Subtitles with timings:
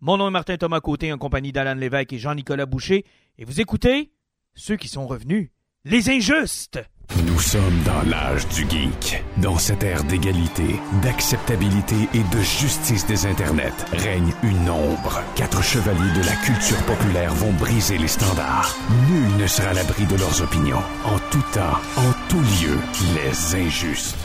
[0.00, 3.06] Mon nom est Martin Thomas Côté en compagnie d'Alan Lévesque et Jean-Nicolas Boucher.
[3.38, 4.12] Et vous écoutez
[4.54, 5.48] ceux qui sont revenus,
[5.84, 6.80] les injustes.
[7.26, 9.22] Nous sommes dans l'âge du geek.
[9.38, 15.22] Dans cette ère d'égalité, d'acceptabilité et de justice des internets, règne une ombre.
[15.34, 18.76] Quatre chevaliers de la culture populaire vont briser les standards.
[19.08, 20.82] Nul ne sera à l'abri de leurs opinions.
[21.04, 22.76] En tout temps, en tout lieu,
[23.14, 24.18] les injustes.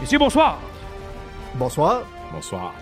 [0.00, 0.58] Messieurs, bonsoir.
[1.56, 2.04] Bonsoir.
[2.32, 2.72] Bonsoir.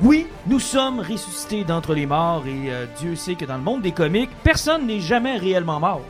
[0.00, 3.82] Oui, nous sommes ressuscités d'entre les morts et euh, Dieu sait que dans le monde
[3.82, 6.00] des comics, personne n'est jamais réellement mort.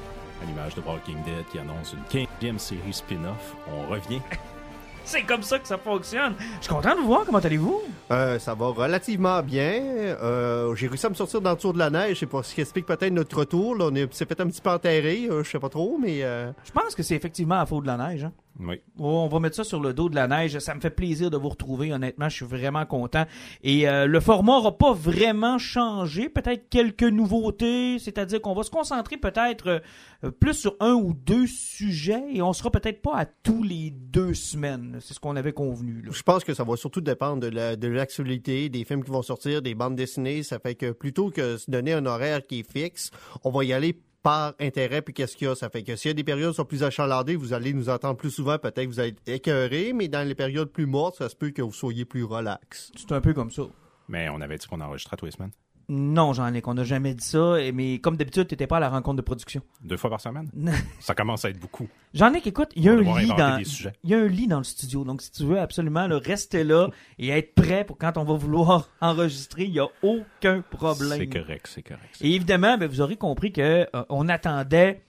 [0.43, 4.21] À l'image de Walking Dead qui annonce une 15e série spin-off, on revient.
[5.05, 6.35] C'est comme ça que ça fonctionne.
[6.61, 7.25] Je suis content de vous voir.
[7.27, 7.83] Comment allez-vous?
[8.13, 9.73] Euh, ça va relativement bien.
[9.83, 12.21] Euh, J'ai réussi à me sortir dans le tour de la neige.
[12.21, 13.75] C'est pas ce qui explique peut-être notre retour.
[13.75, 13.87] Là.
[13.91, 15.27] On est- s'est fait un petit peu enterré.
[15.29, 17.89] euh, je sais pas trop, mais euh, Je pense que c'est effectivement à faute de
[17.89, 18.23] la neige.
[18.25, 18.33] hein.
[18.61, 18.81] Oui.
[18.99, 20.59] Oh, on va mettre ça sur le dos de la neige.
[20.59, 21.93] Ça me fait plaisir de vous retrouver.
[21.93, 23.25] Honnêtement, je suis vraiment content.
[23.63, 26.29] Et euh, le format n'aura pas vraiment changé.
[26.29, 27.99] Peut-être quelques nouveautés.
[27.99, 29.83] C'est-à-dire qu'on va se concentrer peut-être
[30.23, 32.23] euh, plus sur un ou deux sujets.
[32.33, 34.99] Et on sera peut-être pas à tous les deux semaines.
[35.01, 36.03] C'est ce qu'on avait convenu.
[36.03, 36.11] là.
[36.13, 39.23] je pense que ça va surtout dépendre de la- de l'actualité, des films qui vont
[39.23, 40.43] sortir, des bandes dessinées.
[40.43, 43.11] Ça fait que plutôt que se donner un horaire qui est fixe,
[43.45, 45.55] on va y aller par intérêt puis qu'est-ce qu'il y a?
[45.55, 47.89] Ça fait que s'il y a des périodes qui sont plus achalandées, vous allez nous
[47.89, 48.59] entendre plus souvent.
[48.59, 51.51] Peut-être que vous allez être écœurés, mais dans les périodes plus mortes, ça se peut
[51.51, 52.93] que vous soyez plus relax.
[52.97, 53.63] C'est un peu comme ça.
[54.09, 55.53] Mais on avait dit qu'on enregistrait tous les semaines.
[55.89, 57.61] Non, Jean-Luc, on n'a jamais dit ça.
[57.61, 59.63] et- Mais comme d'habitude, tu n'étais pas à la rencontre de production.
[59.83, 60.51] Deux fois par semaine?
[61.01, 61.89] Ça commence à être beaucoup.
[62.15, 63.93] Jean-Luc, écoute, il y a un lit dans des sujets.
[64.05, 65.05] il y a un lit dans le studio.
[65.05, 66.89] Donc si tu veux absolument là, rester là
[67.19, 71.19] et être prêt pour quand on va vouloir enregistrer, il y a aucun problème.
[71.19, 72.17] C'est correct, c'est correct.
[72.21, 75.03] Et évidemment, ben, vous aurez compris que euh, on attendait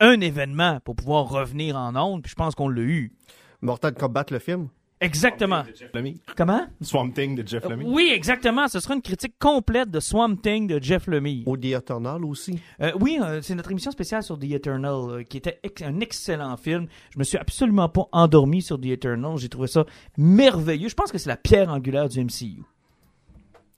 [0.00, 3.12] un événement pour pouvoir revenir en ondes, puis je pense qu'on l'a eu.
[3.62, 4.68] Mortal Kombat, le film?
[5.00, 5.62] Exactement.
[5.62, 6.14] De Jeff Lemire.
[6.36, 6.66] Comment?
[6.80, 7.86] Swamp Thing de Jeff Lemire.
[7.88, 8.66] Oui, exactement.
[8.66, 11.46] Ce sera une critique complète de Swamp Thing de Jeff Lemire.
[11.46, 12.58] Au The Eternal aussi.
[12.80, 16.00] Euh, oui, euh, c'est notre émission spéciale sur The Eternal, euh, qui était ex- un
[16.00, 16.86] excellent film.
[17.10, 19.36] Je me suis absolument pas endormi sur The Eternal.
[19.36, 19.84] J'ai trouvé ça
[20.16, 20.88] merveilleux.
[20.88, 22.62] Je pense que c'est la pierre angulaire du MCU.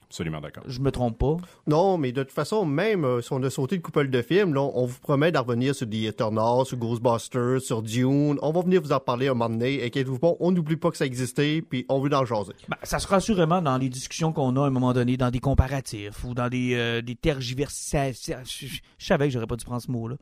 [0.08, 0.64] Absolument d'accord.
[0.66, 1.36] Je me trompe pas.
[1.66, 4.54] Non, mais de toute façon, même euh, si on a sauté une couple de films,
[4.54, 8.38] là, on vous promet d'en revenir sur The Eternal, sur Ghostbusters, sur Dune.
[8.40, 9.84] On va venir vous en parler un moment donné.
[9.84, 12.54] Inquiétez-vous pas, on n'oublie pas que ça existait, puis on veut en jaser.
[12.68, 15.40] Ben, ça sera assurément dans les discussions qu'on a à un moment donné, dans des
[15.40, 18.38] comparatifs ou dans des, euh, des tergiversations.
[18.46, 20.16] Je savais que j'aurais pas dû prendre ce mot-là.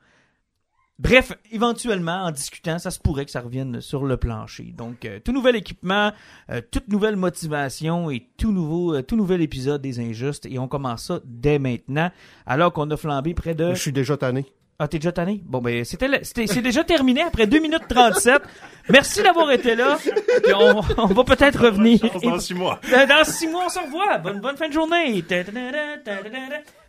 [0.98, 4.72] Bref, éventuellement, en discutant, ça se pourrait que ça revienne sur le plancher.
[4.76, 6.12] Donc, euh, tout nouvel équipement,
[6.50, 10.46] euh, toute nouvelle motivation et tout nouveau, euh, tout nouvel épisode des Injustes.
[10.46, 12.10] Et on commence ça dès maintenant,
[12.46, 13.74] alors qu'on a flambé près de...
[13.74, 14.46] Je suis déjà tanné.
[14.78, 15.42] Ah, t'es déjà tanné?
[15.46, 18.42] Bon, ben, c'était, le- c'était- c'est déjà terminé après 2 minutes 37.
[18.90, 19.96] Merci d'avoir été là.
[19.98, 21.98] Puis on, on va peut-être revenir.
[22.22, 22.78] Dans six mois.
[22.92, 24.18] Euh, Dans six mois, on se revoit.
[24.18, 25.24] Bonne, bonne fin de journée.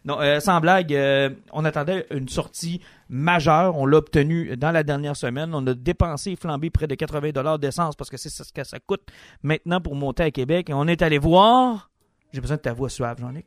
[0.04, 3.78] Non, euh, sans blague, euh, on attendait une sortie majeure.
[3.78, 5.52] On l'a obtenue dans la dernière semaine.
[5.54, 8.64] On a dépensé et flambé près de 80 dollars d'essence parce que c'est ce que
[8.66, 9.04] ça coûte
[9.44, 10.70] maintenant pour monter à Québec.
[10.70, 11.90] Et on est allé voir.
[12.34, 13.46] J'ai besoin de ta voix suave, Jean-Luc.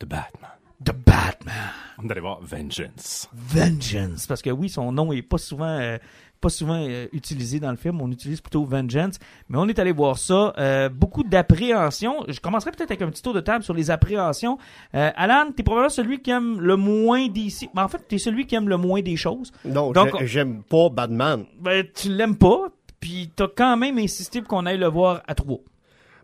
[0.00, 0.50] The Batman.
[0.84, 1.54] The Batman.
[2.02, 3.28] On allait voir Vengeance.
[3.32, 4.26] Vengeance.
[4.26, 5.96] Parce que oui, son nom est pas souvent, euh,
[6.40, 8.00] pas souvent euh, utilisé dans le film.
[8.02, 9.14] On utilise plutôt Vengeance.
[9.48, 10.52] Mais on est allé voir ça.
[10.58, 12.24] Euh, beaucoup d'appréhension.
[12.28, 14.58] Je commencerai peut-être avec un petit tour de table sur les appréhensions.
[14.94, 17.70] Euh, Alan, t'es probablement celui qui aime le moins d'ici.
[17.74, 19.52] Ben, en fait, t'es celui qui aime le moins des choses.
[19.64, 21.46] Non, Donc, j'ai- j'aime pas Batman.
[21.58, 22.68] Ben, tu l'aimes pas.
[23.00, 25.58] Puis t'as quand même insisté pour qu'on aille le voir à trois.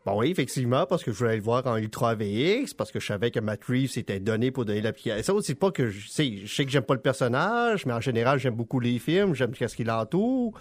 [0.05, 3.07] Bon oui, effectivement, parce que je voulais le voir en Ultra VX, parce que je
[3.07, 5.41] savais que Matt Reeves s'était donné pour donner l'application.
[5.41, 8.41] C'est pas que je sais, je sais que j'aime pas le personnage, mais en général,
[8.41, 10.59] j'aime beaucoup les films, j'aime ce qui l'entoure.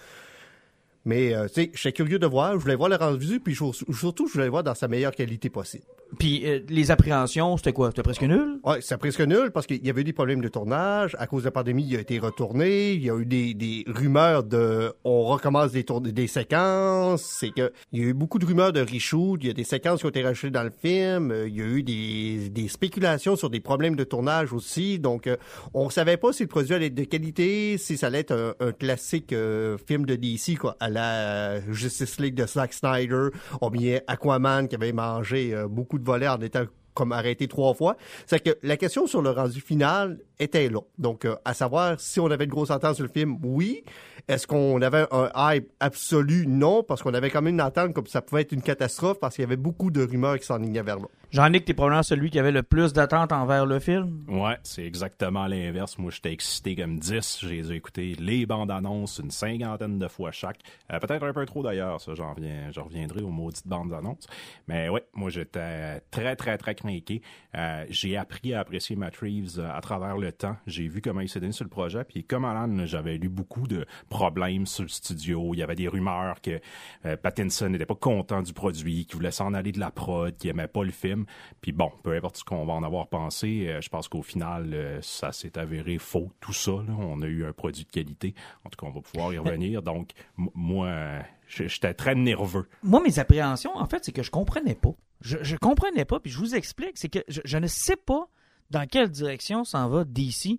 [1.04, 3.92] Mais, euh, tu sais, j'étais curieux de voir, je voulais voir le rendu, puis je-
[3.92, 5.84] surtout, je voulais voir dans sa meilleure qualité possible.
[6.18, 7.88] Puis euh, les appréhensions, c'était quoi?
[7.88, 8.60] C'était presque nul?
[8.64, 11.16] Ouais, c'est presque nul parce qu'il y avait eu des problèmes de tournage.
[11.18, 12.92] À cause de la pandémie, il a été retourné.
[12.92, 17.22] Il y a eu des, des rumeurs de on recommence des, des séquences.
[17.22, 19.38] C'est que il y a eu beaucoup de rumeurs de reshoot.
[19.40, 21.30] Il y a des séquences qui ont été rajoutées dans le film.
[21.30, 24.98] Euh, Il y a eu des, des spéculations sur des problèmes de tournage aussi.
[24.98, 25.36] Donc, euh,
[25.72, 28.54] on savait pas si le produit allait être de qualité, si ça allait être un,
[28.60, 33.28] un classique euh, film de DC, quoi, à la euh, Justice League de Zack Snyder,
[33.60, 37.74] ou bien Aquaman qui avait mangé euh, beaucoup de volets en étant comme arrêté trois
[37.74, 37.96] fois.
[38.26, 40.80] C'est que la question sur le rendu final était là.
[40.98, 43.82] Donc, euh, à savoir si on avait de grosses attentes sur le film, oui.
[44.28, 46.46] Est-ce qu'on avait un hype absolu?
[46.46, 49.34] Non, parce qu'on avait quand même une attente comme ça pouvait être une catastrophe parce
[49.34, 51.06] qu'il y avait beaucoup de rumeurs qui s'enlignaient vers là.
[51.32, 54.22] Jean-Nic, t'es probablement celui qui avait le plus d'attentes envers le film.
[54.28, 55.96] Ouais, c'est exactement l'inverse.
[55.96, 57.38] Moi, j'étais excité comme 10.
[57.40, 60.58] J'ai écouté les bandes annonces une cinquantaine de fois chaque.
[60.92, 64.26] Euh, peut-être un peu trop d'ailleurs, ça, j'en reviendrai aux maudites bandes annonces.
[64.68, 67.22] Mais ouais, moi, j'étais très, très, très craqué.
[67.56, 70.56] Euh, j'ai appris à apprécier Matt Reeves euh, à travers le temps.
[70.66, 72.04] J'ai vu comment il s'est donné sur le projet.
[72.04, 75.54] Puis comme Alan, j'avais lu beaucoup de problèmes sur le studio.
[75.54, 76.60] Il y avait des rumeurs que
[77.16, 80.68] Pattinson n'était pas content du produit, qu'il voulait s'en aller de la prod, qu'il aimait
[80.68, 81.24] pas le film.
[81.60, 84.70] Puis bon, peu importe ce qu'on va en avoir pensé, euh, je pense qu'au final,
[84.72, 86.72] euh, ça s'est avéré faux, tout ça.
[86.72, 88.34] On a eu un produit de qualité.
[88.64, 89.82] En tout cas, on va pouvoir y revenir.
[89.82, 92.68] Donc, moi, j'étais très nerveux.
[92.82, 94.92] Moi, mes appréhensions, en fait, c'est que je comprenais pas.
[95.20, 98.28] Je, je comprenais pas, puis je vous explique, c'est que je, ne sais pas
[98.70, 100.58] dans quelle direction s'en va DC.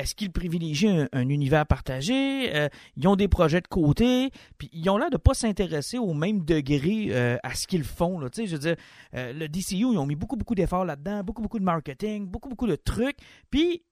[0.00, 2.56] Est-ce qu'ils privilégient un, univers partagé?
[2.56, 6.14] Euh, ils ont des projets de côté, puis ils ont l'air de pas s'intéresser au
[6.14, 8.18] même degré euh, à ce qu'ils font.
[8.18, 8.28] Là.
[8.34, 8.76] Je veux dire,
[9.14, 12.48] euh, le DCU, ils ont mis beaucoup, beaucoup d'efforts là-dedans, beaucoup, beaucoup de marketing, beaucoup,
[12.48, 13.18] beaucoup de trucs.
[13.50, 13.82] Puis,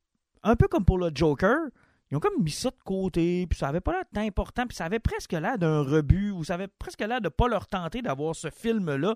[0.43, 1.59] un peu comme pour le Joker,
[2.11, 4.87] ils ont comme mis ça de côté, puis ça avait pas l'air d'important, puis ça
[4.87, 8.35] avait presque l'air d'un rebut, ou ça avait presque l'air de pas leur tenter d'avoir
[8.35, 9.15] ce film-là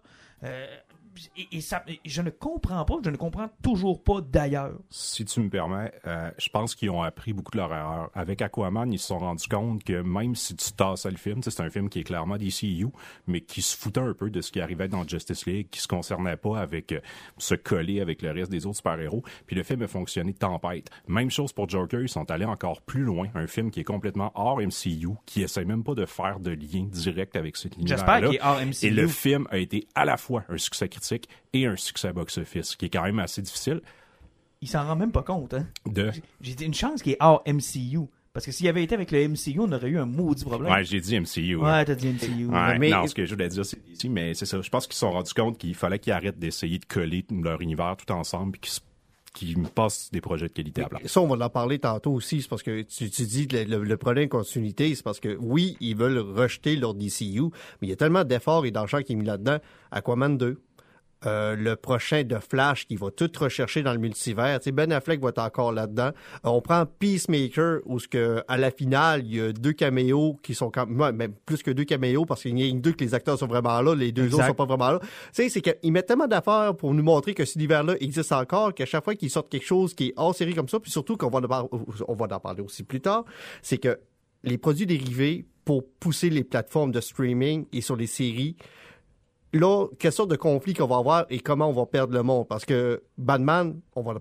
[1.53, 4.79] et, ça, je ne comprends pas, je ne comprends toujours pas d'ailleurs.
[4.91, 8.11] Si tu me permets, euh, je pense qu'ils ont appris beaucoup de leur erreur.
[8.15, 11.61] Avec Aquaman, ils se sont rendus compte que même si tu tasses le film, c'est
[11.61, 12.89] un film qui est clairement DCU,
[13.27, 15.89] mais qui se foutait un peu de ce qui arrivait dans Justice League, qui se
[15.89, 17.01] concernait pas avec euh,
[17.39, 19.23] se coller avec le reste des autres super-héros.
[19.47, 20.89] Puis le film a fonctionné de tempête.
[21.09, 23.29] Même chose pour Joker, ils sont allés encore plus loin.
[23.35, 26.85] Un film qui est complètement hors MCU, qui essaie même pas de faire de lien
[26.85, 27.97] direct avec cet univers-là.
[27.97, 28.87] J'espère qu'il est hors MCU.
[28.87, 31.02] Et le film a été à la fois un succès critique
[31.53, 33.81] et un succès box-office, qui est quand même assez difficile.
[34.61, 35.67] Il s'en rend même pas compte, hein?
[35.87, 36.13] De?
[36.41, 38.09] J'ai dit une chance qu'il est hors MCU.
[38.33, 40.73] Parce que s'il avait été avec le MCU, on aurait eu un maudit problème.
[40.73, 41.57] Ouais, j'ai dit MCU.
[41.57, 42.49] Ouais, t'as dit MCU.
[42.79, 42.89] mais...
[42.89, 44.63] Non, ce que je voulais dire, c'est ici, mais c'est ça.
[44.63, 47.61] Je pense qu'ils se sont rendus compte qu'il fallait qu'ils arrêtent d'essayer de coller leur
[47.61, 48.81] univers tout ensemble, puis qu'ils
[49.33, 51.01] qui me passent des projets de qualité à plat.
[51.07, 52.43] Ça, on va en parler tantôt aussi.
[52.43, 55.77] C'est parce que tu, tu dis le, le, problème de continuité, c'est parce que oui,
[55.81, 57.45] ils veulent rejeter leur DCU,
[57.81, 59.59] mais il y a tellement d'efforts et d'argent qui est mis là-dedans.
[59.91, 60.61] Aquaman 2,
[61.27, 64.59] euh, le prochain de Flash qui va tout rechercher dans le multivers.
[64.59, 66.11] Tu sais, ben Affleck va être encore là-dedans.
[66.45, 70.37] Euh, on prend Peacemaker où ce que à la finale il y a deux caméos
[70.43, 73.15] qui sont quand même plus que deux caméos parce qu'il y a deux que les
[73.15, 74.99] acteurs sont vraiment là, les deux autres sont pas vraiment là.
[75.01, 78.75] Tu sais, c'est qu'ils mettent tellement d'affaires pour nous montrer que cet univers-là existe encore
[78.75, 81.17] qu'à chaque fois qu'ils sortent quelque chose qui est hors série comme ça, puis surtout
[81.17, 81.41] qu'on va
[82.09, 83.25] on va en parler aussi plus tard,
[83.63, 83.99] c'est que
[84.45, 88.57] les produits dérivés pour pousser les plateformes de streaming et sur les séries
[89.53, 92.47] là, quelle sorte de conflit qu'on va avoir et comment on va perdre le monde?
[92.49, 94.15] Parce que Batman, on va,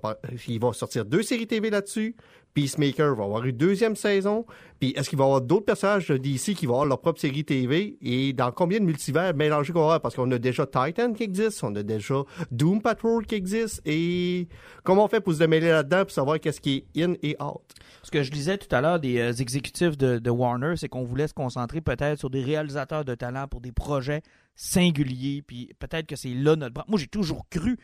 [0.48, 2.16] il va sortir deux séries TV là-dessus.
[2.54, 4.46] Peacemaker va avoir une deuxième saison.
[4.80, 7.46] Puis est-ce qu'il va y avoir d'autres personnages d'ici qui vont avoir leur propre série
[7.46, 7.98] TV?
[8.02, 10.02] Et dans combien de multivers mélangés qu'on va avoir?
[10.02, 13.82] Parce qu'on a déjà Titan qui existe, on a déjà Doom Patrol qui existe.
[13.86, 14.48] Et
[14.84, 17.62] comment on fait pour se démêler là-dedans pour savoir qu'est-ce qui est in et out?
[18.04, 21.04] Ce que je disais tout à l'heure des euh, exécutifs de, de Warner, c'est qu'on
[21.04, 24.22] voulait se concentrer peut-être sur des réalisateurs de talent pour des projets
[24.56, 26.84] singulier, puis peut-être que c'est là notre...
[26.88, 27.78] Moi, j'ai toujours cru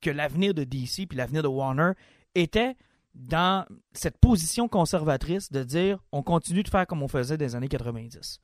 [0.00, 1.92] que l'avenir de DC puis l'avenir de Warner
[2.34, 2.74] était
[3.14, 7.68] dans cette position conservatrice de dire on continue de faire comme on faisait les années
[7.68, 8.40] 90.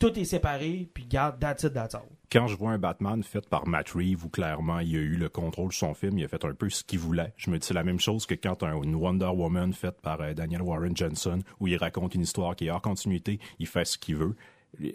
[0.00, 1.96] Tout est séparé, puis garde, that's it, that's.
[2.30, 5.28] Quand je vois un Batman fait par Matt Reeves, où clairement il a eu le
[5.28, 7.66] contrôle de son film, il a fait un peu ce qu'il voulait, je me dis
[7.66, 10.96] c'est la même chose que quand un, une Wonder Woman faite par euh, Daniel Warren
[10.96, 14.34] Johnson, où il raconte une histoire qui est hors continuité, il fait ce qu'il veut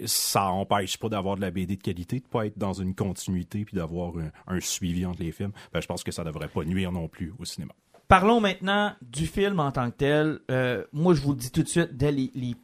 [0.06, 3.66] ça empêche pas d'avoir de la BD de qualité, de pas être dans une continuité
[3.66, 4.14] puis d'avoir
[4.48, 5.52] un, suivi entre les films.
[5.74, 7.74] Ben, je pense que ça devrait pas nuire non plus au cinéma.
[8.10, 10.40] Parlons maintenant du film en tant que tel.
[10.50, 12.56] Euh, moi, je vous le dis tout de suite, dès les,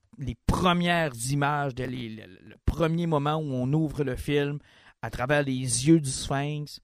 [0.47, 4.57] premières images, dès le, premier moment où on ouvre le film,
[5.03, 6.81] à travers les yeux du Sphinx,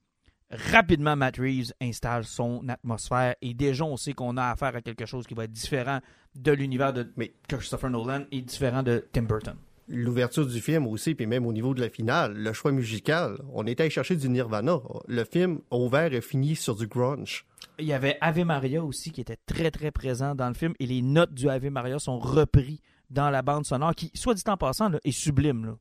[0.52, 5.08] rapidement, Matt Reeves installe son atmosphère et déjà, on sait qu'on a affaire à quelque
[5.08, 6.00] chose qui va être différent
[6.36, 7.12] de l'univers de
[7.48, 9.56] Christopher Nolan et différent de Tim Burton
[9.88, 13.66] l'ouverture du film aussi, puis même au niveau de la finale, le choix musical, on
[13.68, 14.80] était allé chercher du Nirvana.
[15.08, 17.46] Le film ouvert et fini sur du grunge.
[17.80, 20.86] Il y avait Ave Maria aussi qui était très très présent dans le film et
[20.86, 24.58] les notes du Ave Maria sont repris dans la bande sonore qui, soit dit en
[24.58, 25.76] passant, est sublime.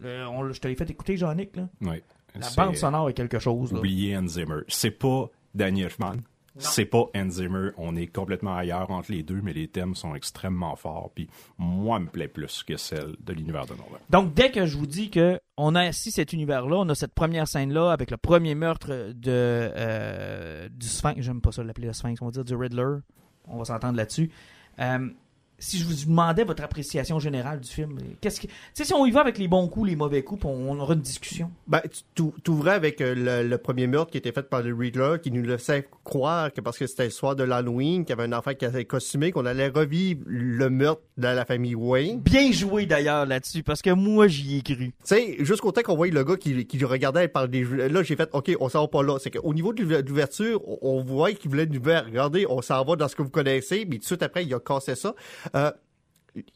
[0.00, 1.50] je te l'ai fait écouter, Jean-Nic.
[1.80, 2.02] Oui.
[2.34, 3.72] La bande sonore est quelque chose.
[3.72, 4.60] Oubliez Hans Zimmer.
[4.68, 6.16] C'est pas Daniel Elfman.
[6.58, 10.14] C'est pas Hans Zimmer, on est complètement ailleurs entre les deux, mais les thèmes sont
[10.14, 11.10] extrêmement forts.
[11.14, 11.28] Puis
[11.58, 13.98] moi, me plaît plus que celle de l'univers de Nolan.
[14.10, 17.14] Donc dès que je vous dis que on a assis cet univers-là, on a cette
[17.14, 21.92] première scène-là avec le premier meurtre de euh, du Sphinx, j'aime pas ça l'appeler le
[21.92, 22.98] Sphinx, on va dire du Riddler,
[23.48, 24.30] on va s'entendre là-dessus.
[24.78, 25.08] Euh,
[25.62, 29.06] si je vous demandais votre appréciation générale du film, qu'est-ce que, tu sais, si on
[29.06, 31.50] y va avec les bons coups, les mauvais coups, on, on aura une discussion.
[31.68, 31.80] Ben,
[32.14, 35.30] tu t'ouvrais avec euh, le, le premier meurtre qui était fait par le Riddler, qui
[35.30, 38.36] nous laissait croire que parce que c'était le soir de l'Halloween, qu'il y avait un
[38.36, 42.20] enfant qui avait costumé, qu'on allait revivre le meurtre de la famille Wayne.
[42.20, 44.76] Bien joué d'ailleurs là-dessus, parce que moi j'y ai cru.
[44.76, 47.64] Tu sais, jusqu'au temps qu'on voyait le gars qui, qui regardait par des...
[47.64, 49.18] Là, j'ai fait, OK, on s'en va pas là.
[49.20, 53.08] C'est qu'au niveau de l'ouverture, on, voit qu'il voulait nous regardez, on s'en va dans
[53.08, 55.14] ce que vous connaissez, mais tout de suite après, il a cassé ça.
[55.54, 55.70] Euh,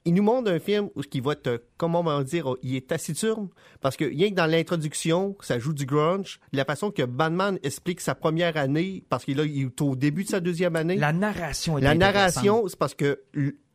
[0.04, 2.88] il nous montre un film où qui va être, comment on va dire, il est
[2.88, 3.48] taciturne,
[3.80, 8.00] parce que rien que dans l'introduction, ça joue du grunge, la façon que Batman explique
[8.00, 10.96] sa première année, parce qu'il est au début de sa deuxième année.
[10.96, 13.22] La narration est La narration, c'est parce que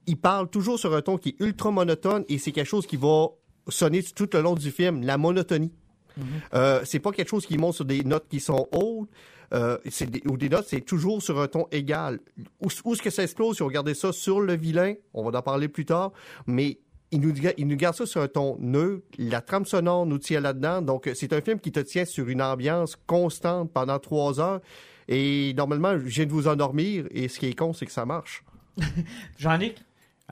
[0.08, 2.98] il parle toujours sur un ton qui est ultra monotone et c'est quelque chose qui
[2.98, 3.28] va
[3.68, 5.72] sonner tout le long du film, la monotonie.
[6.20, 6.24] Mm-hmm.
[6.56, 9.10] euh, c'est pas quelque chose qui monte sur des notes qui sont hautes.
[9.54, 12.20] Euh, des, ou des notes, c'est toujours sur un ton égal.
[12.62, 14.94] Où, où est-ce que ça explose si on regardait ça sur le vilain?
[15.14, 16.12] On va en parler plus tard.
[16.48, 16.80] Mais
[17.12, 19.06] il nous, il nous garde ça sur un ton neutre.
[19.18, 20.82] La trame sonore nous tient là-dedans.
[20.82, 24.62] Donc, c'est un film qui te tient sur une ambiance constante pendant trois heures.
[25.10, 27.06] Et normalement, je viens de vous endormir.
[27.12, 28.44] Et ce qui est con, c'est que ça marche.
[29.38, 29.76] Jean-Nic?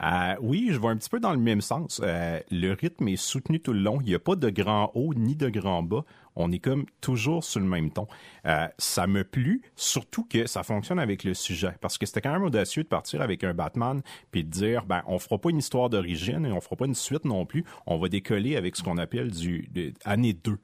[0.01, 1.99] Euh, oui, je vais un petit peu dans le même sens.
[2.01, 3.99] Euh, le rythme est soutenu tout le long.
[4.01, 6.05] Il n'y a pas de grand haut ni de grand bas
[6.39, 8.07] on est comme toujours sur le même ton.
[8.45, 12.31] Euh, ça me plut, surtout que ça fonctionne avec le sujet, parce que c'était quand
[12.31, 15.57] même audacieux de partir avec un Batman puis de dire, ben, on fera pas une
[15.57, 18.83] histoire d'origine et on fera pas une suite non plus, on va décoller avec ce
[18.83, 19.69] qu'on appelle du
[20.05, 20.57] année 2.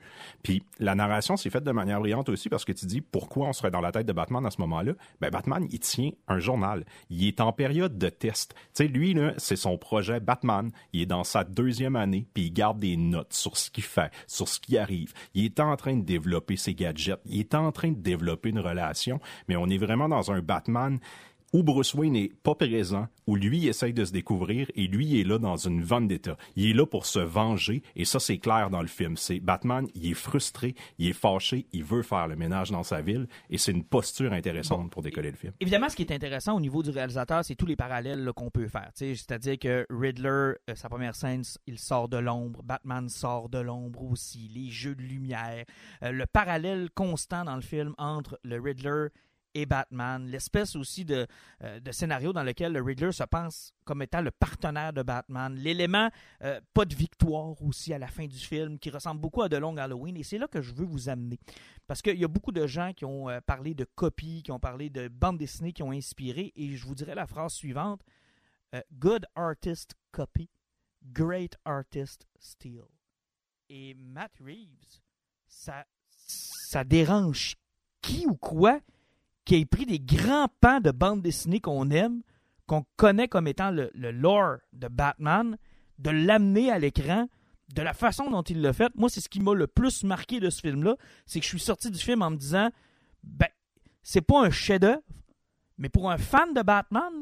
[0.43, 3.53] Puis la narration s'est faite de manière brillante aussi parce que tu dis pourquoi on
[3.53, 4.93] serait dans la tête de Batman à ce moment-là?
[5.19, 6.85] Ben, Batman, il tient un journal.
[7.09, 8.53] Il est en période de test.
[8.53, 10.71] Tu sais, lui, là, c'est son projet Batman.
[10.93, 14.11] Il est dans sa deuxième année puis il garde des notes sur ce qu'il fait,
[14.27, 15.13] sur ce qui arrive.
[15.33, 18.59] Il est en train de développer ses gadgets, il est en train de développer une
[18.59, 20.99] relation, mais on est vraiment dans un Batman
[21.55, 25.23] où Bruce Wayne n'est pas présent, où lui essaye de se découvrir et lui est
[25.23, 26.35] là dans une vendetta.
[26.57, 29.15] Il est là pour se venger et ça c'est clair dans le film.
[29.15, 33.01] C'est Batman, il est frustré, il est fâché, il veut faire le ménage dans sa
[33.01, 35.53] ville et c'est une posture intéressante pour décoller le film.
[35.61, 38.67] Évidemment, ce qui est intéressant au niveau du réalisateur, c'est tous les parallèles qu'on peut
[38.67, 38.91] faire.
[38.93, 44.03] C'est-à-dire que Riddler, euh, sa première scène, il sort de l'ombre, Batman sort de l'ombre
[44.03, 45.63] aussi, les jeux de lumière,
[46.03, 49.07] euh, le parallèle constant dans le film entre le Riddler
[49.55, 51.25] et Batman, l'espèce aussi de,
[51.63, 55.55] euh, de, scénario dans lequel le Riddler se pense comme étant le partenaire de Batman,
[55.55, 56.09] l'élément
[56.43, 59.53] euh, pas de victoire aussi à la fin du film qui ressemble beaucoup à The
[59.53, 61.39] Long Halloween et c'est là que je veux vous amener.
[61.87, 64.59] Parce qu'il y a beaucoup de gens qui ont euh, parlé de copies, qui ont
[64.59, 68.01] parlé de bandes dessinées qui ont inspiré et je vous dirais la phrase suivante
[68.91, 70.49] Good artist copy,
[71.01, 72.83] great artist steal.
[73.69, 74.99] Et Matt Reeves,
[75.47, 77.55] ça, ça dérange
[78.01, 78.81] qui ou quoi
[79.45, 82.21] qui ait pris des grands pans de bande dessinée qu'on aime,
[82.67, 85.57] qu'on connaît comme étant le, lore de Batman,
[85.99, 87.27] de l'amener à l'écran
[87.73, 88.91] de la façon dont il l'a fait.
[88.95, 91.59] Moi, c'est ce qui m'a le plus marqué de ce film-là, c'est que je suis
[91.59, 92.69] sorti du film en me disant,
[93.23, 93.47] ben,
[94.03, 95.01] c'est pas un chef-d'œuvre,
[95.77, 97.13] mais pour un fan de Batman,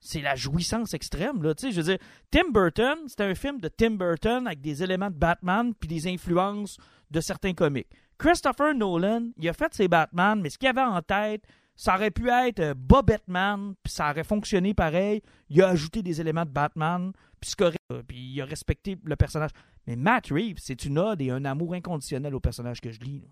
[0.00, 1.42] c'est la jouissance extrême.
[1.42, 1.98] Là, je veux dire,
[2.30, 6.08] Tim Burton, c'était un film de Tim Burton avec des éléments de Batman puis des
[6.08, 6.76] influences
[7.10, 7.88] de certains comics.
[8.22, 11.42] Christopher Nolan, il a fait ses Batman, mais ce qu'il avait en tête,
[11.74, 15.22] ça aurait pu être euh, Bob Batman, puis ça aurait fonctionné pareil.
[15.48, 17.10] Il a ajouté des éléments de Batman,
[17.40, 17.50] puis,
[18.06, 19.50] puis il a respecté le personnage.
[19.88, 23.24] Mais Matt Reeves, c'est une ode et un amour inconditionnel au personnage que je lis.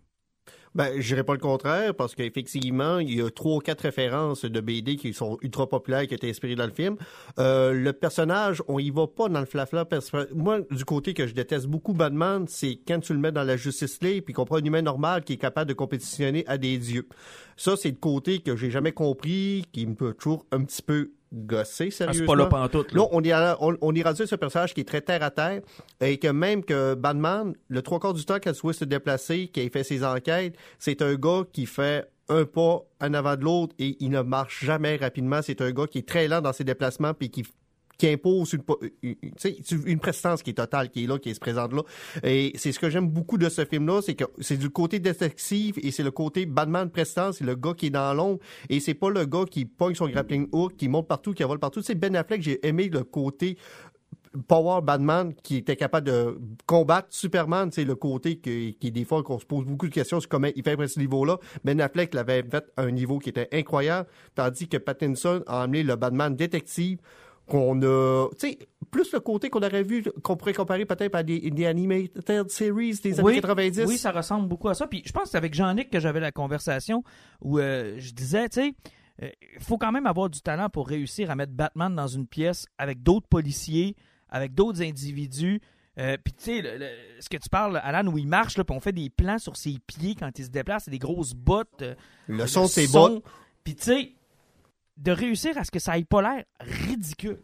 [0.77, 4.45] Ben, je dirais pas le contraire, parce qu'effectivement, il y a trois ou quatre références
[4.45, 6.97] de BD qui sont ultra populaires, qui étaient inspirées dans le film.
[7.41, 9.85] Euh, le personnage, on y va pas dans le flafla.
[10.33, 13.57] Moi, du côté que je déteste beaucoup Batman, c'est quand tu le mets dans la
[13.57, 16.79] Justice League, puis qu'on prend un humain normal qui est capable de compétitionner à des
[16.79, 17.09] dieux.
[17.57, 21.11] Ça, c'est le côté que j'ai jamais compris, qui me peut toujours un petit peu
[21.33, 22.11] gossé, sérieusement.
[22.11, 23.07] Ah, c'est pas là pantoute, là.
[23.13, 25.63] on, est on, on est rendu ce personnage qui est très terre à terre
[26.01, 29.71] et que même que Batman, le trois quarts du temps qu'elle soit se déplacer, qu'il
[29.71, 33.97] fait ses enquêtes, c'est un gars qui fait un pas en avant de l'autre et
[34.01, 35.43] il ne marche jamais rapidement.
[35.43, 37.45] C'est un gars qui est très lent dans ses déplacements puis qui
[38.01, 38.63] qui impose une,
[39.03, 39.17] une,
[39.85, 41.83] une prestance qui est totale, qui est là, qui se présente là.
[42.23, 45.79] Et c'est ce que j'aime beaucoup de ce film-là, c'est que c'est du côté détective
[45.83, 48.41] et c'est le côté Batman prestance, c'est le gars qui est dans l'ombre
[48.71, 51.59] et c'est pas le gars qui pogne son grappling hook, qui monte partout, qui vole
[51.59, 51.83] partout.
[51.83, 53.59] C'est Ben Affleck, j'ai aimé le côté
[54.49, 59.23] Power Batman qui était capable de combattre Superman, c'est le côté qui, qui des fois
[59.23, 61.37] qu'on se pose beaucoup de questions sur comment il fait à ce niveau-là.
[61.65, 65.83] Ben Affleck l'avait fait à un niveau qui était incroyable, tandis que Pattinson a amené
[65.83, 66.99] le Batman détective
[67.51, 68.59] qu'on a, tu sais,
[68.91, 72.95] plus le côté qu'on aurait vu, qu'on pourrait comparer peut-être à des, des animated series
[73.03, 73.85] des années 90.
[73.87, 74.87] Oui, ça ressemble beaucoup à ça.
[74.87, 77.03] Puis je pense que c'est avec Jean-Nic que j'avais la conversation
[77.43, 78.75] où euh, je disais, tu sais,
[79.23, 82.67] Il faut quand même avoir du talent pour réussir à mettre Batman dans une pièce
[82.79, 83.95] avec d'autres policiers,
[84.31, 85.61] avec d'autres individus.
[85.99, 86.63] Euh, puis tu sais,
[87.21, 89.57] ce que tu parles, Alan, où il marche, là, puis on fait des plans sur
[89.57, 91.83] ses pieds quand il se déplace, c'est des grosses bottes.
[91.83, 91.95] euh,
[92.29, 93.23] Le son de ses bottes.
[93.65, 94.13] Puis tu sais,
[95.01, 97.39] de réussir à ce que ça ait pas l'air ridicule.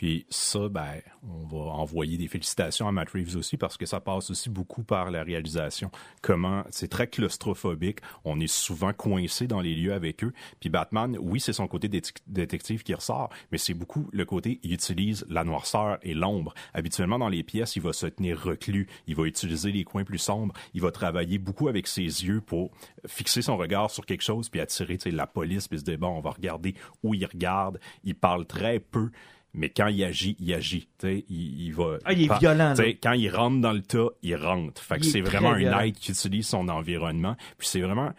[0.00, 4.00] Puis ça, ben, on va envoyer des félicitations à Matt Reeves aussi parce que ça
[4.00, 5.90] passe aussi beaucoup par la réalisation.
[6.22, 7.98] Comment c'est très claustrophobique.
[8.24, 10.32] On est souvent coincé dans les lieux avec eux.
[10.58, 11.90] Puis Batman, oui, c'est son côté
[12.26, 16.54] détective qui ressort, mais c'est beaucoup le côté il utilise la noirceur et l'ombre.
[16.72, 18.88] Habituellement dans les pièces, il va se tenir reclus.
[19.06, 20.54] Il va utiliser les coins plus sombres.
[20.72, 22.70] Il va travailler beaucoup avec ses yeux pour
[23.06, 26.20] fixer son regard sur quelque chose puis attirer la police puis se dire bon, on
[26.22, 27.78] va regarder où il regarde.
[28.02, 29.10] Il parle très peu.
[29.52, 30.88] Mais quand il agit, il agit.
[30.98, 31.98] Tu sais, il, il va.
[32.04, 32.74] Ah, il est violent, là.
[33.02, 34.80] Quand il rentre dans le tas, il rentre.
[34.82, 37.36] Fait que est c'est vraiment un être qui utilise son environnement.
[37.58, 38.12] Puis c'est vraiment.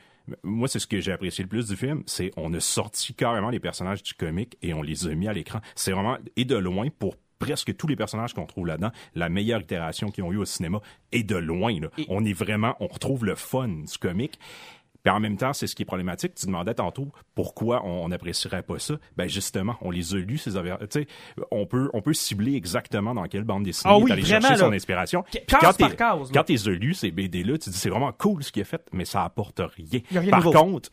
[0.44, 3.50] Moi, c'est ce que j'ai apprécié le plus du film, c'est on a sorti carrément
[3.50, 5.60] les personnages du comique et on les a mis à l'écran.
[5.76, 9.62] C'est vraiment et de loin pour presque tous les personnages qu'on trouve là-dedans, la meilleure
[9.62, 10.80] itération qu'ils ont eu au cinéma
[11.12, 11.78] et de loin.
[11.80, 11.88] Là.
[11.98, 14.38] Et- On est vraiment, on retrouve le fun du comique.
[15.04, 16.36] Puis en même temps, c'est ce qui est problématique.
[16.36, 18.96] Tu demandais tantôt pourquoi on n'apprécierait pas ça.
[19.18, 21.08] Ben justement, on les a lus ces Tu sais,
[21.50, 24.58] on peut on peut cibler exactement dans quelle bande dessinée Ah oui, vraiment, chercher là.
[24.58, 25.24] son inspiration.
[25.32, 28.44] Puis quand par quand t'es as lu ces BD là, tu dis c'est vraiment cool
[28.44, 30.02] ce qu'il a fait, mais ça apporte rien.
[30.12, 30.52] Y a rien Par nouveau.
[30.52, 30.90] contre,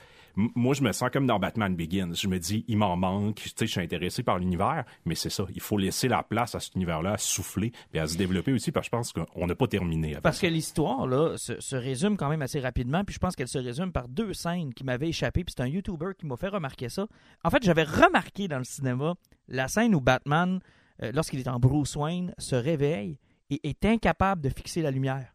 [0.54, 2.14] moi je me sens comme dans Batman Begins.
[2.14, 3.36] Je me dis il m'en manque.
[3.36, 5.46] Tu sais, je suis intéressé par l'univers, mais c'est ça.
[5.54, 8.70] Il faut laisser la place à cet univers-là à souffler et à se développer aussi,
[8.70, 10.12] parce que je pense qu'on n'a pas terminé.
[10.12, 13.34] avec Parce que l'histoire là se, se résume quand même assez rapidement, puis je pense
[13.34, 16.36] qu'elle se résume par deux scènes qui m'avaient échappé, puis c'est un YouTuber qui m'a
[16.36, 17.06] fait remarquer ça.
[17.42, 19.14] En fait, j'avais remarqué dans le cinéma
[19.48, 20.60] la scène où Batman,
[21.02, 23.18] euh, lorsqu'il est en Bruce Wayne, se réveille
[23.50, 25.34] et est incapable de fixer la lumière.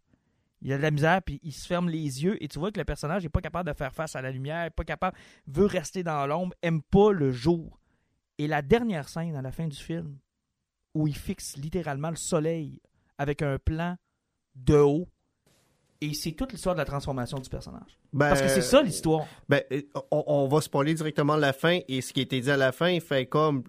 [0.63, 2.79] Il a de la misère, puis il se ferme les yeux, et tu vois que
[2.79, 5.17] le personnage n'est pas capable de faire face à la lumière, pas capable,
[5.48, 7.79] veut rester dans l'ombre, aime pas le jour.
[8.38, 10.17] Et la dernière scène à la fin du film,
[10.93, 12.79] où il fixe littéralement le soleil
[13.17, 13.98] avec un plan
[14.55, 15.08] de haut,
[16.00, 17.98] et c'est toute l'histoire de la transformation du personnage.
[18.12, 19.25] Ben, Parce que c'est ça l'histoire.
[19.48, 22.51] Ben, euh, on, on va spoiler directement la fin et ce qui a été dit
[22.51, 23.63] à la fin fait comme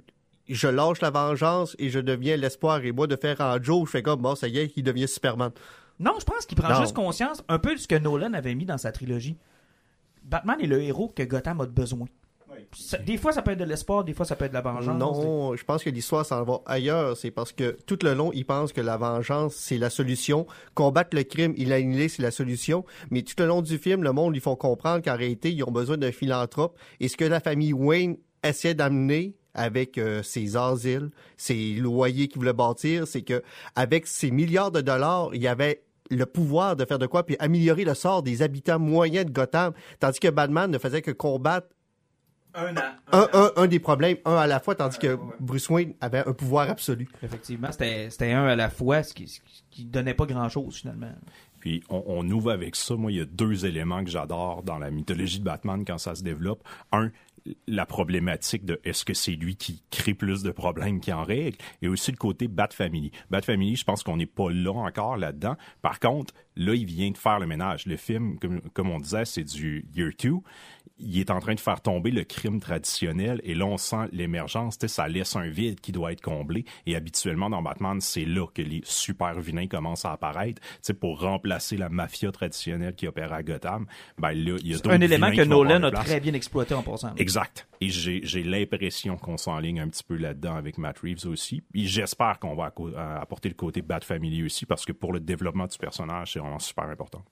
[0.49, 3.93] je lâche la vengeance et je deviens l'espoir et moi de faire en Joe, je
[3.93, 5.53] fais comme bon ça y est, il devient Superman.
[6.01, 6.81] Non, je pense qu'il prend Non.
[6.81, 9.37] juste conscience un peu de ce que Nolan avait mis dans sa trilogie.
[10.25, 12.07] Batman est le héros que Gotham a besoin.
[12.73, 14.61] Ça- des fois, ça peut être de l'espoir, des fois, ça peut être de la
[14.61, 14.97] vengeance.
[14.99, 17.17] Non, je pense que l'histoire s'en va ailleurs.
[17.17, 20.47] C'est parce que tout le long, il pense que la vengeance, c'est la solution.
[20.75, 22.85] Combattre le crime, il a annulé, c'est la solution.
[23.11, 25.73] Mais tout le long du film, le monde, ils font comprendre qu'en réalité, ils ont
[25.73, 26.79] besoin d'un philanthrope.
[27.01, 32.39] Et ce que la famille Wayne essaie d'amener avec euh, ses asiles, ses loyers qu'ils
[32.39, 33.43] voulaient bâtir, c'est que
[33.77, 37.37] avec ces milliards de dollars, il y avait le pouvoir de faire de quoi, puis
[37.39, 41.69] améliorer le sort des habitants moyens de Gotham, tandis que Batman ne faisait que combattre
[42.55, 42.81] Un an.
[43.13, 46.33] un, un, un des problèmes, un à la fois, tandis que Bruce Wayne avait un
[46.35, 47.09] pouvoir absolu.
[47.23, 49.41] Effectivement, c'était c'était un à la fois, ce qui, ce
[49.71, 51.11] qui donnait pas grand-chose, finalement.
[51.59, 52.95] Puis on, on ouvre avec ça.
[52.95, 56.15] Moi, il y a deux éléments que j'adore dans la mythologie de Batman quand ça
[56.15, 56.63] se développe.
[56.93, 57.11] Un,
[57.67, 61.59] la problématique de est-ce que c'est lui qui crée plus de problèmes qu'il en règle,
[61.83, 63.11] et aussi le côté Bat Family.
[63.31, 65.57] Bat Family, je pense qu'on n'est pas là encore là-dedans.
[65.83, 67.87] Par contre, là, il vient de faire le ménage.
[67.87, 70.35] Le film, comme, comme on disait, c'est du Year 2
[70.99, 74.79] il est en train de faire tomber le crime traditionnel et là on sent l'émergence,
[74.79, 78.25] tu sais, ça laisse un vide qui doit être comblé et habituellement dans Batman, c'est
[78.25, 82.95] là que les super vilains commencent à apparaître, tu sais pour remplacer la mafia traditionnelle
[82.95, 83.87] qui opère à Gotham.
[84.19, 86.83] Ben là, il y a d'autres Un élément que Nolan a très bien exploité en
[86.83, 87.15] passant.
[87.17, 87.67] Exact.
[87.81, 91.63] Et j'ai l'impression qu'on s'enligne un petit peu là-dedans avec Matt Reeves aussi.
[91.75, 95.21] Et j'espère qu'on va euh, apporter le côté Bat Family aussi parce que pour le
[95.21, 97.23] développement du personnage, c'est vraiment super important.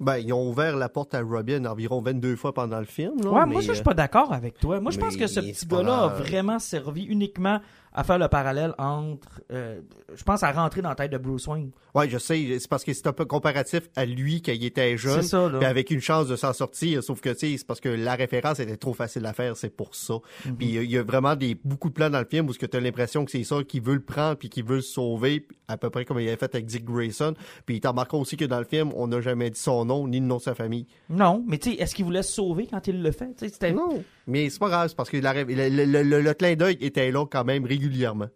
[0.00, 3.20] Ben, ils ont ouvert la porte à Robin environ 22 fois pendant le film.
[3.22, 4.80] Là, Ouais, mais, moi, ça, je suis pas d'accord avec toi.
[4.80, 7.60] Moi, je pense que ce petit gars-là a vraiment servi uniquement
[7.98, 9.40] à faire le parallèle entre.
[9.52, 9.80] euh,
[10.14, 11.70] je pense à rentrer dans la tête de Bruce Wayne.
[11.94, 14.96] Ouais, je sais, c'est parce que c'est un peu comparatif à lui quand il était
[14.96, 15.22] jeune.
[15.22, 15.58] Ça, là.
[15.58, 18.14] Puis avec une chance de s'en sortir, sauf que tu sais, c'est parce que la
[18.14, 20.14] référence était trop facile à faire, c'est pour ça.
[20.46, 20.56] Mhm.
[20.56, 22.80] Puis il y a vraiment des beaucoup de plans dans le film où tu as
[22.80, 25.90] l'impression que c'est ça qui veut le prendre puis qui veut le sauver, à peu
[25.90, 27.34] près comme il avait fait avec Dick Grayson.
[27.66, 30.20] Puis t'en remarqueras aussi que dans le film, on n'a jamais dit son nom ni
[30.20, 30.86] le nom de sa famille.
[31.10, 33.34] Non, mais tu sais, est-ce qu'il voulait se sauver quand il le fait?
[33.72, 35.44] Non, mais c'est pas grave, c'est parce que la le,
[35.84, 37.87] le- le- le clin d'œil était là quand même régulièrement.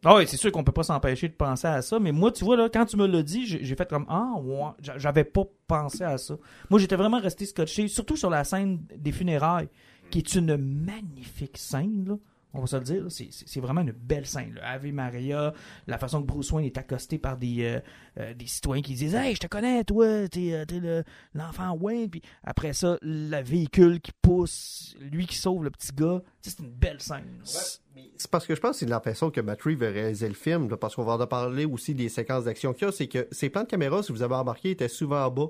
[0.05, 2.45] Ah oui, c'est sûr qu'on peut pas s'empêcher de penser à ça, mais moi, tu
[2.45, 6.05] vois, quand tu me l'as dit, j'ai fait comme Ah, ouais, j'a- j'avais pas pensé
[6.05, 6.37] à ça.
[6.71, 9.69] Moi, j'étais vraiment resté scotché, surtout sur la scène des funérailles,
[10.11, 12.15] qui est une magnifique scène, là,
[12.55, 14.55] On va se le dire, c'est- vraiment une belle scène.
[14.55, 14.73] là.
[14.73, 15.55] Ave Maria,
[15.87, 17.81] la façon que Bruce Wayne est accosté par des, euh,
[18.19, 22.11] euh, citoyens qui disent Hey, je te connais, toi, t'es euh, le- l'enfant Wayne.
[22.11, 26.21] Puis après ça, le véhicule qui pousse, lui qui sauve le petit gars.
[26.43, 27.41] C'est une belle scène.
[27.45, 30.69] C'est parce que je pense que c'est façon que Matt Reeves a réalisé le film,
[30.77, 33.49] parce qu'on va en parler aussi des séquences d'action qu'il y a, c'est que ces
[33.51, 35.49] plans de caméra, si vous avez remarqué, étaient souvent en bas.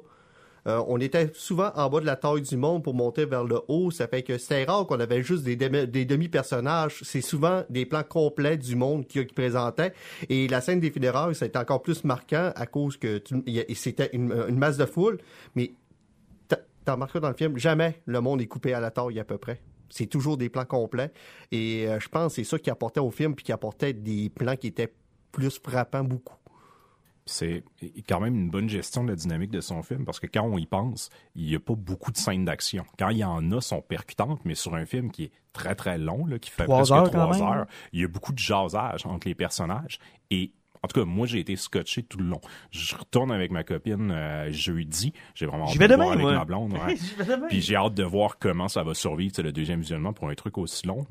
[0.66, 3.60] Euh, on était souvent en bas de la taille du monde pour monter vers le
[3.68, 3.90] haut.
[3.90, 7.00] Ça fait que c'était rare qu'on avait juste des, demi- des demi-personnages.
[7.02, 9.92] C'est souvent des plans complets du monde qui, présentait.
[10.28, 13.22] Et la scène des funérailles, ça a été encore plus marquant à cause que
[13.74, 15.18] c'était une, masse de foule.
[15.54, 15.72] Mais
[16.48, 19.38] t'as remarqué dans le film, jamais le monde est coupé à la taille à peu
[19.38, 19.60] près.
[19.88, 21.12] C'est toujours des plans complets.
[21.50, 24.30] Et euh, je pense que c'est ça qui apportait au film, puis qui apportait des
[24.30, 24.92] plans qui étaient
[25.32, 26.36] plus frappants beaucoup.
[27.24, 27.64] C'est
[28.08, 30.58] quand même une bonne gestion de la dynamique de son film parce que quand on
[30.58, 32.84] y pense, il n'y a pas beaucoup de scènes d'action.
[32.98, 35.98] Quand il y en a, sont percutantes, mais sur un film qui est très très
[35.98, 39.06] long, là, qui fait Trois presque heures, trois heures, il y a beaucoup de jasage
[39.06, 39.98] entre les personnages
[40.30, 40.52] et
[40.82, 42.40] en tout cas, moi, j'ai été scotché tout le long.
[42.70, 45.12] Je retourne avec ma copine euh, jeudi.
[45.34, 46.32] J'ai vraiment hâte vais de demain, voir avec moi.
[46.34, 46.72] ma blonde.
[46.72, 46.96] ouais.
[47.00, 47.46] J'y vais demain.
[47.48, 50.58] Puis j'ai hâte de voir comment ça va survivre le deuxième visionnement pour un truc
[50.58, 51.06] aussi long.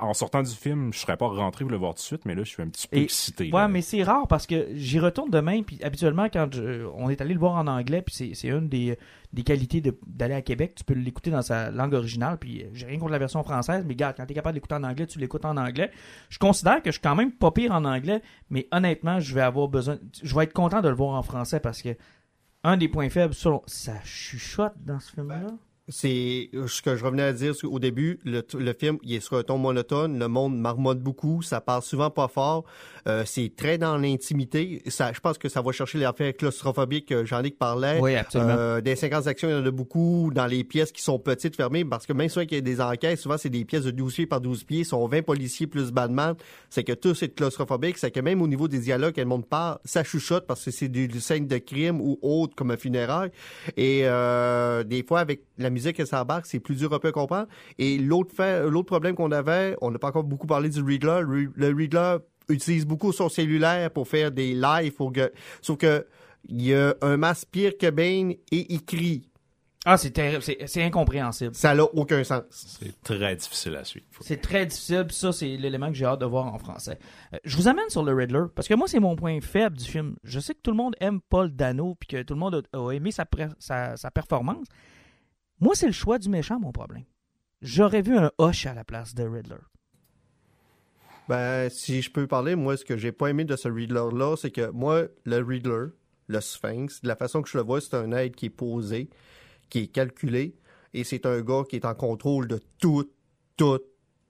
[0.00, 2.34] En sortant du film, je serais pas rentré pour le voir tout de suite, mais
[2.34, 3.44] là, je suis un petit peu Et- excité.
[3.52, 3.68] Ouais, là.
[3.68, 7.34] mais c'est rare parce que j'y retourne demain, puis habituellement, quand je- on est allé
[7.34, 8.96] le voir en anglais, puis c'est- c'est une des,
[9.32, 12.86] des qualités d'aller à Québec, tu peux l'écouter dans sa langue originale, puis euh, j'ai
[12.86, 15.44] rien contre la version française, mais gars, quand t'es capable d'écouter en anglais, tu l'écoutes
[15.44, 15.90] en anglais.
[16.28, 19.40] Je considère que je suis quand même pas pire en anglais, mais honnêtement, je vais
[19.40, 21.96] avoir besoin, je vais être content de le voir en français parce que
[22.64, 25.46] un des points faibles, selon, ça chuchote dans ce film-là.
[25.88, 29.36] C'est ce que je revenais à dire qu'au début, le, le film il est sur
[29.36, 32.64] un ton monotone, le monde marmonne beaucoup, ça parle souvent pas fort,
[33.08, 34.82] euh, c'est très dans l'intimité.
[34.86, 37.98] Ça, je pense que ça va chercher l'affaire claustrophobique que Jean-Luc parlait.
[38.00, 38.54] Oui, absolument.
[38.56, 41.56] Euh, des séquences d'action, il y en a beaucoup dans les pièces qui sont petites,
[41.56, 43.90] fermées, parce que même souvent qu'il y a des enquêtes, souvent c'est des pièces de
[43.90, 46.34] 12 pieds par 12 pieds, sont 20 policiers plus Batman,
[46.70, 49.78] c'est que tout c'est claustrophobique, c'est que même au niveau des dialogues, le monde parle,
[49.84, 53.30] ça chuchote parce que c'est des, des scènes de crime ou autres comme un funéraire.
[53.76, 57.08] Et euh, des fois, avec la musique que ça embarque, c'est plus dur un peu
[57.08, 57.48] à comprendre.
[57.78, 61.20] Et l'autre fait, l'autre problème qu'on avait, on n'a pas encore beaucoup parlé du Riddler.
[61.26, 62.16] Le, le Riddler
[62.48, 66.06] utilise beaucoup son cellulaire pour faire des lives, pour que, sauf que
[66.48, 69.28] il y a un masque pire que Bane et il crie.
[69.84, 71.56] Ah, c'est terrible, c'est c'est incompréhensible.
[71.56, 72.42] Ça n'a aucun sens.
[72.50, 74.06] C'est très difficile à suivre.
[74.20, 76.98] C'est très difficile, puis ça, c'est l'élément que j'ai hâte de voir en français.
[77.34, 79.84] Euh, je vous amène sur le Riddler, parce que moi, c'est mon point faible du
[79.84, 80.14] film.
[80.22, 82.78] Je sais que tout le monde aime Paul Dano, puis que tout le monde a,
[82.78, 83.24] a aimé sa,
[83.58, 84.66] sa, sa performance.
[85.62, 87.04] Moi, c'est le choix du méchant, mon problème.
[87.60, 89.62] J'aurais vu un Hush à la place de Riddler.
[91.28, 94.50] Ben, si je peux parler, moi, ce que j'ai pas aimé de ce Riddler-là, c'est
[94.50, 95.92] que moi, le Riddler,
[96.26, 99.08] le Sphinx, de la façon que je le vois, c'est un être qui est posé,
[99.70, 100.56] qui est calculé,
[100.94, 103.08] et c'est un gars qui est en contrôle de tout,
[103.56, 103.78] tout,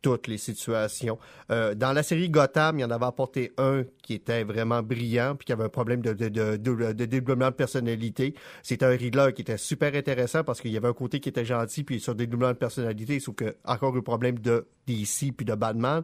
[0.02, 1.18] toutes les situations.
[1.50, 5.36] Euh, dans la série Gotham, il y en avait apporté un qui était vraiment brillant,
[5.36, 6.56] puis qui avait un problème de, de, de,
[6.92, 8.34] de- développement de personnalité.
[8.62, 11.44] C'était un Riddler qui était super intéressant parce qu'il y avait un côté qui était
[11.44, 15.46] gentil, puis sur des développement de personnalité, sauf que encore un problème de DC puis
[15.46, 16.02] de Batman.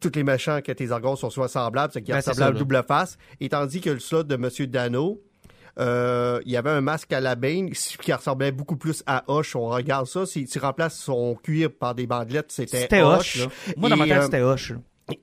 [0.00, 2.58] Tous les méchants que tes argons sont soit semblables, c'est qu'il Ben, c'est ressemblait à
[2.58, 3.18] double face.
[3.40, 5.22] Et tandis que le slot de Monsieur Dano,
[5.78, 9.56] euh, il y avait un masque à la Bane qui ressemblait beaucoup plus à Hoche.
[9.56, 10.24] On regarde ça.
[10.26, 13.46] Si tu remplaces son cuir par des bandelettes, c'était C'était Hoche.
[13.76, 15.16] Moi, dans ma tête, euh, c'était là.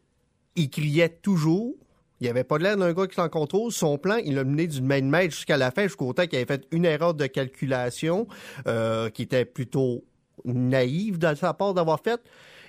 [0.55, 1.73] il criait toujours.
[2.19, 3.71] Il avait pas l'air d'un gars qui est en contrôle.
[3.71, 6.37] Son plan, il l'a mené d'une main de maître jusqu'à la fin, jusqu'au temps qu'il
[6.37, 8.27] avait fait une erreur de calculation
[8.67, 10.05] euh, qui était plutôt
[10.45, 12.21] naïve de sa part d'avoir fait.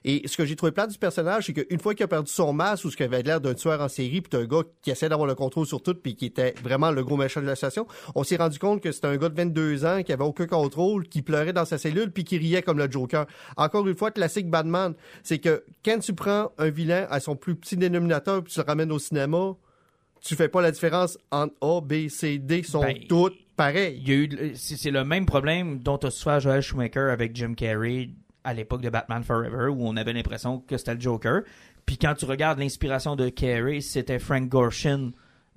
[0.04, 2.52] Et ce que j'ai trouvé plate du personnage, c'est qu'une fois qu'il a perdu son
[2.52, 5.08] masque ou ce qu'il avait l'air d'un tueur en série, puis un gars qui essaie
[5.08, 7.86] d'avoir le contrôle sur tout, puis qui était vraiment le gros méchant de la station,
[8.14, 11.08] on s'est rendu compte que c'était un gars de 22 ans qui avait aucun contrôle,
[11.08, 13.26] qui pleurait dans sa cellule, puis qui riait comme le Joker.
[13.56, 17.54] Encore une fois, classique Batman, c'est que quand tu prends un vilain à son plus
[17.54, 19.54] petit dénominateur, puis tu le ramènes au cinéma,
[20.20, 24.02] tu fais pas la différence entre A, B, C, D, sont Ben, toutes pareilles.
[24.02, 27.34] Il y a eu, c'est c'est le même problème dont a souffert Joel Schumacher avec
[27.36, 28.10] Jim Carrey
[28.44, 31.42] à l'époque de Batman Forever, où on avait l'impression que c'était le Joker.
[31.86, 35.12] Puis quand tu regardes l'inspiration de Carrey, c'était Frank Gorshin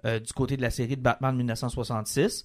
[0.06, 2.44] euh, du côté de la série de Batman 1966.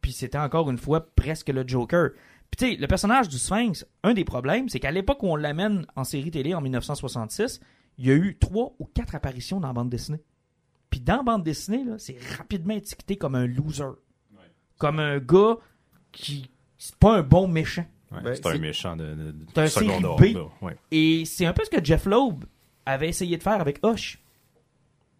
[0.00, 2.10] Puis c'était encore une fois presque le Joker.
[2.50, 5.36] Puis tu sais, le personnage du Sphinx, un des problèmes, c'est qu'à l'époque où on
[5.36, 7.60] l'amène en série télé en 1966,
[7.98, 10.22] il y a eu trois ou quatre apparitions dans la bande dessinée.
[10.90, 13.84] Puis dans la bande dessinée, c'est rapidement étiqueté comme un loser.
[14.78, 15.56] Comme un gars
[16.10, 16.50] qui.
[16.76, 17.86] C'est pas un bon méchant.
[18.12, 20.36] Ouais, Ben, c'est un méchant de, de, de un série B.
[20.62, 20.76] Ouais.
[20.90, 22.44] Et c'est un peu ce que Jeff Loeb
[22.86, 24.18] avait essayé de faire avec Hush.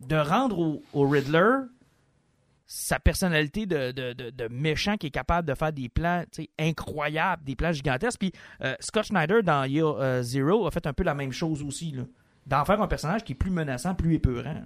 [0.00, 1.59] De rendre au, au Riddler
[2.66, 6.24] sa personnalité de, méchant qui est capable de faire des plans
[6.59, 8.18] incroyables, des plans gigantesques.
[8.18, 11.62] Puis euh, Scott Schneider, dans Year euh, Zero, a fait un peu la même chose
[11.62, 11.94] aussi.
[12.46, 14.55] D'en faire un personnage qui est plus menaçant, plus épeurant.
[14.55, 14.62] là.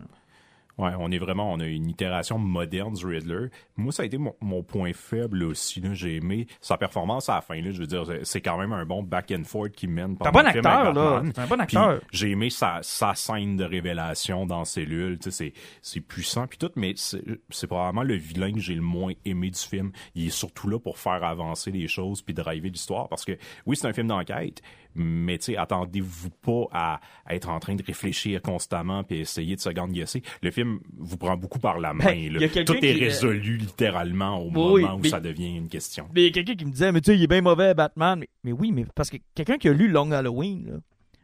[0.79, 3.47] Ouais, on est vraiment, on a une itération moderne du Riddler.
[3.77, 5.81] Moi, ça a été mon, mon point faible aussi.
[5.81, 5.95] Là.
[5.95, 7.61] J'ai aimé sa performance à la fin.
[7.61, 7.71] Là.
[7.71, 10.33] Je veux dire, c'est- quand même un bon back and forth qui mène C'est un
[10.33, 11.23] bon le film acteur, là.
[11.35, 12.01] C'est un bon acteur.
[12.13, 15.19] j'ai aimé sa, sa scène de révélation dans Cellule.
[15.19, 18.75] Tu sais, c'est, c'est puissant puis tout, mais c'est, c'est probablement le vilain que j'ai
[18.75, 19.93] le moins aimé du film.
[20.15, 23.33] Il est surtout là pour faire avancer les choses puis driver l'histoire parce que
[23.65, 24.61] oui, c'est un film d'enquête,
[24.97, 29.55] mais tu sais, attendez-vous pas à, à être en train de réfléchir constamment puis essayer
[29.57, 30.23] de se guesser.
[30.43, 32.05] Le film vous prend beaucoup par la main.
[32.05, 32.39] Ben, là.
[32.49, 36.09] quelqu'un Tout est euh, résolu littéralement au Oui, moment où mais- ça devient une question.
[36.15, 37.75] Mais il y a quelqu'un qui me disait, mais tu sais, il est bien mauvais,
[37.75, 38.19] Batman.
[38.19, 40.77] Mais, mais oui, mais parce que quelqu'un qui a lu Long Halloween, là,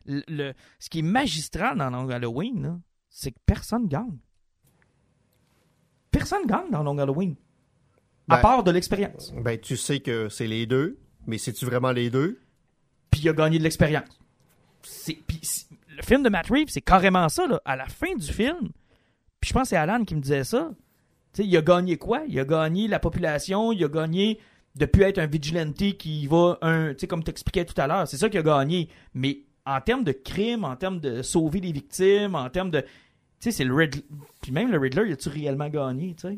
[0.05, 4.19] le, le- ce qui est magistral dans Long Halloween, c'est que personne gagne.
[6.11, 7.37] Personne gagne dans Long Halloween.
[8.29, 9.33] À Ben- part de l'expérience.
[9.37, 12.41] Ben, tu sais que c'est les deux, mais c'est-tu vraiment les deux?
[13.13, 14.09] Puis il a gagné de l'expérience.
[15.07, 17.47] Le film de Matt Reeves, c'est carrément ça.
[17.47, 17.61] Là.
[17.65, 18.71] À la fin du film,
[19.41, 20.71] puis je pense que c'est Alan qui me disait ça.
[21.33, 22.23] Tu sais, il a gagné quoi?
[22.29, 24.39] Il a gagné la population, il a gagné
[24.75, 26.95] de plus être un vigilante qui va un.
[26.95, 28.89] Tu sais, comme t'expliquais tout à l'heure, c'est ça qu'il a gagné.
[29.15, 32.81] Mais en termes de crime, en termes de sauver les victimes, en termes de.
[32.81, 32.87] Tu
[33.41, 34.05] sais, c'est le Riddler.
[34.41, 36.37] Puis même le Riddler, il a-tu réellement gagné, tu sais?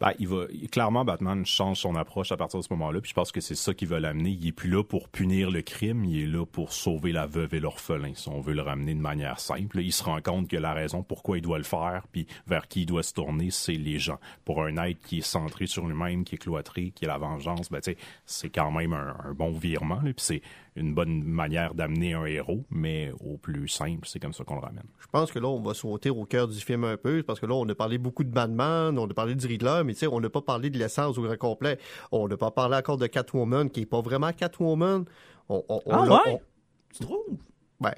[0.00, 3.14] Ben, il va clairement Batman change son approche à partir de ce moment-là, puis je
[3.14, 4.30] pense que c'est ça qui va l'amener.
[4.30, 7.54] Il est plus là pour punir le crime, il est là pour sauver la veuve
[7.54, 8.12] et l'orphelin.
[8.14, 11.02] Si on veut le ramener de manière simple, il se rend compte que la raison
[11.02, 14.18] pourquoi il doit le faire, puis vers qui il doit se tourner, c'est les gens.
[14.44, 17.70] Pour un être qui est centré sur lui-même, qui est cloîtré, qui est la vengeance,
[17.70, 17.80] ben
[18.26, 20.42] c'est quand même un, bon virement, c'est
[20.76, 24.60] une bonne manière d'amener un héros, mais au plus simple, c'est comme ça qu'on le
[24.60, 24.84] ramène.
[25.00, 27.46] Je pense que là, on va sauter au cœur du film un peu, parce que
[27.46, 30.06] là, on a parlé beaucoup de Batman, on a parlé du Riddler, mais tu sais,
[30.06, 31.78] on n'a pas parlé de l'essence au grand complet.
[32.12, 35.04] On n'a pas parlé encore de Catwoman, qui est pas vraiment Catwoman.
[35.48, 36.32] On, on- on Ah ouais?
[36.34, 36.40] on-
[36.94, 37.24] Tu trouves?
[37.80, 37.92] Ben,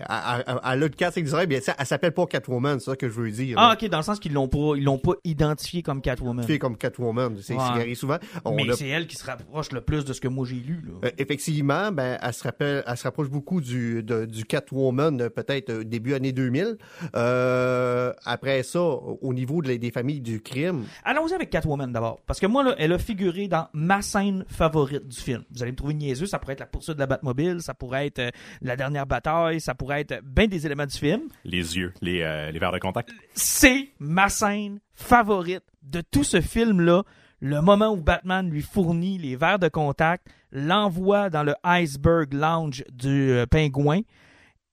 [1.22, 3.56] design, mais tu sais, elle s'appelle pas Catwoman, c'est ça que je veux dire.
[3.58, 6.44] Ah, ok, dans le sens qu'ils l'ont pas, ils l'ont pas identifié comme Catwoman.
[6.46, 7.94] Fait comme Catwoman, c'est Ouais.
[7.94, 8.18] souvent.
[8.44, 10.56] On Mais a- c'est elle qui se rapproche le plus de ce que moi j'ai
[10.56, 10.82] lu.
[10.86, 11.08] Là.
[11.08, 15.30] Euh, effectivement, ben, elle se rappelle, elle se rapproche beaucoup du, de- du Catwoman, euh,
[15.30, 16.76] peut-être euh, début année 2000.
[17.16, 22.20] Euh, après ça, au niveau de des familles du crime, Allons-y avec Catwoman d'abord.
[22.26, 25.44] Parce que moi, là, elle a figuré dans ma scène favorite du film.
[25.52, 28.06] Vous allez me trouver niaiseux, ça pourrait être la poursuite de la Batmobile, ça pourrait
[28.06, 31.28] être la dernière bataille, ça pourrait être bien des éléments du film.
[31.44, 33.10] Les yeux, les, euh, les verres de contact.
[33.34, 37.02] C'est ma scène favorite de tout ce film-là.
[37.40, 42.82] Le moment où Batman lui fournit les verres de contact, l'envoie dans le Iceberg Lounge
[42.90, 44.00] du euh, pingouin,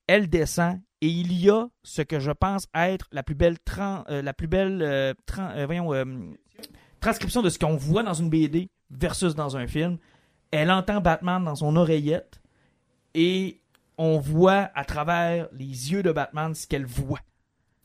[0.07, 4.05] elle descend et il y a ce que je pense être la plus belle, tran-
[4.09, 5.91] euh, la plus belle euh, tran- voyons,
[7.01, 9.97] transcription de ce qu'on voit dans une BD versus dans un film.
[10.51, 12.39] Elle entend Batman dans son oreillette
[13.13, 13.59] et
[13.97, 17.19] on voit à travers les yeux de Batman ce qu'elle voit.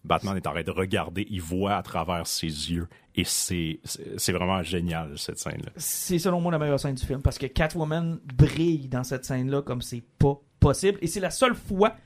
[0.05, 2.89] Batman est en train de regarder, il voit à travers ses yeux.
[3.15, 3.81] Et c'est
[4.17, 5.73] c'est vraiment génial, cette scène-là.
[5.77, 9.63] c'est selon moi la meilleure scène du film parce que Catwoman brille dans cette scène-là
[9.63, 11.97] comme c'est pas possible et c'est la seule fois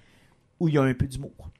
[0.58, 1.50] où il y a un peu d'humour.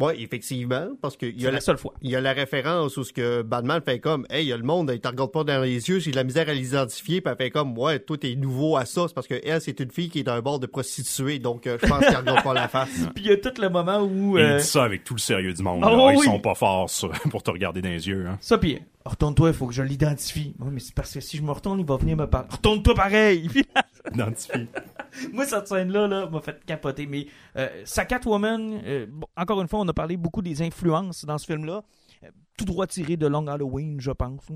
[0.00, 1.94] Ouais, effectivement, parce que il y C'est a la la, seule fois.
[2.02, 4.56] il y a la référence où ce que Batman fait comme, hey, il y a
[4.56, 7.20] le monde, il te regarde pas dans les yeux, j'ai de la misère à l'identifier,
[7.20, 9.78] puis elle fait comme, ouais, toi t'es nouveau à ça, c'est parce que elle, c'est
[9.80, 12.54] une fille qui est d'un bord de prostituée, donc euh, je pense qu'elle regarde pas
[12.54, 12.88] la face.
[13.14, 15.20] Puis il y a tout le moment où euh, Il dit ça avec tout le
[15.20, 15.82] sérieux du monde.
[15.84, 16.12] Ah là.
[16.12, 16.24] Ils oui.
[16.24, 18.26] sont pas forts ça, pour te regarder dans les yeux.
[18.28, 18.38] Hein.
[18.40, 20.54] ça puis retourne-toi, il faut que je l'identifie.
[20.60, 22.48] Oui, mais c'est parce que si je me retourne, il va venir me parler.
[22.50, 23.48] Retourne-toi pareil.
[24.14, 24.66] Identifié.
[25.32, 29.88] moi cette scène-là là, m'a fait capoter mais euh, sa euh, encore une fois, on
[29.88, 31.82] a parlé beaucoup des influences dans ce film-là.
[32.24, 34.46] Euh, tout droit tiré de Long Halloween, je pense.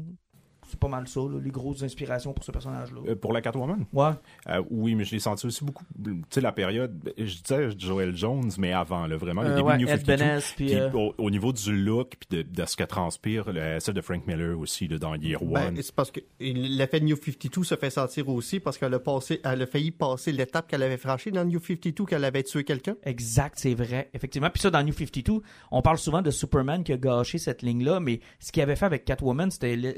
[0.68, 3.00] C'est pas mal ça, là, les grosses inspirations pour ce personnage-là.
[3.08, 3.84] Euh, pour la Catwoman?
[3.92, 4.10] Ouais.
[4.48, 5.84] Euh, oui, mais je l'ai senti aussi beaucoup.
[6.02, 9.68] Tu sais, la période, je disais Joel Jones, mais avant, là, vraiment, le Euh, début
[9.68, 10.16] ouais, de New Ed 52.
[10.24, 13.52] Benes, puis, Puis euh, au, au niveau du look, puis de, de ce que transpire,
[13.52, 15.76] le, celle de Frank Miller aussi, là, dans Year Ben, One.
[15.82, 19.62] c'est parce que l'effet New 52 se fait sentir aussi parce qu'elle a passé, elle
[19.62, 22.96] a failli passer l'étape qu'elle avait franchie dans New 52 qu'elle avait tué quelqu'un.
[23.04, 24.50] Exact, c'est vrai, effectivement.
[24.50, 28.00] Puis ça, dans New 52, on parle souvent de Superman qui a gâché cette ligne-là,
[28.00, 29.94] mais ce qu'il avait fait avec Catwoman, c'était l-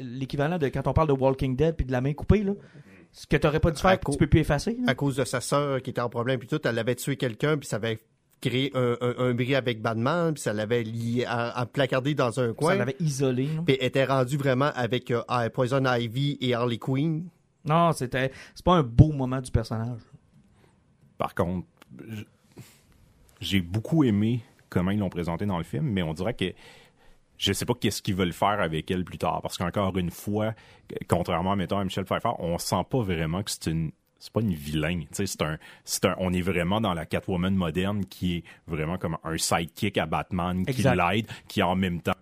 [0.59, 2.53] de quand on parle de Walking Dead puis de la main coupée, là.
[3.13, 4.77] Ce que t'aurais pas dû faire, que tu peux plus effacer.
[4.79, 4.91] là.
[4.91, 7.57] à cause de sa sœur qui était en problème puis tout, elle avait tué quelqu'un
[7.57, 7.99] puis ça avait
[8.43, 12.39] créé un, un, un bris avec Batman puis ça l'avait lié à, à placardé dans
[12.41, 12.75] un Ça coin.
[12.75, 13.49] l'avait isolé.
[13.65, 15.23] Puis elle était rendue vraiment avec euh,
[15.55, 17.27] Poison Ivy et Harley Quinn.
[17.65, 20.01] Non, c'était, c'est pas un beau moment du personnage.
[21.17, 21.67] Par contre,
[23.41, 26.53] j'ai beaucoup aimé comment ils l'ont présenté dans le film, mais on dirait que
[27.39, 30.55] je sais pas qu'est-ce qu'ils veulent faire avec elle plus tard, parce qu'encore une fois,
[31.09, 34.55] contrairement, mettons, à Michel Pfeiffer, on sent pas vraiment que c'est une c'est pas une
[34.55, 35.01] vilain.
[35.01, 38.45] Tu sais, c'est un, c'est un, on est vraiment dans la Catwoman moderne qui est
[38.67, 42.13] vraiment comme un sidekick à Batman qui l'aide, qui en même temps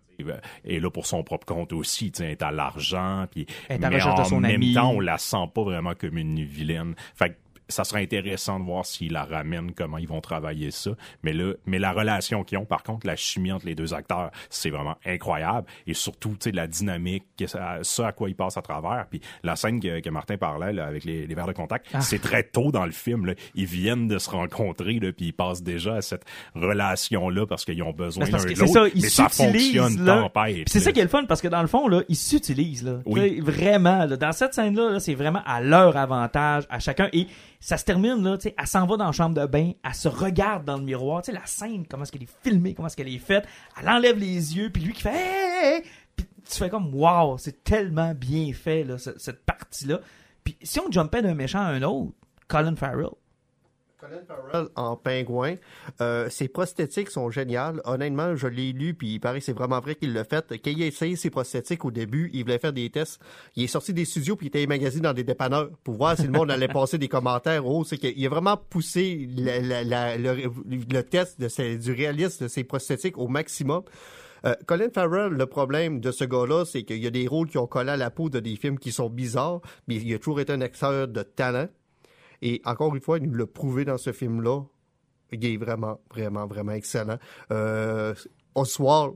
[0.64, 4.02] est là pour son propre compte aussi, tu sais, elle est à l'argent, puis mais
[4.02, 4.74] en son même ami.
[4.74, 6.94] temps, on la sent pas vraiment comme une vilaine.
[7.14, 7.34] Fait que
[7.68, 10.90] ça serait intéressant de voir s'ils la ramènent, comment ils vont travailler ça.
[11.22, 14.30] Mais là, mais la relation qu'ils ont, par contre, la chimie entre les deux acteurs,
[14.50, 15.66] c'est vraiment incroyable.
[15.86, 19.06] Et surtout, tu sais, la dynamique, que ça, ça à quoi ils passent à travers.
[19.10, 22.00] Puis la scène que, que Martin parlait là, avec les, les verres de contact, Ah.
[22.00, 23.26] c'est très tôt dans le film.
[23.26, 23.34] Là.
[23.54, 26.24] Ils viennent de se rencontrer, là, puis ils passent déjà à cette
[26.54, 28.66] relation-là parce qu'ils ont besoin c'est l'autre.
[28.72, 30.28] ça, ils Mais ça fonctionne là.
[30.66, 33.00] c'est ça qui est le fun parce que dans le fond là, ils s'utilisent là.
[33.06, 33.40] Oui.
[33.40, 37.26] Vraiment là, dans cette scène là, c'est vraiment à leur avantage à chacun et
[37.66, 39.94] ça se termine là, tu sais, elle s'en va dans la chambre de bain, elle
[39.94, 42.88] se regarde dans le miroir, tu sais la scène comment est-ce qu'elle est filmée, comment
[42.88, 43.46] est-ce qu'elle est faite,
[43.80, 45.82] elle enlève les yeux puis lui qui fait hey, hey, hey!
[46.16, 50.00] puis tu fais comme wow, c'est tellement bien fait là ce- cette partie là.
[50.44, 52.12] Puis si on jumpait d'un méchant à un autre,
[52.48, 53.08] Colin Farrell.
[54.08, 55.54] Colin Farrell en pingouin.
[56.00, 57.80] Euh, ses prosthétiques sont géniales.
[57.84, 60.44] Honnêtement, je l'ai lu, puis il paraît que c'est vraiment vrai qu'il l'a fait.
[60.62, 63.20] Quand il a essayé ses prosthétiques au début, il voulait faire des tests.
[63.56, 66.24] Il est sorti des studios, puis il était magazine dans des dépanneurs pour voir si
[66.24, 67.66] le monde allait passer des commentaires.
[67.66, 71.92] Oh, c'est qu'il a vraiment poussé la- la- la- le, le test de ses- du
[71.92, 73.82] réalisme de ses prosthétiques au maximum.
[74.44, 77.56] Euh, Colin Farrell, le problème de ce gars-là, c'est qu'il y a des rôles qui
[77.56, 80.40] ont collé à la peau de des films qui sont bizarres, mais il a toujours
[80.40, 81.68] été un acteur de talent.
[82.44, 84.62] Et encore une fois, il nous l'a prouvé dans ce film-là.
[85.32, 87.18] Il est vraiment, vraiment, vraiment excellent.
[87.50, 88.14] Euh,
[88.54, 89.14] Oswald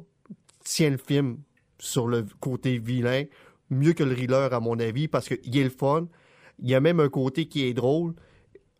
[0.65, 1.39] tient le film
[1.79, 3.25] sur le côté vilain
[3.71, 6.09] mieux que le thriller, à mon avis, parce qu'il est le fun.
[6.59, 8.15] Il y a même un côté qui est drôle.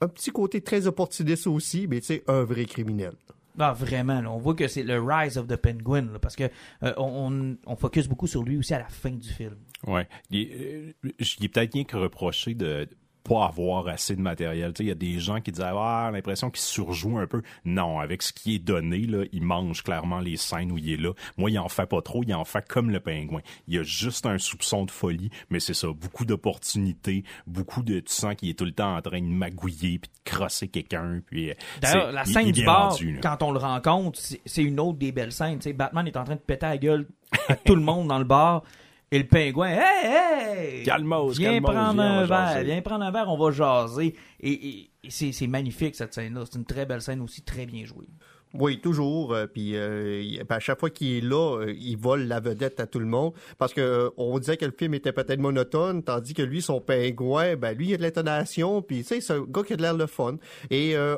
[0.01, 3.13] Un petit côté très opportuniste aussi, mais tu sais, un vrai criminel.
[3.59, 6.45] Ah, vraiment, là, on voit que c'est le Rise of the Penguin, là, parce que
[6.85, 9.57] euh, on, on focus beaucoup sur lui aussi à la fin du film.
[9.87, 10.09] Ouais.
[10.31, 12.89] Il euh, il est peut-être rien que reproché de
[13.29, 14.73] pas avoir assez de matériel.
[14.79, 17.43] Il y a des gens qui disaient ah, l'impression qu'il surjoue un peu.
[17.65, 20.97] Non, avec ce qui est donné, là, il mange clairement les scènes où il est
[20.97, 21.13] là.
[21.37, 23.41] Moi, il en fait pas trop, il en fait comme le pingouin.
[23.67, 28.01] Il y a juste un soupçon de folie, mais c'est ça, beaucoup d'opportunités, beaucoup de
[28.01, 31.21] tu sens qu'il est tout le temps en train de magouiller puis de crosser quelqu'un.
[31.27, 34.81] Puis euh, D'ailleurs, la scène il du bar, rendu, quand on le rencontre, c'est une
[34.81, 35.59] autre des belles scènes.
[35.75, 37.07] Batman est en train de péter la gueule
[37.49, 38.63] à tout le monde dans le bar.
[39.11, 40.83] Et le pingouin, hey, hey!
[40.85, 44.15] Calmos, viens calmos, prendre viens, un verre, viens prendre un verre, on va jaser.
[44.41, 46.45] Et, et- et c'est c'est magnifique cette scène-là.
[46.51, 48.07] C'est une très belle scène aussi, très bien jouée.
[48.55, 49.33] Oui, toujours.
[49.35, 52.81] euh, puis euh, ben, à chaque fois qu'il est là, euh, il vole la vedette
[52.81, 53.33] à tout le monde.
[53.57, 56.81] Parce que euh, on disait que le film était peut-être monotone, tandis que lui, son
[56.81, 58.83] pingouin, ben lui, il a de l'intonation.
[58.83, 60.37] Puis tu sais, c'est un gars qui a de l'air le fun.
[60.71, 61.17] Et euh,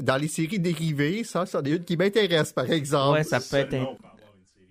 [0.00, 3.18] dans les séries dérivées, ça, c'en est une qui m'intéresse, par exemple.
[3.18, 3.74] Ouais, ça peut être.
[3.74, 3.96] un-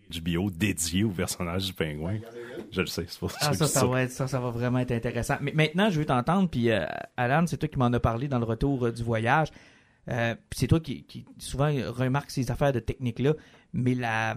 [0.09, 2.15] HBO dédié au personnage du pingouin.
[2.71, 4.27] Je le sais, c'est pour ça Ah, que ça, je dis ça va être, ça,
[4.27, 5.35] ça va vraiment être intéressant.
[5.41, 8.39] Mais maintenant, je veux t'entendre, puis euh, Alan, c'est toi qui m'en as parlé dans
[8.39, 9.49] le retour euh, du voyage.
[10.09, 13.33] Euh, puis c'est toi qui, qui souvent remarque ces affaires de technique-là.
[13.73, 14.35] Mais la,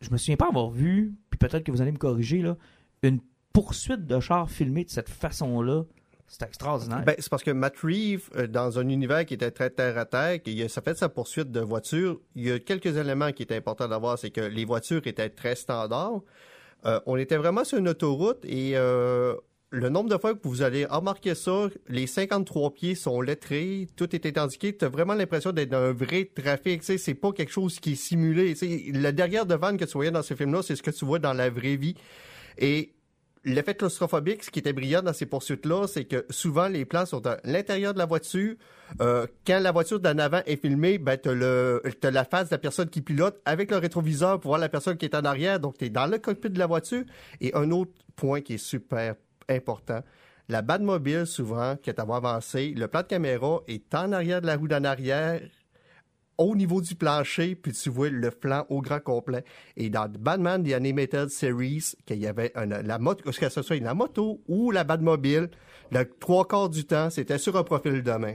[0.00, 2.56] je me souviens pas avoir vu, puis peut-être que vous allez me corriger, là,
[3.02, 3.20] une
[3.52, 5.84] poursuite de char filmée de cette façon-là.
[6.26, 7.04] C'est extraordinaire.
[7.04, 10.06] Ben, c'est parce que Matt Reeves, euh, dans un univers qui était très terre à
[10.06, 13.42] terre, qu'il a, ça fait sa poursuite de voitures, il y a quelques éléments qui
[13.42, 16.22] étaient importants d'avoir, c'est que les voitures étaient très standards.
[16.86, 19.34] Euh, on était vraiment sur une autoroute et euh,
[19.70, 24.14] le nombre de fois que vous allez remarquer ça, les 53 pieds sont lettrés, tout
[24.14, 24.76] est indiqué.
[24.76, 26.80] Tu as vraiment l'impression d'être dans un vrai trafic.
[26.80, 28.54] Tu sais, c'est pas quelque chose qui est simulé.
[28.54, 30.90] Tu sais, le derrière de van que tu voyais dans ce film-là, c'est ce que
[30.90, 31.96] tu vois dans la vraie vie.
[32.58, 32.93] Et
[33.44, 37.26] l'effet claustrophobique, ce qui était brillant dans ces poursuites-là, c'est que souvent les plans sont
[37.26, 38.54] à l'intérieur de la voiture.
[39.00, 42.58] Euh, quand la voiture d'en avant est filmée, ben t'as le la face de la
[42.58, 45.60] personne qui pilote avec le rétroviseur pour voir la personne qui est en arrière.
[45.60, 47.04] Donc t'es dans le cockpit de la voiture.
[47.40, 49.14] Et un autre point qui est super
[49.48, 50.00] important.
[50.48, 54.42] La Batmobile, souvent, qui est à voir avancé, le plan de caméra est en arrière
[54.42, 55.40] de la roue d'en arrière,
[56.38, 59.44] au niveau du plancher, puis tu vois le flanc au grand complet.
[59.76, 63.80] Et dans Batman The Animated Series, qu'il y avait un- la moto, que ce soit
[63.80, 65.50] la moto ou la Batmobile,
[65.90, 68.34] le trois quarts du temps, c'était sur un profil de main.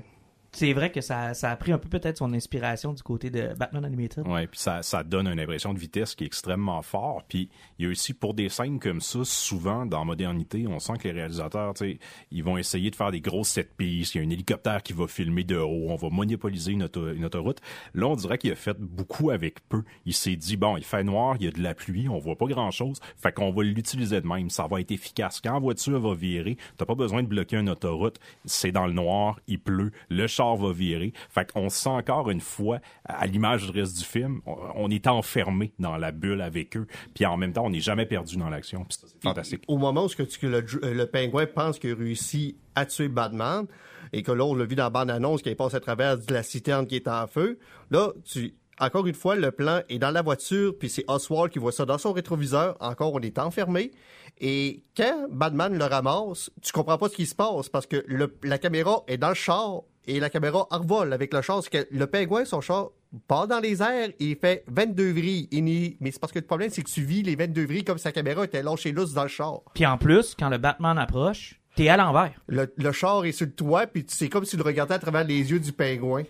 [0.51, 3.85] C'est vrai que ça, a pris un peu peut-être son inspiration du côté de Batman
[3.85, 4.27] Animated.
[4.27, 7.23] Ouais, puis ça, donne une impression de vitesse qui est extrêmement fort.
[7.27, 10.93] Puis il y a aussi pour des scènes comme ça, souvent dans modernité, on sent
[10.99, 11.99] que les réalisateurs, tu sais,
[12.31, 14.15] ils vont essayer de faire des grosses set pieces.
[14.15, 15.87] Il y a un hélicoptère qui va filmer de haut.
[15.89, 17.59] On va monopoliser une, auto- autoroute.
[17.93, 19.83] Là, on dirait qu'il a fait beaucoup avec peu.
[20.05, 22.37] Il s'est dit bon, il fait noir, il y a de la pluie, on voit
[22.37, 22.99] pas grand chose.
[23.17, 24.49] Fait qu'on va l'utiliser de même.
[24.49, 25.41] Ça va être efficace.
[25.41, 28.19] Quand la voiture va virer, t'as pas besoin de bloquer une autoroute.
[28.45, 31.13] C'est dans le noir, il pleut, le char va virer.
[31.29, 35.07] Fait qu'on se sent encore une fois, à l'image du reste du film, on, est
[35.07, 36.87] enfermé dans la bulle avec eux.
[37.13, 38.85] Puis en même temps, on n'est jamais perdu dans l'action.
[38.85, 39.63] Puis ça, c'est fantastique.
[39.67, 42.85] Au moment où ce que tu- que le, le pingouin pense qu'il a réussi à
[42.85, 43.65] tuer Batman,
[44.13, 46.41] et que là, on l'a vu dans la bande-annonce qui passe à travers de la
[46.43, 47.59] citerne qui est en feu.
[47.91, 51.59] Là, tu, encore une fois, le plan est dans la voiture, puis c'est Oswald qui
[51.59, 52.77] voit ça dans son rétroviseur.
[52.79, 53.91] Encore, on est enfermé.
[54.39, 58.33] Et quand Batman le ramasse, tu comprends pas ce qui se passe parce que le,
[58.43, 61.61] la caméra est dans le char et la caméra revole avec le char.
[61.63, 62.89] C'est que le pingouin, son char,
[63.27, 65.47] part dans les airs et il fait 22 vrilles.
[65.51, 65.63] Il
[65.99, 68.11] Mais c'est parce que le problème, c'est que tu vis les 22 vrilles comme sa
[68.11, 69.61] caméra était lâchée lousse dans le char.
[69.73, 72.33] Puis en plus, quand le Batman approche, t'es à l'envers.
[72.47, 74.99] Le, le char est sur le toit, puis c'est comme si tu le regardais à
[74.99, 76.23] travers les yeux du pingouin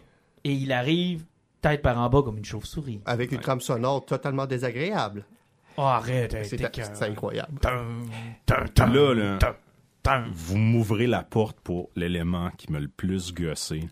[0.43, 1.23] Et il arrive
[1.61, 3.01] tête par en bas comme une chauve-souris.
[3.05, 5.25] avec une trame sonore totalement désagréable.
[5.77, 7.57] Oh, arrête, C'est incroyable.
[7.61, 8.09] Tum,
[8.45, 9.37] tum, tum, Là, là.
[10.31, 13.87] Vous m'ouvrez la porte pour l'élément qui m'a le plus gossé.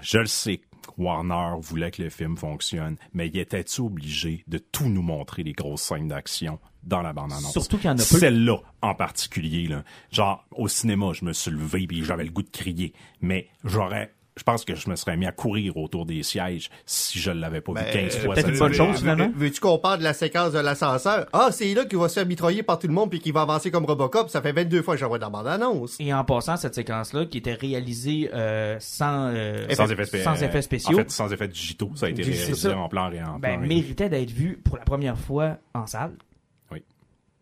[0.00, 0.60] Je le sais,
[0.98, 5.52] Warner voulait que le film fonctionne, mais il était obligé de tout nous montrer les
[5.52, 7.52] grosses scènes d'action dans la bande-annonce?
[7.52, 8.18] Surtout qu'il y en a peu.
[8.18, 9.82] Celle-là, en particulier, là.
[10.10, 12.92] Genre, au cinéma, je me suis levé et j'avais le goût de crier.
[13.20, 14.14] Mais j'aurais...
[14.38, 17.62] Je pense que je me serais mis à courir autour des sièges si je l'avais
[17.62, 18.34] pas Ben, vu 15 fois.
[18.34, 19.28] peut-être une bonne chose, finalement.
[19.34, 21.26] Veux- Veux-tu qu'on parle de la séquence de l'ascenseur?
[21.32, 23.42] Ah, c'est là qu'il va se faire mitrailler par tout le monde puis qu'il va
[23.42, 24.28] avancer comme Robocop.
[24.28, 25.96] Ça fait 22 fois que j'en vois dans la bande-annonce.
[26.00, 30.42] Et en passant, cette séquence-là, qui était réalisée euh, sans, euh, Sans effets, spé- sans
[30.42, 31.90] effets spéciaux, En fait, sans effets digitaux.
[31.94, 33.66] Ça a été réalisé en plan et en ben, plan.
[33.66, 36.12] méritait d'être vu pour la première fois en salle.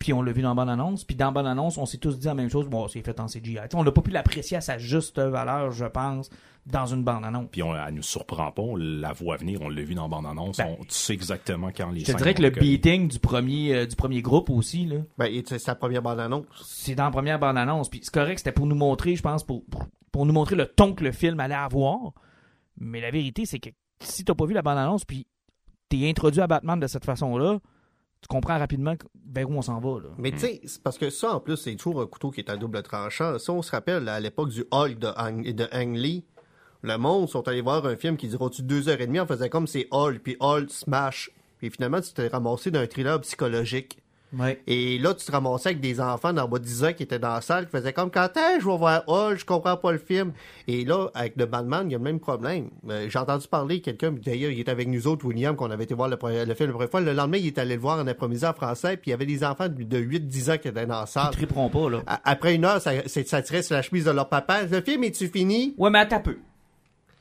[0.05, 1.03] Puis on l'a vu dans la bande-annonce.
[1.03, 2.69] Puis dans la bande-annonce, on s'est tous dit la même chose.
[2.69, 3.55] Bon, c'est fait en CGI.
[3.55, 6.29] T'sais, on n'a pas pu l'apprécier à sa juste valeur, je pense,
[6.67, 7.49] dans une bande-annonce.
[7.51, 10.09] Puis on, elle nous surprend pas, on la voit venir, on l'a vu dans la
[10.09, 13.19] bande-annonce, Ben, on tu sais exactement quand les Je te dirais que le beating du
[13.19, 16.45] premier, euh, du premier groupe aussi, là, Ben, et c'est sa première bande-annonce.
[16.67, 17.89] c'est dans la première bande-annonce.
[17.89, 20.67] Puis c'est correct, c'était pour nous montrer, je pense, pour, pour, pour nous montrer le
[20.67, 22.13] ton que le film allait avoir.
[22.77, 25.27] Mais la vérité, c'est que si t'as pas vu la bande-annonce, puis
[25.89, 27.59] t'es introduit à Batman de cette façon-là,
[28.25, 30.01] tu comprends rapidement que- vers où on s'en va.
[30.01, 30.09] Là.
[30.17, 32.49] Mais tu sais, c'est parce que ça, en plus, c'est toujours un couteau qui est
[32.49, 33.39] à double tranchant.
[33.39, 36.25] Ça, on se rappelle, à l'époque du Hulk de Ang, de Ang Lee,
[36.83, 39.21] le monde sont allés voir un film qui dura au-dessus de deux heures et demie,
[39.21, 41.31] on faisait comme c'est Hulk, puis Hulk smash.
[41.59, 43.99] Puis finalement, tu t'es ramassé d'un thriller psychologique.
[44.39, 44.61] Ouais.
[44.67, 47.19] Et là, tu te ramassais avec des enfants d'en bas de 10 ans qui étaient
[47.19, 49.93] dans la salle, qui faisaient comme quand que je vais voir Hulk, je comprends pas
[49.93, 50.33] le film.
[50.67, 52.71] Et là, avec le Batman, il y a le même problème.
[52.89, 55.95] Euh, J'ai entendu parler quelqu'un, d'ailleurs, il était avec nous autres, William, qu'on avait été
[55.95, 57.01] voir le, le film la première fois.
[57.01, 59.27] Le lendemain, il est allé le voir en après-midi en français, puis il y avait
[59.27, 61.31] des enfants de 8-10 ans qui étaient dans la Ils salle.
[61.33, 62.03] triperont pas, là.
[62.25, 64.63] Après une heure, ça, ça tirait sur la chemise de leur papa.
[64.65, 65.75] Le film, est-tu fini?
[65.79, 66.39] Ouais, mais attends peu.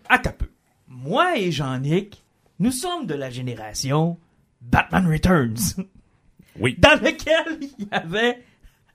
[0.09, 0.47] Attends peu.
[0.87, 2.23] Moi et Jean-Nic,
[2.59, 4.17] nous sommes de la génération
[4.61, 5.55] Batman Returns,
[6.59, 8.39] Oui, dans lequel il y avait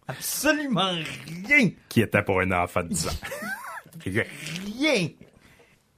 [0.06, 0.92] absolument
[1.48, 1.70] rien.
[1.88, 3.10] qui était pour un enfant de 10 ans.
[4.04, 5.08] Rien.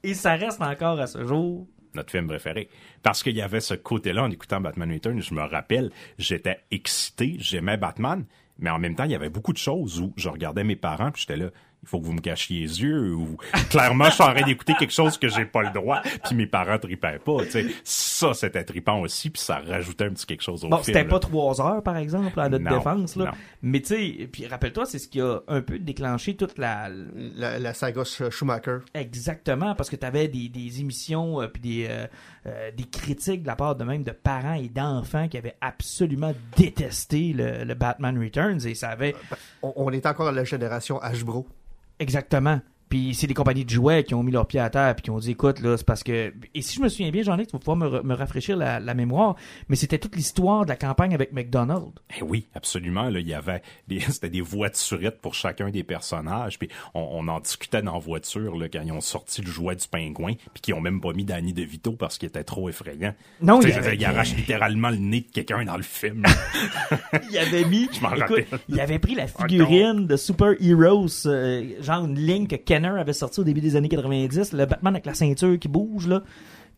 [0.02, 1.66] Et ça reste encore à ce jour.
[1.94, 2.68] Notre film préféré.
[3.02, 7.36] Parce qu'il y avait ce côté-là en écoutant Batman Returns, je me rappelle, j'étais excité,
[7.38, 8.24] j'aimais Batman,
[8.58, 11.10] mais en même temps, il y avait beaucoup de choses où je regardais mes parents,
[11.10, 11.50] puis j'étais là,
[11.82, 13.36] il faut que vous me cachiez les yeux, ou
[13.70, 16.46] clairement, je suis en train d'écouter quelque chose que j'ai pas le droit, puis mes
[16.46, 17.66] parents tripaient pas, tu sais.
[17.84, 20.84] Ça, c'était tripant aussi, puis ça rajoutait un petit quelque chose au Bon, film.
[20.96, 23.24] c'était pas trois heures, par exemple, à notre Non, défense, là.
[23.26, 23.30] non.
[23.62, 26.90] Mais tu sais, puis rappelle-toi, c'est ce qui a un peu déclenché toute la,
[27.36, 28.78] La, la saga Sch- Schumacher.
[28.94, 32.06] Exactement, parce que tu avais des, des émissions euh, puis des, euh,
[32.46, 36.34] euh, des critiques de la part de même de parents et d'enfants qui avaient absolument
[36.56, 39.14] détesté le, le Batman Returns et ça avait
[39.62, 41.46] On, on est encore à la génération Ashbro.
[42.00, 42.60] Exactement.
[42.90, 45.10] Puis c'est des compagnies de jouets qui ont mis leurs pieds à terre puis qui
[45.10, 47.46] ont dit écoute là c'est parce que et si je me souviens bien j'en ai
[47.46, 49.36] tu vas pouvoir me, me rafraîchir la, la mémoire
[49.68, 51.92] mais c'était toute l'histoire de la campagne avec McDonald's.
[52.18, 53.08] Eh oui, absolument.
[53.08, 56.58] Là, il y avait des, c'était des voiturettes pour chacun des personnages.
[56.58, 59.76] Puis on, on en discutait dans la voiture là, quand ils ont sorti le jouet
[59.76, 63.14] du pingouin, puis qu'ils ont même pas mis Danny DeVito parce qu'il était trop effrayant.
[63.40, 66.24] Non, il avait- il arrache littéralement le nez de quelqu'un dans le film.
[67.30, 68.46] il avait mis Je m'en rappelle.
[68.68, 73.40] il avait pris la figurine de Super Heroes euh, genre une ligne que Avait sorti
[73.40, 76.22] au début des années 90 le Batman avec la ceinture qui bouge là.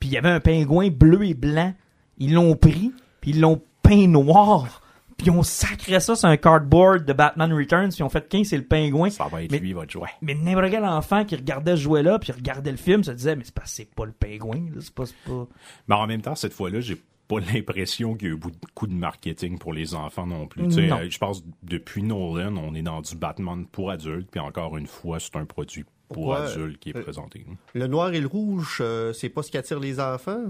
[0.00, 1.72] Puis il y avait un pingouin bleu et blanc.
[2.18, 4.80] Ils l'ont pris puis ils l'ont peint noir.
[5.16, 8.46] Puis ils ont sacré ça sur un cardboard de Batman Returns puis ont fait 15
[8.48, 9.10] c'est le pingouin.
[9.10, 10.08] Ça va être Mais- lui, votre jouet.
[10.20, 13.36] mais n'importe quel enfant qui regardait ce jouet là puis regardait le film se disait
[13.36, 15.46] mais c'est pas c'est pas le pingouin là, c'est pas c'est pas
[15.88, 16.96] Mais en même temps, cette fois-là, j'ai
[17.40, 20.64] pas l'impression qu'il y a eu beaucoup de marketing pour les enfants non plus.
[20.64, 20.98] Tu sais, Non.
[20.98, 24.86] euh, je pense depuis Nolan, on est dans du Batman pour adultes, puis encore une
[24.86, 26.36] fois, c'est un produit pour Ouais.
[26.36, 27.46] adultes qui est Euh, présenté.
[27.74, 30.44] Le noir et le rouge, euh, c'est pas ce qui attire les enfants?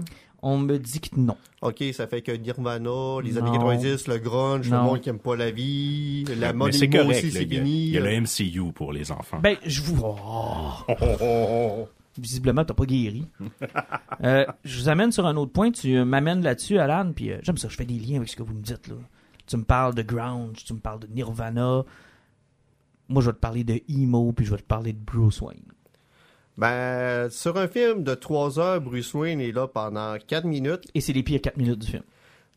[0.45, 3.45] on me dit que non OK, ça fait que Nirvana, les Non.
[3.45, 4.83] années 90, le grunge, le Non.
[4.83, 7.53] monde qui aime pas la vie, la Mais mode c'est emo correct, aussi, c'est il
[7.53, 7.83] y a- fini.
[7.87, 9.39] Il y a le MCU pour les enfants.
[9.41, 10.03] Ben, je vous.
[10.03, 11.87] Oh.
[12.17, 13.27] Visiblement, t'as pas guéri.
[14.23, 15.71] Euh, je vous amène sur un autre point.
[15.71, 17.67] Tu euh, m'amènes là-dessus, Alan, puis euh, j'aime ça.
[17.67, 18.87] Je fais des liens avec ce que vous me dites.
[18.87, 18.95] Là.
[19.47, 21.83] Tu me parles de Ground, tu me parles de Nirvana.
[23.09, 25.65] moi, je vais te parler de Emo, puis je vais te parler de Bruce Wayne.
[26.57, 30.85] Ben, sur un film de 3 heures, Bruce Wayne est là pendant 4 minutes.
[30.93, 32.03] Et c'est les pires 4 minutes du film.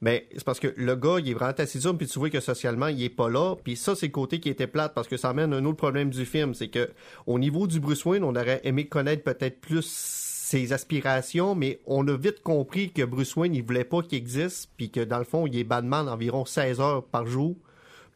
[0.01, 2.89] Mais c'est parce que le gars, il est vraiment taciturne, puis tu vois que socialement,
[2.89, 3.57] il est pas là.
[3.63, 6.11] Puis ça, c'est le côté qui était plate, parce que ça amène un autre problème
[6.11, 6.55] du film.
[6.55, 6.91] C'est que
[7.27, 12.07] au niveau du Bruce Wayne, on aurait aimé connaître peut-être plus ses aspirations, mais on
[12.09, 15.25] a vite compris que Bruce Wayne, il voulait pas qu'il existe, puis que dans le
[15.25, 17.57] fond, il est Batman environ 16 heures par jour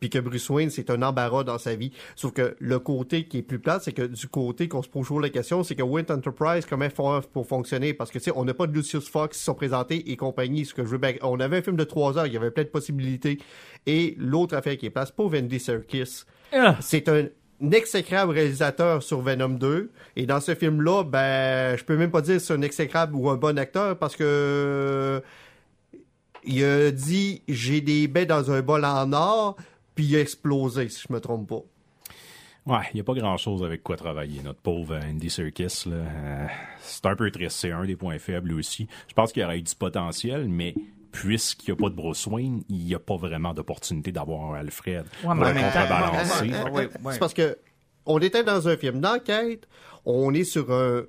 [0.01, 1.93] puis que Bruce Wayne, c'est un embarras dans sa vie.
[2.17, 5.03] Sauf que le côté qui est plus plat, c'est que du côté qu'on se pose
[5.03, 7.95] toujours la question, c'est que Wayne Enterprise, comment font pour fonctionner?
[7.95, 10.65] Parce que, tu sais, on n'a pas de Lucius Fox qui sont présentés et compagnie.
[10.65, 11.15] Ce que je veux bien...
[11.23, 13.39] On avait un film de trois heures, il y avait plein de possibilités.
[13.87, 16.77] Et l'autre affaire qui est place, pour Wendy Serkis, Ah.
[16.81, 17.27] c'est un
[17.73, 22.23] exécrable réalisateur sur Venom 2 et dans ce film là ben je peux même pas
[22.23, 25.23] dire si c'est un exécrable ou un bon acteur parce que
[26.45, 29.57] il a dit j'ai des baies dans un bol en or
[29.95, 31.63] puis il a explosé si je me trompe pas
[32.67, 35.85] Ouais, il n'y a pas grand-chose avec quoi travailler, notre pauvre Andy Serkis.
[35.87, 35.97] Là.
[35.97, 36.47] Euh,
[36.81, 38.87] c'est un peu triste, c'est un des points faibles aussi.
[39.09, 40.75] Je pense qu'il y aurait eu du potentiel, mais
[41.11, 44.59] puisqu'il n'y a pas de Bruce Wayne, il n'y a pas vraiment d'opportunité d'avoir un
[44.59, 46.51] Alfred Ouais, pour contrebalancer.
[46.51, 47.13] Ouais, ouais, ouais.
[47.13, 47.59] c'est parce que
[48.05, 49.67] on était dans un film d'enquête
[50.05, 51.03] on est sur un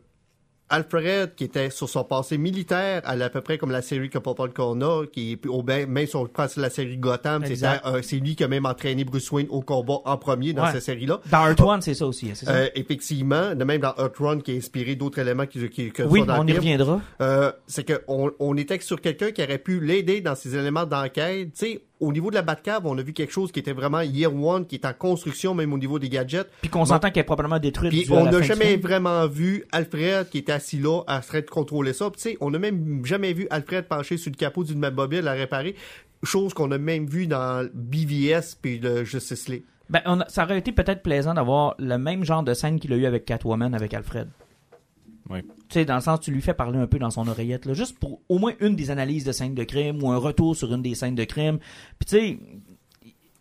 [0.72, 4.50] Alfred qui était sur son passé militaire à, à peu près comme la série Couple
[4.56, 8.18] qu'on a qui est au ben, même si on prend la série Gotham euh, c'est
[8.18, 10.72] lui qui a même entraîné Bruce Wayne au combat en premier dans Ouais.
[10.74, 12.28] cette série là Dans Earth One, c'est ça aussi.
[12.30, 12.54] hein, c'est ça?
[12.56, 16.04] Euh, effectivement, de même dans Earth Run qui a inspiré d'autres éléments qui, qui, que
[16.04, 17.02] oui, dans on y reviendra.
[17.22, 20.86] euh, c'est que on, on était sur quelqu'un qui aurait pu l'aider dans ses éléments
[20.86, 21.50] d'enquête.
[21.54, 24.02] Tu sais, au niveau de la Batcave, on a vu quelque chose qui était vraiment
[24.02, 26.50] Year One, qui est en construction même au niveau des gadgets.
[26.62, 27.92] Puis qu'on s'entend qu'elle est probablement détruite.
[27.92, 31.94] Puis on n'a jamais vraiment vu Alfred qui était assis là à train de contrôler
[31.94, 32.10] ça.
[32.10, 35.28] Puis tu sais, on n'a même jamais vu Alfred pencher sur le capot d'une mobile
[35.28, 35.76] à réparer.
[36.24, 39.64] Chose qu'on a même vu dans BVS puis le Justice League.
[39.90, 42.94] Ben, on a- ça aurait été peut-être plaisant d'avoir le même genre de scène qu'il
[42.94, 44.28] a eu avec Catwoman, avec Alfred.
[45.70, 47.98] Sais, dans le sens, tu lui fais parler un peu dans son oreillette, là, juste
[47.98, 50.82] pour au moins une des analyses de scènes de crime ou un retour sur une
[50.82, 51.60] des scènes de crime.
[52.00, 52.40] Puis tu sais,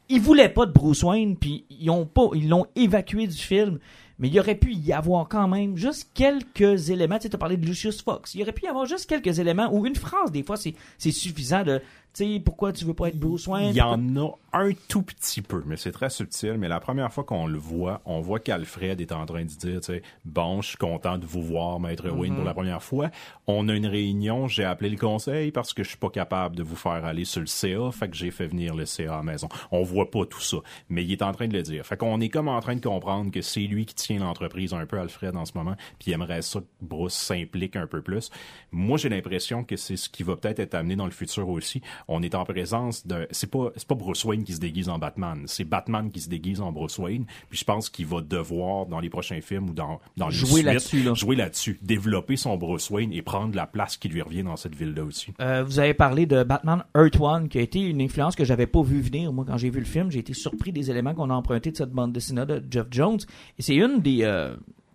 [0.08, 3.78] ils voulaient pas de Bruce Wayne, puis ils pas, l'ont évacué du film.
[4.18, 7.18] Mais il aurait pu y avoir quand même juste quelques éléments.
[7.18, 8.34] Tu sais, as parlé de Lucius Fox.
[8.34, 11.62] Il aurait pu y avoir juste quelques éléments ou une phrase, des fois, c'est suffisant
[11.62, 11.80] de,
[12.14, 13.70] sais, pourquoi tu veux pas être Bruce Wayne?
[13.70, 16.54] Il y en a un tout petit peu, mais c'est très subtil.
[16.58, 19.80] Mais la première fois qu'on le voit, on voit qu'Alfred est en train de dire,
[19.80, 23.10] tu sais, bon, je suis content de vous voir, Maître Wayne, pour la première fois.
[23.46, 26.62] On a une réunion, j'ai appelé le conseil parce que je suis pas capable de
[26.62, 29.22] vous faire aller sur le CA, fait que j'ai fait venir le CA à la
[29.22, 29.48] maison.
[29.70, 30.58] On voit pas tout ça,
[30.88, 31.86] mais il est en train de le dire.
[31.86, 34.86] Fait qu'on est comme en train de comprendre que c'est lui qui tient l'entreprise un
[34.86, 38.30] peu, Alfred, en ce moment, puis il aimerait ça que Bruce s'implique un peu plus.
[38.72, 41.82] Moi, j'ai l'impression que c'est ce qui va peut-être être amené dans le futur aussi.
[42.08, 44.98] On est en présence d'un, c'est pas, c'est pas Bruce Wayne qui se déguise en
[44.98, 47.24] Batman, c'est Batman qui se déguise en Bruce Wayne.
[47.48, 50.62] Puis je pense qu'il va devoir dans les prochains films ou dans dans les Jouer
[50.62, 51.14] là-dessus, là.
[51.14, 54.74] jouer là-dessus, développer son Bruce Wayne et prendre la place qui lui revient dans cette
[54.74, 55.32] ville-là aussi.
[55.40, 58.66] Euh, vous avez parlé de Batman Earth One, qui a été une influence que j'avais
[58.66, 59.32] pas vu venir.
[59.32, 61.76] Moi, quand j'ai vu le film, j'ai été surpris des éléments qu'on a empruntés de
[61.76, 63.18] cette bande dessinée de Jeff Jones.
[63.58, 64.54] Et c'est une des, euh,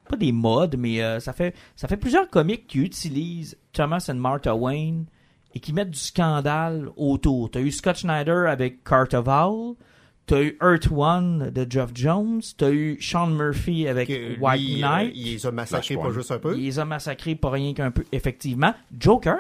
[0.09, 4.13] pas des modes, mais euh, ça fait, ça fait plusieurs comics qui utilisent Thomas et
[4.13, 5.05] Martha Wayne
[5.55, 7.49] et qui mettent du scandale autour.
[7.49, 9.73] T'as eu Scott Schneider avec Cartoval.
[10.27, 12.41] T'as eu Earth One de Jeff Jones.
[12.57, 15.09] T'as eu Sean Murphy avec Que White lui, Knight.
[15.09, 16.55] euh, il les a massacrés pas juste un peu.
[16.57, 18.73] Il les a massacrés pas rien qu'un peu, effectivement.
[18.99, 19.37] Joker.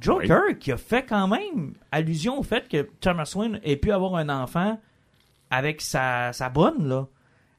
[0.00, 4.14] Joker qui a fait quand même allusion au fait que Thomas Wayne ait pu avoir
[4.16, 4.80] un enfant
[5.50, 7.06] avec sa, sa bonne, là.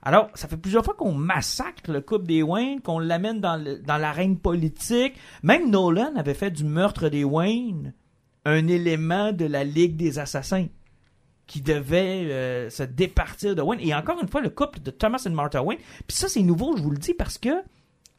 [0.04, 3.78] Alors, ça fait plusieurs fois qu'on massacre le couple des Wayne, qu'on l'amène dans, le-
[3.80, 5.14] dans l'arène politique.
[5.44, 7.94] Même Nolan avait fait du meurtre des Wayne
[8.46, 10.66] un élément de la Ligue des Assassins
[11.46, 13.80] qui devait euh, se départir de Wayne.
[13.84, 15.80] Et encore une fois, le couple de Thomas et Martha Wayne.
[16.08, 17.50] Puis ça, c'est nouveau, je vous le dis, parce que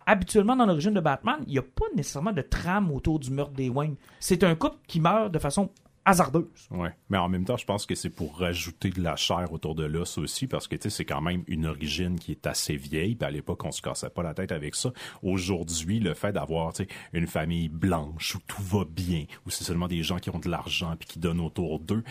[0.06, 3.54] habituellement, dans l'origine de Batman, il n'y a pas nécessairement de trame autour du meurtre
[3.54, 3.96] des Wayne.
[4.20, 5.70] C'est un couple qui meurt de façon
[6.04, 6.68] hasardeuse.
[6.70, 6.90] Ouais.
[7.10, 9.84] Mais en même temps, je pense que c'est pour rajouter de la chair autour de
[9.84, 13.14] l'os aussi, parce que c'est quand même une origine qui est assez vieille.
[13.14, 14.92] Puis à l'époque, on se cassait pas la tête avec ça.
[15.22, 16.72] Aujourd'hui, le fait d'avoir
[17.12, 20.48] une famille blanche où tout va bien, où c'est seulement des gens qui ont de
[20.48, 22.02] l'argent puis qui donnent autour d'eux,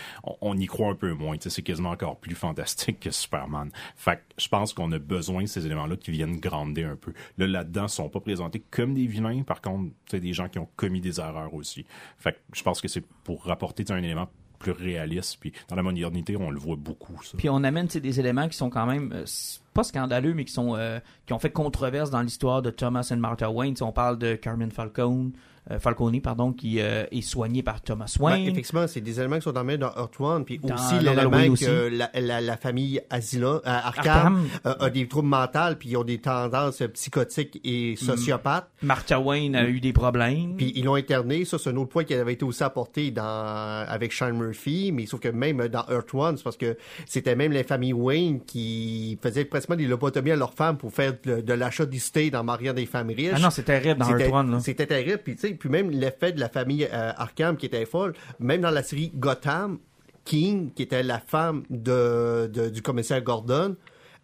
[0.42, 1.36] on, y croit un peu moins.
[1.40, 3.72] C'est quasiment encore plus fantastique que Superman.
[3.96, 7.14] Fait que je pense qu'on a besoin de ces éléments-là qui viennent grandir un peu.
[7.38, 9.44] Là, là-dedans, sont pas présentés comme des vilains.
[9.44, 11.86] Par contre, sais, des gens qui ont commis des erreurs aussi.
[12.18, 14.30] Fait que je pense que c'est pour rapporter sais, un élément
[14.62, 15.38] plus réaliste.
[15.40, 17.20] Puis dans la modernité, on le voit beaucoup.
[17.38, 19.26] Puis on amène des éléments qui sont quand même euh,
[19.74, 23.16] pas scandaleux, mais qui sont euh, qui ont fait controverse dans l'histoire de Thomas et
[23.16, 23.76] Martha Wayne.
[23.76, 25.32] Si on parle de Carmen Falcone,
[25.80, 28.48] Falcone, pardon, qui euh, est soigné par Thomas Ben, Wayne.
[28.48, 31.90] effectivement, c'est des éléments qui sont emmênés dans Earth One, puis Dans aussi l'élément que
[31.96, 34.48] la, la, la famille Asylum, euh, Arkham, Arkham.
[34.66, 38.70] euh, a des troubles mentaux, puis ils ont des tendances euh, psychotiques et sociopathes.
[38.82, 40.56] Martha Wayne a eu des problèmes.
[40.58, 43.86] Puis ils l'ont interné, ça c'est un autre point qui avait été aussi apporté dans
[43.88, 47.52] avec Sean Murphy, mais sauf que même dans Earth One, c'est parce que c'était même
[47.52, 51.54] les familles Wayne qui faisaient presque des lobotomies à leurs femmes pour faire de, de
[51.54, 53.32] l'achat d'estate en mariant des femmes riches.
[53.36, 54.52] ah non, c'est terrible dans Earth One.
[54.52, 54.60] Là.
[54.60, 55.20] C'était terrible.
[55.24, 58.62] Puis, tu sais, puis même l'effet de la famille euh, Arkham qui était folle, même
[58.62, 59.80] dans la série Gotham,
[60.26, 63.76] King, qui était la femme de, de- du commissaire Gordon,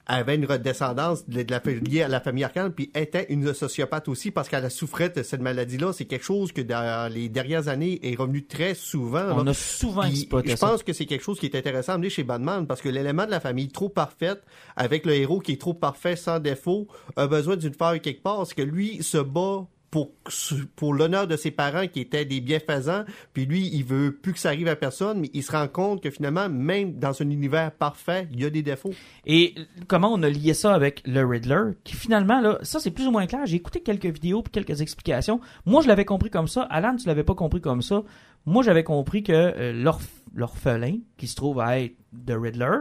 [0.09, 4.07] avait une redescendance de, de la, liée à la famille Arkham, puis était une sociopathe
[4.07, 5.91] aussi parce qu'elle a souffrait de cette maladie-là.
[5.91, 9.25] C'est quelque chose que dans les dernières années est revenu très souvent.
[9.37, 9.51] On là.
[9.51, 10.67] a souvent Puis, je ça.
[10.67, 13.25] pense que c'est quelque chose qui est intéressant à amener chez Batman parce que l'élément
[13.25, 14.41] de la famille trop parfaite
[14.77, 18.47] avec le héros qui est trop parfait sans défaut a besoin d'une faille quelque part.
[18.47, 23.45] C'est que lui se bat pour, l'honneur de ses parents qui étaient des bienfaisants, puis
[23.45, 26.09] lui, il veut plus que ça arrive à personne, mais il se rend compte que
[26.09, 28.93] finalement, même dans un univers parfait, il y a des défauts.
[29.25, 29.55] Et
[29.87, 33.11] comment on a lié ça avec le Riddler, qui finalement, là, ça c'est plus ou
[33.11, 33.45] moins clair.
[33.45, 35.39] J'ai écouté quelques vidéos puis quelques explications.
[35.65, 36.63] Moi, je l'avais compris comme ça.
[36.63, 38.03] Alan, tu l'avais pas compris comme ça.
[38.45, 42.77] Moi, j'avais compris que euh, l'orph- l'orphelin, qui se trouve à être The Riddler,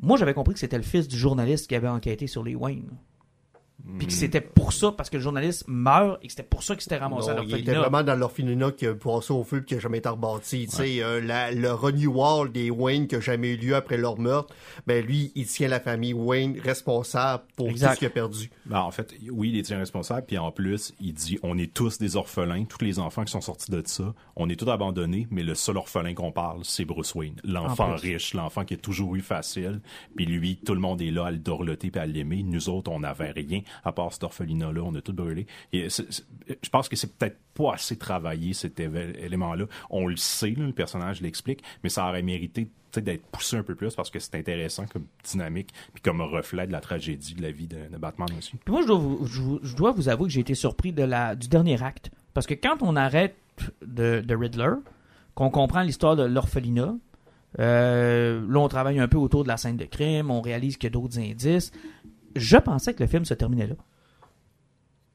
[0.00, 2.88] moi, j'avais compris que c'était le fils du journaliste qui avait enquêté sur les Wayne.
[3.98, 6.74] Puis que c'était pour ça, parce que le journaliste meurt, et que c'était pour ça
[6.74, 7.80] qu'il s'était ramassé à Non, il était l'orphelinat.
[7.80, 10.66] vraiment dans l'orphelinat qui a passé au feu et qui a jamais été rebâti.
[10.70, 14.18] Tu sais, euh, la- le renewal des Wayne qui a jamais eu lieu après leur
[14.18, 14.54] meurtre,
[14.86, 17.88] ben lui, il tient la famille Wayne responsable pour Exact.
[17.88, 18.50] tout ce qu'il a perdu.
[18.64, 21.98] Ben, en fait, oui, il est irresponsable, puis en plus, il dit on est tous
[21.98, 25.42] des orphelins, tous les enfants qui sont sortis de ça, on est tous abandonnés, mais
[25.42, 29.20] le seul orphelin qu'on parle, c'est Bruce Wayne, l'enfant riche, l'enfant qui a toujours eu
[29.20, 29.80] facile,
[30.16, 32.42] puis lui, tout le monde est là à le dorloter puis à l'aimer.
[32.44, 35.46] Nous autres, on n'avait rien à part cet orphelinat-là, on a tout brûlé.
[35.72, 39.66] Je pense que c'est peut-être pas assez travaillé cet élément-là.
[39.90, 42.68] On le sait, le personnage l'explique, mais ça aurait mérité
[43.00, 46.72] d'être poussé un peu plus parce que c'est intéressant comme dynamique puis comme reflet de
[46.72, 48.56] la tragédie de la vie de, de Batman aussi.
[48.64, 52.10] Puis moi, je dois vous, avouer que j'ai été surpris du dernier acte.
[52.34, 53.36] Parce que quand on arrête
[53.84, 54.74] de, de Riddler,
[55.34, 56.94] qu'on comprend l'histoire de l'orphelinat,
[57.60, 60.88] euh, là, on travaille un peu autour de la scène de crime, on réalise qu'il
[60.88, 61.72] y a d'autres indices.
[62.36, 63.76] Je pensais que le film se terminait là.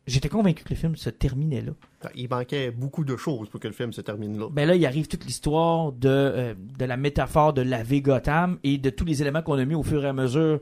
[0.08, 1.74] J'étais convaincu que le film se terminait là.
[2.16, 4.48] Il manquait beaucoup de choses pour que le film se termine là.
[4.52, 8.80] Ben là, il arrive toute l'histoire de, euh, de la métaphore de laver Gotham et
[8.80, 10.60] de tous les éléments qu'on a mis au fur et à mesure.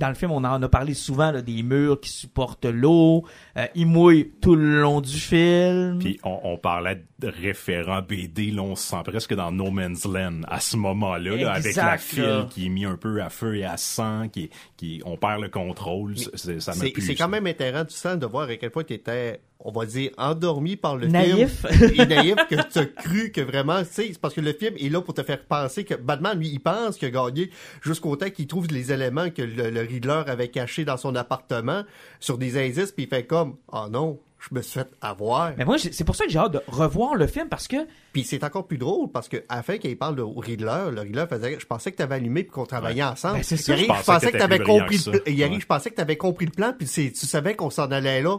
[0.00, 3.24] Dans le film, on en a parlé souvent là, des murs qui supportent l'eau.
[3.56, 5.98] Euh, il mouille tout le long du film.
[6.00, 10.06] Puis on, on parlait de référents BD, là, on se sent presque dans No Man's
[10.06, 13.56] Land à ce moment-là, là, avec la file qui est mis un peu à feu
[13.56, 14.48] et à sang, qui,
[14.78, 16.14] qui on perd le contrôle.
[16.16, 19.84] C'est- quand même intéressant, tu sens, de voir à quel point tu étais, on va
[19.86, 21.66] dire, endormi par le Naïf.
[21.66, 21.92] film.
[22.00, 24.74] Et naïf, que tu as cru que vraiment, tu sais, c'est parce que le film
[24.78, 27.50] est là pour te faire penser que Batman, lui, il pense qu'il a gagné
[27.82, 31.84] jusqu'au temps qu'il trouve les éléments que le, le Riddler avait cachés dans son appartement
[32.20, 35.52] sur des indices, puis il fait comme, oh non, je me suis fait avoir.
[35.58, 37.76] Mais moi, c'est pour ça que j'ai hâte de revoir le film parce que
[38.14, 40.84] Puis c'est encore plus drôle parce que à la fin quand il parle de Riddler,
[40.92, 43.34] le Riddler faisait je pensais que tu avais allumé puis qu'on travaillait ensemble.
[43.36, 45.44] Ben, c'est ça, je pensais que que tu t'étais avais plus brillant compris que le
[45.50, 45.60] Ouais.
[45.60, 48.22] je pensais que tu avais compris le plan puis c'est tu savais qu'on s'en allait
[48.22, 48.38] là.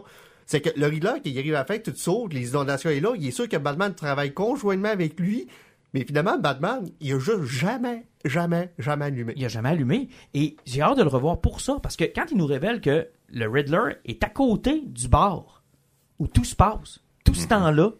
[0.52, 3.14] C'est que le Riddler qui arrive à la fin, tout saute, les inondations est là,
[3.16, 5.48] il est sûr que Batman travaille conjointement avec lui.
[5.94, 9.32] Mais finalement, Batman, il a juste jamais, jamais, jamais allumé.
[9.34, 10.10] il a jamais allumé.
[10.34, 13.08] Et j'ai hâte de le revoir pour ça parce que quand il nous révèle que
[13.30, 15.62] le Riddler est à côté du bar
[16.18, 17.92] où tout se passe, tout ce temps-là,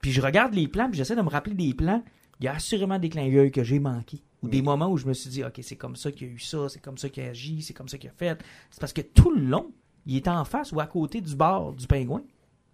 [0.00, 2.02] puis je regarde les plans, puis j'essaie de me rappeler des plans,
[2.40, 4.22] il y a assurément des clins d'œil que j'ai manqués.
[4.42, 6.32] Ou des moments où je me suis dit, OK, c'est comme ça qu'il y a
[6.32, 8.40] eu ça, c'est comme ça qu'il a agi, c'est comme ça qu'il a fait.
[8.70, 9.70] C'est parce que tout le long,
[10.08, 12.22] il est en face ou à côté du bar du pingouin.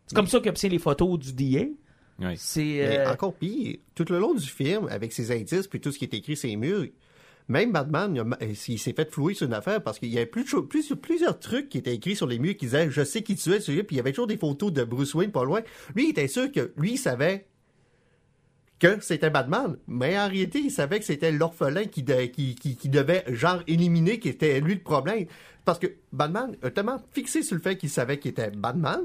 [0.07, 1.65] C'est comme ça qu'il a pris les photos du DA.
[2.21, 2.35] Ouais.
[2.39, 2.63] C'est.
[2.63, 5.99] Mais euh, encore pire, tout le long du film, avec ses indices puis tout ce
[5.99, 6.87] qui est écrit sur les murs,
[7.49, 10.25] même Batman, il, a- il s'est fait flouer sur une affaire parce qu'il y avait
[10.27, 13.35] plus plus- plusieurs trucs qui étaient écrits sur les murs qui disaient je sais qui
[13.35, 15.61] tu es, celui-là, puis il y avait toujours des photos de Bruce Wayne pas loin.
[15.97, 17.47] Lui, il était sûr que lui, il savait
[18.79, 22.77] que c'était Batman, mais en réalité, il savait que c'était l'orphelin qui, de- qui, qui,
[22.77, 25.27] qui devait genre éliminer, qui était lui le problème.
[25.65, 29.01] Parce que Batman a tellement fixé sur le fait qu'il savait qu'il était Batman,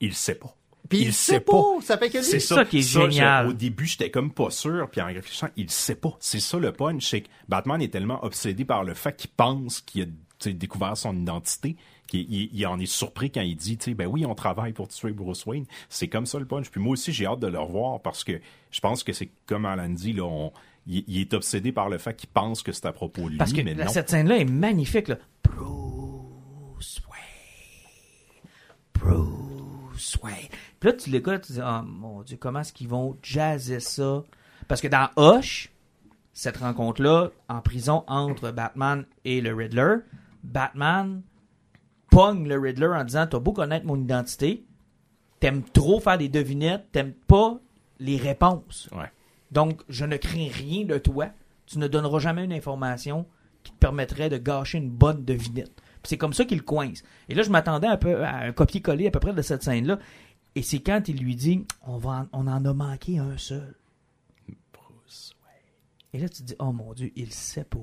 [0.00, 0.54] Il sait pas.
[0.88, 1.62] puis il, sait pas.
[1.82, 3.46] Ça fait que lui, C'est ça ça, qui est ça, génial.
[3.46, 6.16] je- au début, j'étais comme pas sûr, puis en réfléchissant, il sait pas.
[6.20, 9.80] C'est ça le punch, c'est que Batman est tellement obsédé par le fait qu'il pense
[9.80, 10.06] qu'il a
[10.52, 11.76] découvert son identité
[12.06, 14.72] qu'il il- il en est surpris quand il dit, tu sais, ben oui, on travaille
[14.74, 15.64] pour tuer Bruce Wayne.
[15.88, 16.68] C'est comme ça le punch.
[16.70, 18.38] Puis moi aussi, j'ai hâte de le revoir parce que
[18.70, 20.52] je pense que c'est comme Alan dit, là, on-
[20.86, 23.36] il, il est obsédé par le fait qu'il pense que c'est à propos de lui,
[23.38, 23.88] Parce que mais non.
[23.88, 25.08] cette scène-là est magnifique.
[25.08, 25.16] Là.
[26.84, 28.50] Bruce Wayne.
[28.92, 30.48] Bruce Wayne.
[30.78, 34.22] Puis là, tu l'écoutes, tu dis, oh mon Dieu, comment est-ce qu'ils vont jazzer ça?
[34.68, 35.72] Parce que dans Hush,
[36.34, 39.96] cette rencontre-là, en prison entre Batman et le Riddler,
[40.42, 41.22] Batman
[42.10, 44.66] pogne le Riddler en disant T'as beau connaître mon identité,
[45.40, 47.58] t'aimes trop faire des devinettes, t'aimes pas
[47.98, 48.90] les réponses.
[48.92, 49.10] Ouais.
[49.52, 51.28] Donc, je ne crains rien de toi.
[51.64, 53.26] Tu ne donneras jamais une information
[53.62, 55.80] qui te permettrait de gâcher une bonne devinette.
[56.04, 57.02] C'est comme ça qu'il coince.
[57.28, 59.98] Et là, je m'attendais un peu à un copier-coller à peu près de cette scène-là.
[60.54, 63.74] Et c'est quand il lui dit on, va en, on en a manqué un seul.
[64.72, 65.34] Bruce
[66.12, 67.78] Et là, tu te dis oh mon Dieu, il sait pas.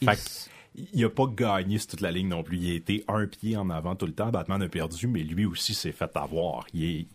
[0.00, 0.48] Il Fait s-
[0.92, 2.58] il a pas gagné sur toute la ligne non plus.
[2.58, 4.30] Il a été un pied en avant tout le temps.
[4.30, 6.66] Batman a perdu, mais lui aussi s'est fait avoir.
[6.72, 7.06] Il, est-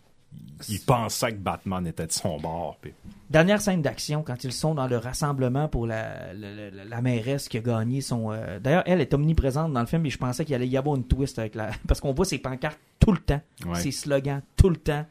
[0.68, 2.78] il pensait que Batman était de son bord.
[2.80, 2.94] puis-
[3.28, 7.48] Dernière scène d'action, quand ils sont dans le rassemblement pour la, la, la- la mairesse
[7.48, 8.30] qui a gagné son...
[8.32, 10.96] euh, D'ailleurs, elle est omniprésente dans le film et je pensais qu'il allait y avoir
[10.96, 11.70] une twist avec la...
[11.88, 13.74] Parce qu'on voit ses pancartes tout le temps, Ouais.
[13.80, 15.04] ses slogans tout le temps.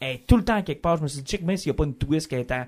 [0.00, 0.96] Elle est tout le temps à quelque part.
[0.96, 2.66] Je me suis dit, check, mais s'il n'y a pas une twist qui est à,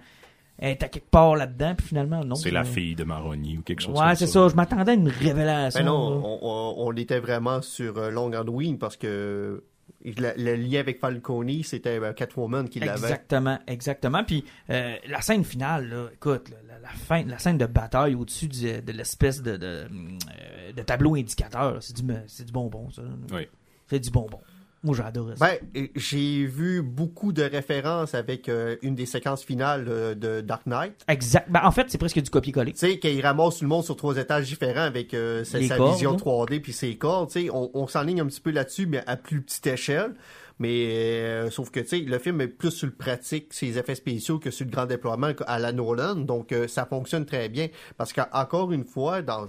[0.58, 2.34] elle est à quelque part là-dedans, puis finalement, non.
[2.36, 4.48] C'est la euh, fille de Maroni ou quelque chose Ouais, comme c'est ça.
[4.48, 5.80] Je m'attendais à une révélation.
[5.80, 6.16] Ben non, là.
[6.24, 9.64] on, on- on était vraiment sur euh, Long Halloween parce que
[10.05, 12.92] le, le lien avec Falcone, c'était euh, Catwoman qui l'avait.
[12.92, 14.24] Exactement, exactement.
[14.24, 18.14] Puis euh, la scène finale, là, écoute, là, la, la fin, la scène de bataille
[18.14, 23.03] au-dessus de, l'espèce de, de, euh, de tableau indicateur, c'est du, c'est du bonbon, ça.
[23.03, 23.09] là.
[23.32, 23.48] Oui.
[23.86, 24.40] C'est du bonbon.
[24.85, 25.47] Moi, j'ai adoré ça.
[25.47, 30.66] Ben, j'ai vu beaucoup de références avec euh, une des séquences finales euh, de Dark
[30.66, 30.95] Knight.
[31.07, 31.49] exact.
[31.51, 32.72] Ben, en fait, c'est presque du copier-coller.
[32.72, 35.68] Tu sais, qu'il ramasse tout le monde sur trois étages différents avec euh, sa, Les
[35.68, 36.16] sa cordes, vision là.
[36.16, 37.30] 3D puis ses cordes.
[37.30, 40.14] Tu sais, on, on s'enligne un petit peu là-dessus, mais à plus petite échelle.
[40.59, 44.39] Mais sauf que tu sais, le film est plus sur le pratique, ses effets spéciaux
[44.39, 46.14] que sur le grand déploiement à la Nolan.
[46.14, 49.49] Donc ça fonctionne très bien parce qu'encore une fois, dans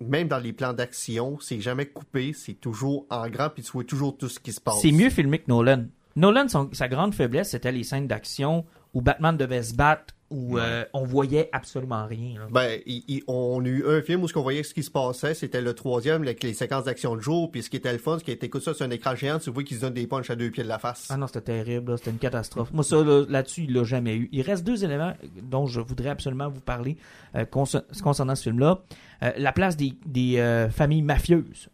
[0.00, 3.84] même dans les plans d'action, c'est jamais coupé, c'est toujours en grand puis tu vois
[3.84, 4.80] toujours tout ce qui se passe.
[4.80, 5.86] C'est mieux filmé que Nolan.
[6.16, 10.84] Nolan, sa grande faiblesse, c'était les scènes d'action où Batman devait se battre, où euh,
[10.94, 12.38] on voyait absolument rien.
[12.38, 12.46] là.
[12.50, 14.90] Ben, il- il- on a eu un film où ce qu'on voyait ce qui se
[14.90, 17.98] passait, c'était le troisième avec les séquences d'action de jour, puis ce qui était le
[17.98, 19.94] fun, ce qui était écoute ça sur un écran géant, tu vois qu'ils se donnent
[19.94, 21.08] des punches à deux pieds de la face.
[21.10, 21.96] Ah non, c'était terrible, là.
[21.96, 22.72] c'était une catastrophe.
[22.72, 24.28] Moi, ça, là, là-dessus, il l'a jamais eu.
[24.30, 26.96] Il reste deux éléments dont je voudrais absolument vous parler
[27.34, 28.82] euh, concer- concernant ce film-là.
[29.22, 31.68] Euh, la place des, des, euh, familles mafieuses.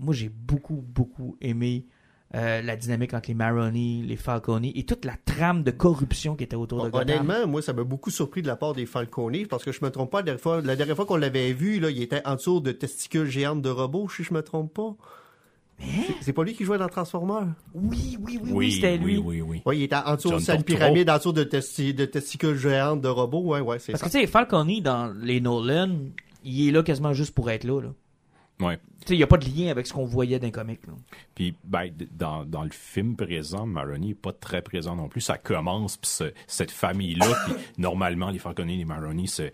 [0.00, 1.84] Moi, j'ai beaucoup, beaucoup aimé
[2.34, 6.44] euh, la dynamique entre les Maroni, les Falconi et toute la trame de corruption qui
[6.44, 7.08] était autour de Gotham.
[7.08, 9.90] Honnêtement, moi, ça m'a beaucoup surpris de la part des Falcone, parce que je me
[9.90, 12.34] trompe pas, la dernière fois, la dernière fois qu'on l'avait vu, là, il était en
[12.34, 14.94] dessous de testicules géantes de robots, si je me trompe pas.
[15.80, 15.86] C'est-
[16.22, 17.46] C'est pas lui qui jouait dans Transformers?
[17.72, 19.16] Oui, oui, oui, oui, Oui, c'était lui.
[19.16, 19.62] oui, oui, oui.
[19.64, 20.62] Oui, il était en dessous une Turturro.
[20.64, 23.42] pyramide en dessous de, testi- de testicules géantes de robots.
[23.42, 24.08] Ouais, ouais, c'est Parce ça.
[24.08, 25.90] que, tu sais, Falconi, dans les Nolan,
[26.44, 27.80] il est là quasiment juste pour être là.
[27.80, 27.88] là.
[28.60, 28.78] Ouais.
[29.08, 30.86] Il n'y a pas de lien avec ce qu'on voyait comics.
[30.86, 30.92] là.
[31.34, 35.20] Puis ben, dans, dans le film présent, Maroni est pas très présent non plus.
[35.20, 39.44] Ça commence, puis ce- cette famille-là, puis normalement, les Falconi et les Maroni se,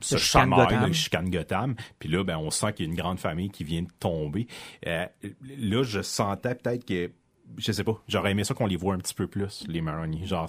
[0.00, 1.74] se chamaillent, chicanent Gotham.
[1.98, 4.46] Puis là, ben, on sent qu'il y a une grande famille qui vient de tomber.
[4.86, 5.06] Euh,
[5.58, 7.10] là, je sentais peut-être que
[7.58, 10.26] je sais pas, j'aurais aimé ça qu'on les voit un petit peu plus, les Maroni.
[10.26, 10.48] Genre,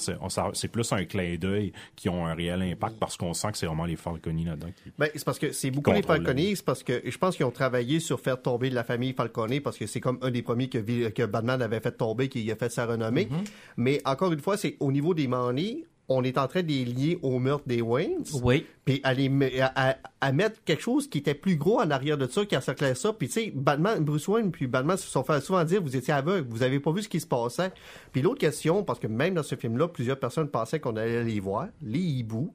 [0.53, 3.65] c'est, plus un clin d'œil qui ont un réel impact parce qu'on sent que c'est
[3.65, 7.01] vraiment les Falconi là-dedans Ben, c'est parce que c'est beaucoup les Falcone, c'est parce que
[7.05, 10.19] je pense qu'ils ont travaillé sur faire tomber la famille Falcone parce que c'est comme
[10.21, 13.25] un des premiers que, Batman avait fait tomber, qui a fait sa renommée.
[13.25, 13.49] Mm-hmm.
[13.77, 16.85] Mais encore une fois, c'est au niveau des Manny, on est en train de les
[16.85, 18.65] lier au meurtre des Waynes, Oui.
[18.85, 21.91] puis à, les me- à, à- à mettre quelque chose qui était plus gros en
[21.91, 23.11] arrière de ça, qui encerclait ça.
[23.11, 26.13] Puis tu sais, Batman, Bruce Wayne, puis Batman se sont fait souvent dire, vous étiez
[26.13, 27.71] aveugle, vous avez pas vu ce qui se passait.
[28.13, 31.39] Puis l'autre question, parce que même dans ce film-là, plusieurs personnes pensaient qu'on allait les
[31.41, 32.53] voir, les hiboux.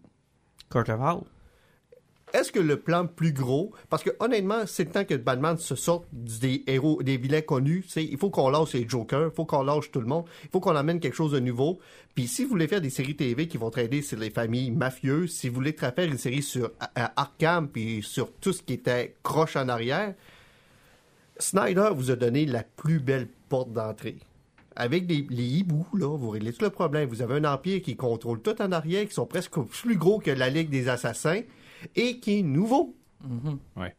[0.71, 1.21] Carter Hall.
[2.33, 5.75] Est-ce que le plan plus gros, parce que honnêtement, c'est le temps que Batman se
[5.75, 7.83] sorte des héros, des vilains connus.
[7.83, 10.25] tu sais, Il faut qu'on lâche les Jokers, il faut qu'on lâche tout le monde,
[10.45, 11.79] il faut qu'on amène quelque chose de nouveau.
[12.15, 15.33] Puis si vous voulez faire des séries TV qui vont traiter sur les familles mafieuses,
[15.33, 19.15] si vous voulez faire une série sur euh, Arkham puis sur tout ce qui était
[19.23, 20.15] croche en arrière,
[21.39, 24.17] Snyder vous a donné la plus belle porte d'entrée.
[24.75, 27.09] Avec les, les hiboux, là, vous réglez tout le problème?
[27.11, 30.31] Vous avez un empire qui contrôle tout en arrière, qui sont presque plus gros que
[30.31, 31.43] la Ligue des Assassins,
[31.97, 32.95] et qui est nouveau.
[33.77, 33.95] Ouais.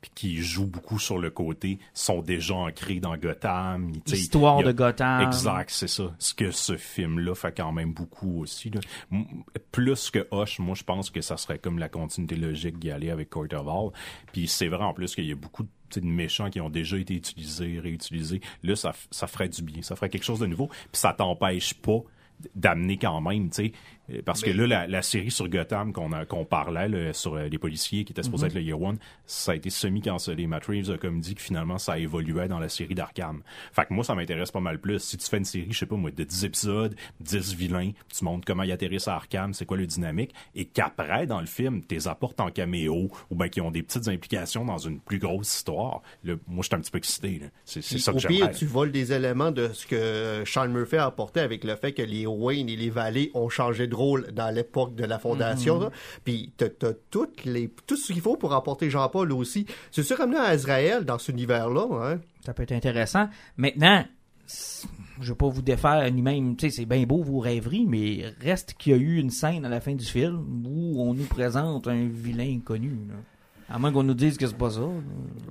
[0.00, 3.92] Puis qui jouent beaucoup sur le côté, sont déjà ancrés dans Gotham.
[4.06, 5.22] Histoire a- de Gotham.
[5.22, 6.12] Exact, c'est ça.
[6.18, 8.70] Ce que ce film-là fait quand même beaucoup aussi.
[8.70, 8.80] là.
[9.70, 13.10] Plus que Hush, moi je pense que ça serait comme la continuité logique d'y aller
[13.10, 13.92] avec Court of Hall.
[14.32, 17.14] Puis c'est vrai en plus qu'il y a beaucoup de, méchants qui ont déjà été
[17.14, 18.40] utilisés, réutilisés.
[18.62, 20.66] Là, ça, ça ferait du bien, ça ferait quelque chose de nouveau.
[20.68, 21.98] Puis ça t'empêche pas
[22.56, 23.72] d'amener quand même, tu sais,
[24.24, 27.48] Parce Mais- que là, la, la série sur Gotham qu'on qu'on parlait, là, sur euh,
[27.48, 30.46] les policiers qui étaient supposés être le Year One, ça a été semi-cancellé.
[30.46, 33.42] Matt Reeves a comme dit que finalement, ça évoluait dans la série d'Arkham.
[33.72, 34.98] Fait que moi, ça m'intéresse pas mal plus.
[35.00, 38.24] Si tu fais une série, je sais pas moi, de 10 épisodes, 10 vilains, tu
[38.24, 41.82] montres comment ils atterrissent à Arkham, c'est quoi le dynamique, et qu'après, dans le film,
[41.82, 45.54] t'es apportes en caméo, ou ben qui ont des petites implications dans une plus grosse
[45.56, 47.40] histoire, là, moi, je suis un petit peu excité.
[47.64, 48.52] C'est ça que au pire, j'aimerais.
[48.54, 52.02] tu voles des éléments de ce que Sean Murphy a apporté avec le fait que
[52.02, 54.01] les Wayne et les Vallées ont changé de rôle
[54.32, 55.80] dans l'époque de la fondation.
[55.80, 55.90] Mhm.
[56.24, 59.66] Puis t'as as toutes les tout ce qu'il faut pour apporter Jean-Paul aussi.
[59.90, 61.86] C'est sûr ramené à Israël dans cet univers-là.
[62.02, 62.20] Hein?
[62.44, 63.28] Ça peut être intéressant.
[63.56, 64.04] Maintenant,
[65.20, 68.24] je veux pas vous défaire ni même, tu sais, c'est bien beau vos rêveries, mais
[68.40, 71.24] reste qu'il y a eu une scène à la fin du film où on nous
[71.24, 72.90] présente un vilain inconnu.
[73.08, 73.14] là.
[73.72, 74.80] À moins qu'on nous dise que c'est pas ça.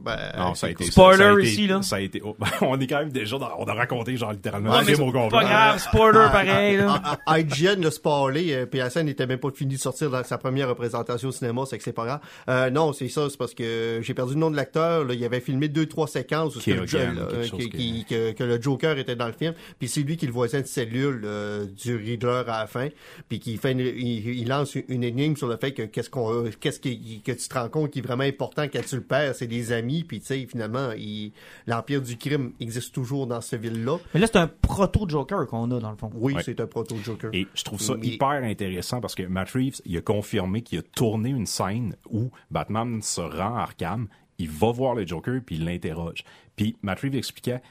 [0.04, 1.82] Ben, Non, ça a été, Spoiler ça a été- ici, là.
[1.82, 4.72] Ça a été, oh, on est quand même déjà dans, on a raconté genre littéralement
[4.80, 5.40] mais film au c'est complet.
[5.40, 6.78] pas grave, spoiler pareil.
[6.78, 7.02] Là.
[7.04, 10.10] Ah, ah, IGN l'a spoilé, euh, puis la scène n'était même pas finie de sortir
[10.10, 12.20] dans sa première représentation au cinéma, c'est que c'est pas grave.
[12.50, 15.04] Euh, non, c'est ça, c'est parce que j'ai perdu le nom de l'acteur.
[15.06, 15.14] là.
[15.14, 17.70] Il avait filmé deux, trois séquences où que le, Keoghan, Jo- quelque euh, chose qui-
[17.70, 20.28] que- qui- que, que le Joker était dans le film, puis c'est lui qui est
[20.28, 22.88] le voisin de cellule euh, du Riddler à la fin,
[23.30, 26.46] puis qui fait une- il, il lance une énigme sur le fait que qu'est-ce qu'on
[26.60, 29.36] qu'est-ce qui, que tu te rends compte qui est vraiment important quand tu le perds,
[29.36, 31.32] c'est des amis, puis tu sais finalement il-
[31.68, 33.98] l'empire du crime existe toujours dans cette ville-là.
[34.14, 36.10] Mais là, c'est un proto-Joker qu'on a, dans le fond.
[36.14, 36.44] Oui, Ouais.
[36.44, 37.30] c'est un proto Joker.
[37.34, 40.80] Et je trouve ça Mais- hyper intéressant parce que Matt Reeves, il a confirmé qu'il
[40.80, 44.08] a tourné une scène où Batman se rend à Arkham,
[44.38, 46.24] il va voir le Joker puis il l'interroge.
[46.56, 47.62] Puis Matt Reeves expliquait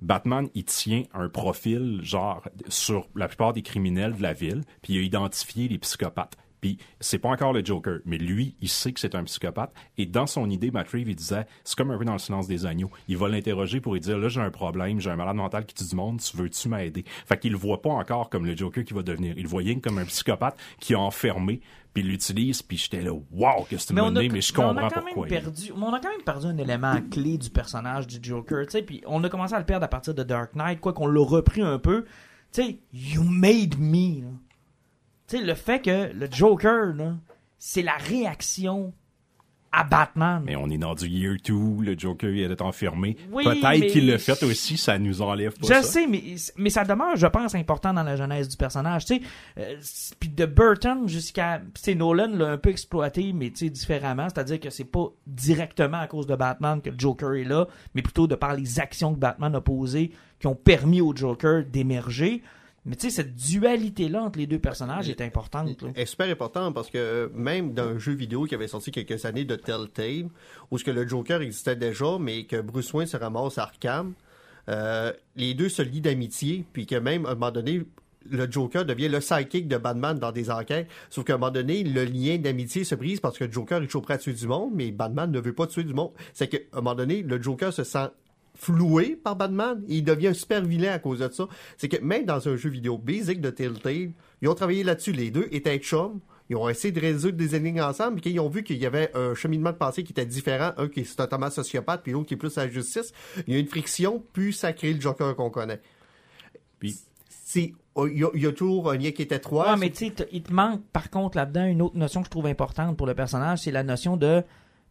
[0.00, 4.94] Batman, il tient un profil genre sur la plupart des criminels de la ville, puis
[4.94, 6.36] il a identifié les psychopathes.
[6.60, 9.72] Puis c'est pas encore le Joker, mais lui, il sait que c'est un psychopathe.
[9.96, 12.46] Et dans son idée, Matt Reeves, il disait, c'est comme un peu dans le silence
[12.48, 12.90] des agneaux.
[13.08, 15.74] Il va l'interroger pour lui dire, là, j'ai un problème, j'ai un malade mental qui
[15.74, 17.04] tue du monde, tu veux-tu m'aider?
[17.26, 19.34] Fait qu'il le voit pas encore comme le Joker qui va devenir.
[19.36, 21.60] Il le voyait comme un psychopathe qui a enfermé,
[21.94, 24.52] puis il l'utilise, puis j'étais là, wow, que Mais on, bonne a, idée, mais je
[24.52, 25.26] mais on a comprends quand pourquoi.
[25.26, 28.66] même perdu, mais on a quand même perdu un élément clé du personnage du Joker,
[28.66, 30.92] tu sais, puis on a commencé à le perdre à partir de Dark Knight, quoi
[30.92, 32.04] qu'on l'a repris un peu.
[32.52, 34.22] Tu sais, you made me.
[34.22, 34.28] là.
[35.28, 37.14] Tu sais, le fait que le Joker, là,
[37.58, 38.92] c'est la réaction
[39.70, 40.42] à Batman.
[40.46, 43.18] Mais on est dans du year 2, le Joker il est enfermé.
[43.30, 45.82] Oui, Peut-être mais- qu'il l'a fait aussi, ça nous enlève pas Je ça.
[45.82, 46.22] sais, mais,
[46.56, 49.04] mais ça demeure, je pense, important dans la genèse du personnage.
[49.04, 49.20] Tu sais,
[49.58, 49.76] Euh,
[50.18, 54.28] puis de Burton jusqu'à, tu Nolan l'a un peu exploité, mais tu sais différemment.
[54.30, 58.00] C'est-à-dire que c'est pas directement à cause de Batman que le Joker est là, mais
[58.00, 62.42] plutôt de par les actions que Batman a posées qui ont permis au Joker d'émerger.
[62.88, 65.68] Mais tu sais, cette dualité-là entre les deux personnages est importante.
[65.94, 69.44] est super important parce que même dans un jeu vidéo qui avait sorti quelques années
[69.44, 70.30] de Telltale,
[70.70, 74.14] où ce que le Joker existait déjà, mais que Bruce Wayne se ramasse à Arkham,
[74.70, 77.82] euh, les deux se lient d'amitié, puis que même à un moment donné,
[78.30, 80.88] le Joker devient le sidekick de Batman dans des enquêtes.
[81.10, 83.86] Sauf qu'à un moment donné, le lien d'amitié se brise parce que le Joker est
[83.86, 86.12] toujours prêt à tuer du monde, mais Batman ne veut pas tuer du monde.
[86.32, 88.08] C'est qu'à un moment donné, le Joker se sent
[88.58, 91.46] floué par Batman et il devient un super vilain à cause de ça.
[91.76, 94.10] C'est que même dans un jeu vidéo basic de Telltale,
[94.42, 95.12] ils ont travaillé là-dessus.
[95.12, 96.20] Les deux étaient chums.
[96.50, 98.86] Ils ont essayé de résoudre des énigmes ensemble, puis quand ils ont vu qu'il y
[98.86, 102.26] avait un cheminement de pensée qui était différent, un qui est totalement sociopathe, puis l'autre
[102.26, 103.12] qui est plus à la justice,
[103.46, 105.80] il y a une friction, puis ça crée le Joker qu'on connaît.
[106.78, 106.96] Puis-
[107.28, 109.72] C'est, il y, a, il y a toujours un lien qui est étroit.
[109.72, 112.30] Ouais, mais tu sais, il te manque par contre là-dedans une autre notion que je
[112.30, 114.42] trouve importante pour le personnage, c'est la notion de,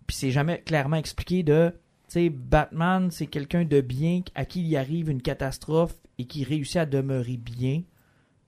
[0.05, 1.73] puis c'est jamais clairement expliqué de,
[2.13, 6.77] sais, Batman, c'est quelqu'un de bien à qui il arrive une catastrophe et qui réussit
[6.77, 7.81] à demeurer bien.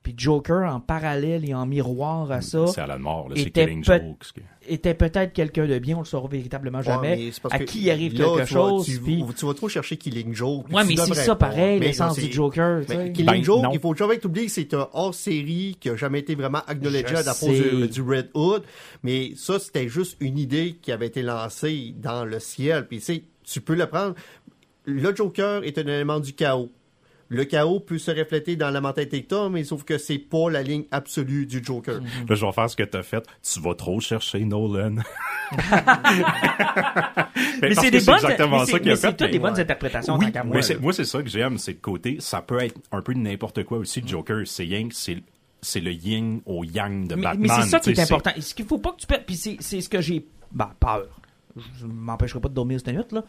[0.01, 3.43] Puis Joker, en parallèle et en miroir à ça, C'est à la mort, là, c'est
[3.49, 3.99] était Killing peut-
[4.69, 7.31] était peut-être quelqu'un de bien, on le saura véritablement jamais.
[7.33, 9.97] c'est à qui arrive là, quelque tu vas- chose, tu, puis- tu vas trop chercher
[9.97, 10.67] Killing Joke.
[10.71, 12.85] Ouais, mais c'est ça pareil, l'essence du c'est- Joker.
[12.85, 13.71] Killing Ben, Joke, non.
[13.73, 17.23] il faut jamais oublier que c'est un hors-série qui a jamais été vraiment acknowledgé à
[17.23, 18.63] la du, du Red Hood.
[19.03, 22.87] Mais ça, c'était juste une idée qui avait été lancée dans le ciel.
[22.87, 24.15] Puis, tu sais, tu peux le prendre.
[24.85, 26.71] Le Joker est un élément du chaos.
[27.31, 30.49] Le chaos peut se refléter dans la mentalité que t'as, mais sauf que c'est pas
[30.49, 31.99] la ligne absolue du Joker.
[32.27, 33.23] Là, je vais faire ce que t'as fait.
[33.43, 34.95] Tu vas trop chercher Nolan.
[37.61, 39.07] Mais c'est des bonnes, exactement mais ça qu'il a fait.
[39.15, 40.59] toutes des mais- bonnes interprétations Oui, moi.
[40.69, 43.63] mais moi, c'est ça que j'aime, c'est le côté, ça peut être un peu n'importe
[43.63, 44.09] quoi aussi, le Mm.
[44.09, 44.41] Joker.
[44.45, 45.17] C'est que c'est,
[45.61, 47.47] c'est le yin au yang de mais, Batman.
[47.55, 48.31] mais c'est ça qui est important.
[48.35, 50.73] Et ce qu'il faut pas que tu perdes, puis c'est, c'est ce que j'ai, bah,
[50.79, 51.07] peur.
[51.77, 53.23] Je m'empêcherai pas de dormir cette nuit, là.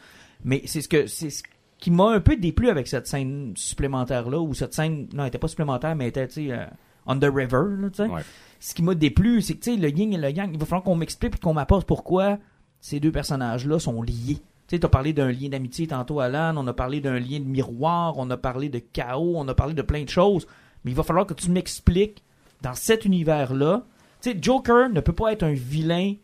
[0.44, 1.42] Mais c'est ce que, c'est ce
[1.78, 5.38] qui m'a un peu déplu avec cette scène supplémentaire-là, ou cette scène, non, elle était
[5.38, 6.66] pas supplémentaire, mais elle était, tu sais, euh,
[7.06, 8.08] on the river, là, tu sais.
[8.08, 8.22] Ouais.
[8.60, 10.66] Ce qui m'a déplu, c'est que, tu sais, le yin et le yang, il va
[10.66, 12.38] falloir qu'on m'explique et qu'on m'apporte pourquoi
[12.80, 14.38] ces deux personnages-là sont liés.
[14.68, 17.44] Tu sais, t'as parlé d'un lien d'amitié tantôt, Alan, on a parlé d'un lien de
[17.44, 20.46] miroir, on a parlé de chaos, on a parlé de plein de choses,
[20.84, 22.22] mais il va falloir que tu m'expliques
[22.62, 23.84] dans cet univers-là,
[24.20, 26.14] tu sais, Joker ne peut pas être un vilain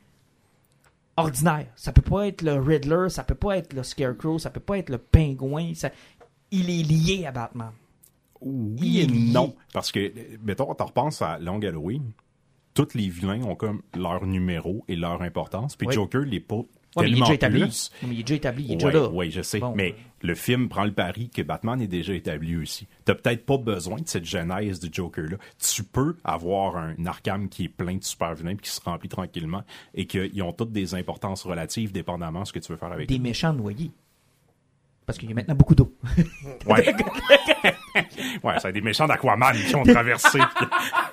[1.17, 1.67] ordinaire.
[1.77, 4.79] Ça peut pas être le Riddler, ça peut pas être le Scarecrow, ça peut pas
[4.79, 5.75] être le Pingouin.
[5.75, 5.91] ça-
[6.51, 7.73] Il est lié à Batman.
[8.41, 9.55] Oui et non.
[9.73, 10.13] Parce que,
[10.43, 12.13] mettons, quand on repense à Long Halloween,
[12.75, 15.75] tous les vilains ont comme leur numéro et leur importance.
[15.77, 15.95] Puis Oui.
[15.95, 16.61] Joker pas
[16.97, 17.61] Ouais, mais il est déjà établi.
[17.63, 17.91] plus.
[18.03, 19.09] Mais il est déjà établi, il est Oui, déjà là.
[19.13, 19.59] oui, je sais.
[19.61, 22.87] Bon, mais euh, le film prend le pari que Batman est déjà établi aussi.
[23.05, 25.37] T'as peut-être pas besoin de cette genèse du Joker-là.
[25.59, 29.09] Tu peux avoir un Arkham qui est plein de super vilains puis qui se remplit
[29.09, 29.63] tranquillement
[29.95, 33.09] et qu'ils ont toutes des importances relatives dépendamment de ce que tu veux faire avec
[33.09, 33.21] des eux.
[33.21, 33.91] méchants noyés.
[35.07, 35.95] Parce qu'il y a maintenant beaucoup d'eau.
[36.67, 36.85] Ouais.
[38.43, 40.41] ouais, c'est des méchants d'Aquaman qui ont traversé.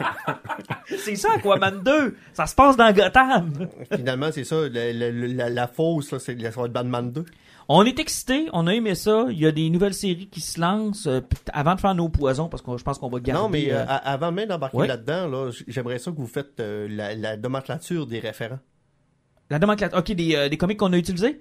[0.98, 2.16] c'est ça, Aquaman 2.
[2.34, 3.68] Ça se passe dans Gotham.
[3.96, 4.68] Finalement, c'est ça.
[4.70, 7.26] La, la, la, la fausse, c'est, ça va être Batman 2.
[7.70, 9.26] On est excités, on a aimé ça.
[9.30, 11.22] Il y a des nouvelles séries qui se lancent euh,
[11.54, 13.42] avant de faire nos poisons parce que je pense qu'on va garder.
[13.42, 14.88] Non, mais euh, euh, a- avant même d'embarquer ouais.
[14.88, 18.60] là-dedans, là, j'aimerais ça que vous faites euh, la, la nomenclature des référents.
[19.50, 19.98] la nomenclature.
[19.98, 21.40] Ok, des, euh, des comics qu'on a utilisés?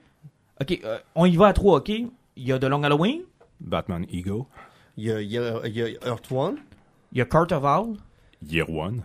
[0.61, 1.79] Ok, euh, on y va à trois.
[1.79, 1.91] Ok,
[2.37, 3.23] il y a The Long Halloween,
[3.61, 4.47] Batman Ego,
[4.97, 6.57] Il y a, il y a, il y a Earth One,
[7.13, 7.97] il y a Cart of Owl?
[8.47, 9.03] Year One.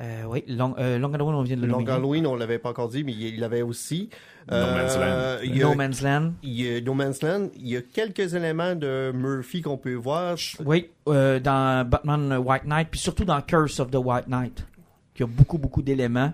[0.00, 1.86] Euh, oui, Long, euh, Long Halloween, on vient de le Long.
[1.86, 4.08] Halloween, on l'avait pas encore dit, mais il l'avait aussi.
[4.50, 5.38] Euh, No Man's Land.
[5.44, 6.32] Il y a, No Man's Land.
[6.42, 7.48] il y a No Man's Land.
[7.56, 10.36] Il y a quelques éléments de Murphy qu'on peut voir.
[10.64, 14.66] Oui, euh, dans Batman White Knight, puis surtout dans Curse of the White Knight,
[15.14, 16.32] qui a beaucoup, beaucoup d'éléments.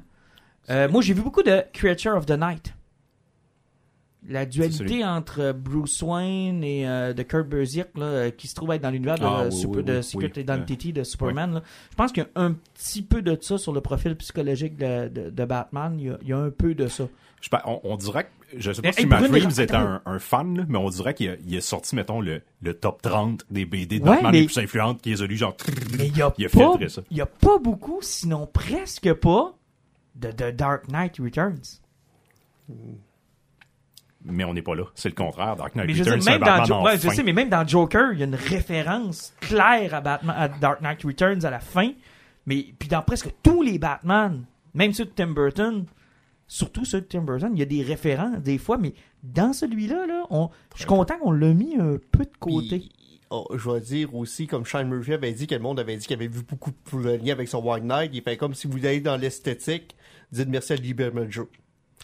[0.71, 2.73] Euh, moi, j'ai vu beaucoup de Creature of the Night.
[4.27, 8.73] La dualité entre Bruce Wayne et euh, de Kurt Busiek, là, euh, qui se trouve
[8.73, 10.43] être dans l'univers de, Ah, euh, oui, Super- oui, de oui, Secret oui.
[10.43, 11.55] Identity de Superman.
[11.55, 11.62] là.
[11.91, 15.09] Je pense qu'il y a un petit peu de ça sur le profil psychologique de,
[15.09, 15.95] de- de Batman.
[15.99, 17.05] Il y, a, il y a un peu de ça.
[17.41, 20.19] Je on, on dirait que, je sais pas Eh, si Matt Reeves est un, un
[20.19, 23.45] fan, là, mais on dirait qu'il a, il a sorti, mettons, le, le top 30
[23.49, 25.57] des BD de Ouais, Batman mais- les plus influentes qui les a lu, genre,
[25.97, 27.03] Mais il y a, Il a pas, filtré ça.
[27.12, 29.55] il y a pas beaucoup, sinon presque pas,
[30.16, 31.81] de, de Dark Knight Returns.
[34.29, 34.85] Mais on n'est pas là.
[34.95, 35.57] C'est le contraire.
[35.57, 37.22] Dark Knight Mais je, sais, Returns, c'est un même dans Batman Jo- ouais, je sais,
[37.22, 41.03] mais même dans Joker, il y a une référence claire à, Batman, à Dark Knight
[41.03, 41.93] Returns à la fin.
[42.47, 45.85] Mais puis dans presque tous les Batman, même ceux de Tim Burton,
[46.47, 50.07] surtout ceux de Tim Burton, il y a des références des fois, mais dans celui-là,
[50.07, 52.79] là, on, je suis content qu'on l'a mis un peu de côté.
[52.79, 52.93] Puis,
[53.31, 56.07] oh, je vais dire aussi, comme Shane Murphy avait dit, que le monde avait dit
[56.07, 58.11] qu'il avait vu beaucoup de liens avec son White Knight.
[58.14, 59.97] Il fait comme si vous allez dans l'esthétique,
[60.33, 61.49] dites merci à Lee Bermejo.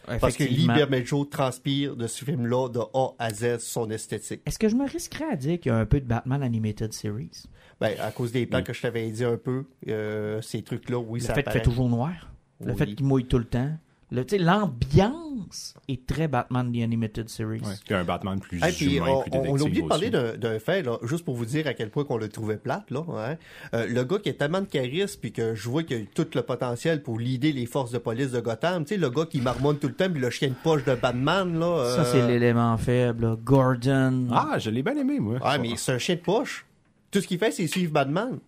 [0.07, 0.75] Parce que Effectivement.
[0.75, 4.41] Bermejo transpire de ce film-là de A à Z son esthétique.
[4.47, 6.93] Est-ce que je me risquerais à dire qu'il y a un peu de Batman Animated
[6.93, 7.45] Series?
[7.81, 8.65] Ben, à cause des plans Oui.
[8.65, 11.59] que je t'avais dit un peu, euh, ces trucs-là, oui, Le ça fait qu'il apparaît.
[11.61, 12.31] fait toujours noir.
[12.61, 12.79] Le Oui.
[12.79, 13.71] fait qu'il mouille tout le temps.
[14.11, 17.61] L'ambiance est très Batman The Animated Series.
[17.61, 17.75] Ouais.
[17.85, 20.83] Puis un Batman plus Hey, puis humain, on, plus a oublié de parler d'un fait,
[20.83, 22.91] là, juste pour vous dire à quel point qu'on le trouvait plate.
[22.91, 23.37] Là, hein.
[23.75, 26.27] Euh, le gars qui a tellement de charisme puis que je vois qu'il a tout
[26.35, 28.85] le potentiel pour leader les forces de police de Gotham.
[28.85, 30.95] Tu sais, le gars qui marmonne tout le temps puis le chien de poche de
[30.95, 31.59] Batman.
[31.59, 33.25] Là, Ça, euh, c'est l'élément faible.
[33.27, 33.37] là.
[33.43, 34.29] Gordon.
[34.31, 35.39] Ah, je l'ai bien aimé, moi.
[35.43, 36.65] Ah, mais c'est un chien de poche.
[37.11, 38.39] Tout ce qu'il fait, c'est suivre Batman.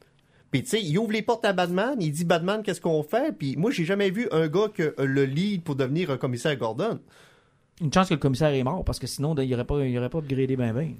[0.50, 3.36] Puis tu sais, il ouvre les portes à Batman, il dit Batman, qu'est-ce qu'on fait?
[3.36, 7.00] Puis moi, j'ai jamais vu un gars que le lead pour devenir un commissaire Gordon.
[7.80, 10.08] Une chance que le commissaire est mort parce que sinon, il n'aurait pas, il aurait
[10.08, 10.94] pas upgradé ben ben.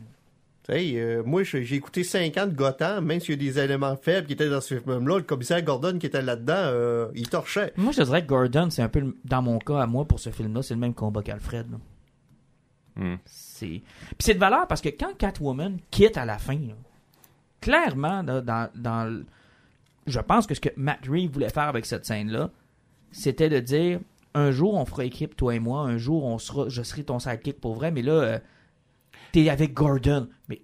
[0.69, 3.59] Tu sais, euh, moi, j'ai écouté 5 ans de Gotham, même s'il y a des
[3.61, 7.29] éléments faibles qui étaient dans ce film-là, le commissaire Gordon qui était là-dedans, euh, il
[7.29, 7.73] torchait.
[7.77, 10.19] Moi, je dirais que Gordon, c'est un peu, le- dans mon cas, à moi, pour
[10.19, 11.67] ce film-là, c'est le même combat qu'Alfred.
[12.97, 13.15] Hmm.
[13.27, 13.67] C'est...
[13.67, 16.75] Puis c'est de valeur parce que quand Catwoman quitte à la fin, là,
[17.61, 19.25] clairement, là, dans, dans
[20.07, 22.51] je pense que ce que Matt Reeves voulait faire avec cette scène-là,
[23.11, 24.01] c'était de dire
[24.35, 27.19] un jour on fera équipe, toi et moi, un jour on sera, je serai ton
[27.19, 28.39] sidekick pour vrai, mais là, euh,
[29.33, 30.29] t'es avec Gordon.
[30.49, 30.63] Mais,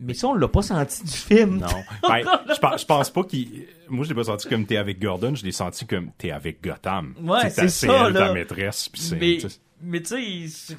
[0.00, 1.58] mais ça, on l'a pas senti du film.
[1.58, 1.66] Non.
[2.08, 2.22] Ben,
[2.54, 3.66] je, pense, je pense pas qu'il.
[3.88, 6.62] Moi, je l'ai pas senti comme t'es avec Gordon, je l'ai senti comme t'es avec
[6.62, 7.14] Gotham.
[7.22, 8.28] Ouais, c'est ça, elle, là.
[8.28, 8.90] ta maîtresse.
[9.12, 10.76] Mais, tu sais, mais tu sais,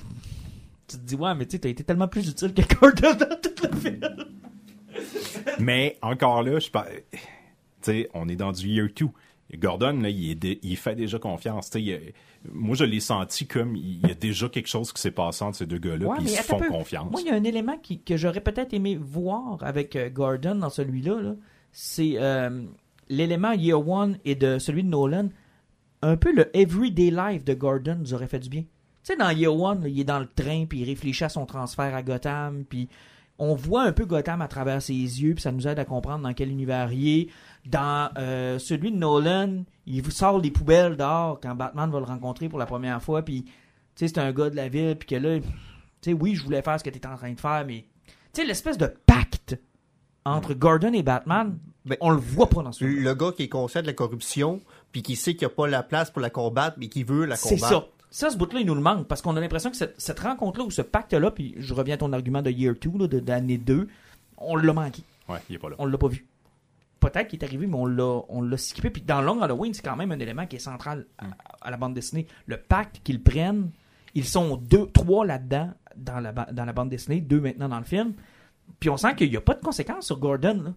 [0.87, 3.35] tu te dis, ouais, mais tu sais, t'as été tellement plus utile que Gordon dans
[3.41, 3.99] tout le film.
[5.59, 6.69] Mais encore là, je
[7.81, 9.07] sais, on est dans du year 2.
[9.57, 11.71] Gordon, là, il, est dé- il fait déjà confiance.
[11.75, 11.99] Il
[12.53, 15.57] moi, je l'ai senti comme il y a déjà quelque chose qui s'est passé entre
[15.57, 17.09] ces deux gars-là, Ouais, puis ils se font confiance.
[17.11, 20.55] Moi, il y a un élément qui- que j'aurais peut-être aimé voir avec euh, Gordon
[20.55, 21.19] dans celui-là.
[21.21, 21.35] là.
[21.71, 22.61] C'est euh,
[23.09, 25.29] l'élément Year One et de celui de Nolan.
[26.01, 28.61] Un peu le everyday life de Gordon nous aurait fait du bien.
[28.61, 28.67] Tu
[29.03, 31.45] sais, dans Year One, là, il est dans le train, puis il réfléchit à son
[31.45, 32.87] transfert à Gotham, puis
[33.39, 36.23] on voit un peu Gotham à travers ses yeux, puis ça nous aide à comprendre
[36.23, 37.27] dans quel univers il est.
[37.65, 42.05] Dans euh, celui de Nolan, il vous sort les poubelles dehors quand Batman va le
[42.05, 43.51] rencontrer pour la première fois, puis tu
[43.95, 45.39] sais, c'est un gars de la ville, puis que là,
[46.01, 47.85] tu oui, je voulais faire ce que tu étais en train de faire, mais
[48.33, 49.57] tu sais, l'espèce de pacte
[50.25, 53.03] entre Gordon et Batman, Ben, on le voit pas dans ce film.
[53.03, 54.61] Le gars qui est conscient de la corruption,
[54.91, 57.25] puis qui sait qu'il n'y a pas la place pour la combattre, mais qui veut
[57.25, 57.73] la C'est combattre.
[57.73, 57.87] ça.
[58.11, 60.65] Ça, ce bout-là, il nous le manque parce qu'on a l'impression que cette, cette rencontre-là
[60.65, 63.57] ou ce pacte-là, puis je reviens à ton argument de Year 2, là, de- d'année
[63.59, 63.87] 2,
[64.37, 65.03] on l'a manqué.
[65.27, 65.75] Ouais, il est pas là.
[65.79, 66.25] On l'a pas vu.
[66.99, 68.89] Peut-être qu'il est arrivé, mais on l'a, on l'a skippé.
[68.89, 71.25] Puis dans Long Halloween, c'est quand même un élément qui est central à,
[71.61, 72.25] à la bande dessinée.
[72.47, 73.69] Le pacte qu'ils prennent,
[74.15, 77.85] ils sont deux, trois là-dedans dans la, dans la bande dessinée, deux maintenant dans le
[77.85, 78.13] film.
[78.79, 80.61] Puis on sent qu'il n'y a pas de conséquences sur Gordon.
[80.63, 80.73] Là.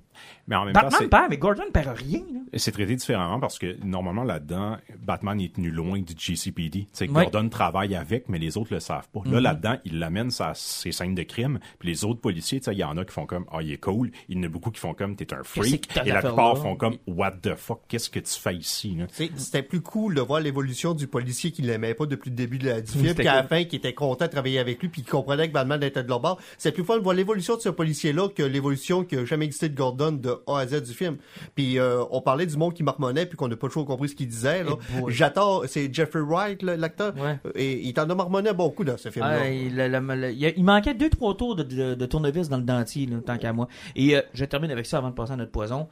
[0.49, 2.21] Mais en même temps, Batman c'est- perd, mais Gordon perd rien.
[2.33, 2.41] là.
[2.59, 6.81] c'est traité différemment parce que normalement là-dedans, Batman est tenu loin du GCPD.
[6.81, 7.25] Tu sais, Ouais.
[7.25, 9.21] Gordon travaille avec, mais les autres le savent pas.
[9.27, 12.73] Là, là-dedans, il l'amène à ses scènes de crime, puis les autres policiers, tu sais,
[12.73, 14.11] il y en a qui font comme, ah, il est cool.
[14.29, 15.89] Il y en a beaucoup qui font comme, t'es un freak.
[16.05, 16.61] Et la plupart là?
[16.61, 18.97] font comme, what the fuck, qu'est-ce que tu fais ici,
[19.37, 22.67] C'était plus cool de voir l'évolution du policier qui l'aimait pas depuis le début de
[22.67, 23.49] la, du film, C'était puis à la cool.
[23.49, 26.09] fin, qui était content de travailler avec lui, puis qui comprenait que Batman était de
[26.09, 26.39] leur bord.
[26.59, 29.69] C'est plus fun de voir l'évolution de ce policier-là que l'évolution qui a jamais existé
[29.69, 31.17] de Gordon de A à Z du film.
[31.55, 34.15] Puis euh, on parlait du monde qui marmonnait, puis qu'on n'a pas toujours compris ce
[34.15, 34.63] qu'il disait.
[34.65, 34.73] Là.
[34.97, 35.03] Eh.
[35.09, 37.39] J'attends, c'est Jeffrey Wright, là, l'acteur, Ouais.
[37.55, 39.39] et il t'en a marmonné beaucoup dans ce film-là.
[39.43, 41.95] Ah, il, le- le- le- il y a- il manquait deux, trois tours de, de-
[41.95, 43.69] de tournevis dans le dentier, là, tant qu'à moi.
[43.97, 45.89] Et euh, je termine avec ça avant de passer à notre poison.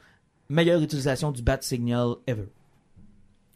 [0.48, 2.48] Meilleure utilisation du bat signal ever.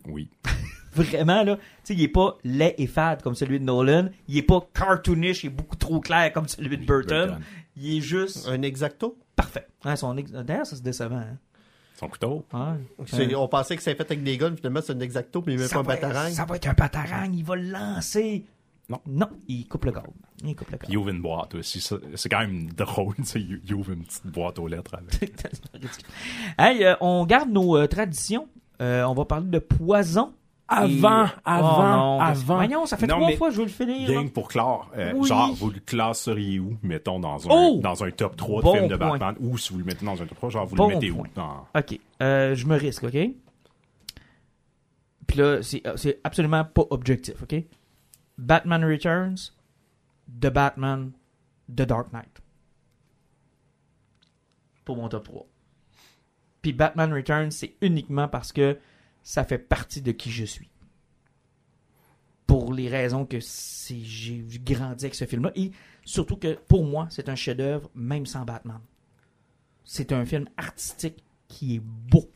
[0.07, 0.29] Oui.
[0.93, 4.11] Vraiment, là, tu sais, il est pas laid et fade comme celui de Nolan.
[4.29, 7.27] Il est pas cartoonish, il est beaucoup trop clair comme celui de Burton.
[7.31, 7.43] Burton.
[7.77, 9.19] Il est juste Un exacto?
[9.37, 9.67] parfait.
[9.85, 11.17] Hein, son ex- D'ailleurs, ça c'est décevant.
[11.17, 11.39] Hein?
[11.97, 12.45] Son couteau?
[12.53, 13.35] Ouais.
[13.37, 15.75] On pensait que c'était fait avec des guns, finalement c'est un exacto, mais même ça,
[15.77, 16.31] pas un va, batarang.
[16.33, 18.45] ça va être un batarang, il va le lancer.
[18.89, 19.01] Non.
[19.07, 20.11] Non, il coupe le câble.
[20.45, 20.93] Il coupe le câble.
[20.93, 21.81] Il ouvre une boîte aussi.
[21.81, 25.11] Ça, C'est quand même drôle, sais, il il ouvre une petite boîte aux lettres avec.
[25.13, 26.05] C'est tellement ridicule.
[26.59, 28.49] Hey, euh, on garde nos euh, traditions.
[28.83, 30.35] Euh, on va parler de poison.
[30.67, 32.55] Avant, avant, Oh non, avant.
[32.57, 34.11] Voyons, ça fait Non, trois mais- fois que je veux le finir.
[34.11, 35.29] Gang pour clore, euh, Oui.
[35.29, 37.81] genre, vous le classeriez où, mettons, dans un, Oh!
[37.83, 39.19] dans un top 3 de Bon films de point.
[39.19, 41.11] Batman, ou si vous le mettez dans un top 3, genre, vous Bon le mettez
[41.11, 41.25] point.
[41.29, 41.35] où?
[41.35, 41.67] Dans...
[41.79, 43.17] Ok, euh, je me risque, ok?
[45.27, 47.57] Puis là, c'est euh, c'est absolument pas objectif, ok?
[48.39, 49.53] Batman Returns,
[50.41, 51.13] The Batman,
[51.69, 52.41] The Dark Knight.
[54.85, 55.47] Pour mon top 3.
[56.63, 58.79] Puis Batman Returns, c'est uniquement parce que
[59.25, 60.71] ça fait partie de qui je suis.
[62.47, 65.51] Pour les raisons que j'ai grandi avec ce film-là.
[65.57, 65.73] Et
[66.05, 68.81] surtout que pour moi, c'est un chef-d'œuvre, même sans Batman.
[69.83, 72.31] C'est un film artistique qui est beau,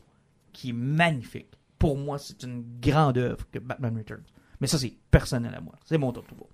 [0.51, 1.51] qui est magnifique.
[1.77, 4.25] Pour moi, c'est une grande œuvre que Batman Returns.
[4.59, 5.75] Mais ça, c'est personnel à moi.
[5.85, 6.49] C'est mon top 3.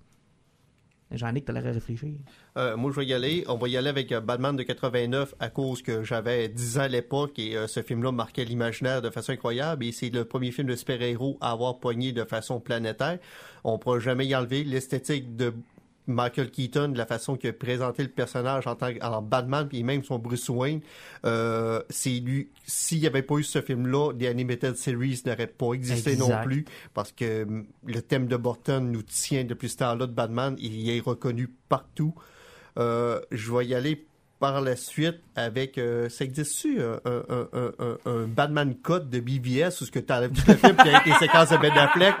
[1.12, 2.08] Jean-Nic, t'as l'air réfléchir.
[2.56, 3.44] Euh, moi, je vais y aller.
[3.46, 6.82] On va y aller avec euh, Batman de 89 à cause que j'avais 10 ans
[6.82, 10.50] à l'époque et euh, ce film-là marquait l'imaginaire de façon incroyable et c'est le premier
[10.50, 13.18] film de super-héros à avoir poigné de façon planétaire.
[13.62, 15.54] On pourra jamais y enlever l'esthétique de
[16.06, 19.66] Michael Keaton, de la façon qu'il a présenté le personnage en tant que en Batman
[19.68, 20.80] puis même son Bruce Wayne.
[21.24, 22.50] Euh, c'est lui.
[22.66, 26.28] S'il n'y avait pas eu ce film-là, The Animated Series n'aurait pas existé Exact.
[26.28, 30.12] non plus parce que hum, le thème de Burton nous tient depuis ce temps-là de
[30.12, 30.56] Batman.
[30.58, 32.14] Il est reconnu partout.
[32.78, 34.06] Euh, je vais y aller
[34.38, 37.22] par la suite avec euh, ça existe-tu euh, un,
[37.58, 40.74] un, un, un, Batman Cut de BBS où ce que tu enlèves tout le film
[40.74, 42.14] puis avec les séquences de Ben Affleck?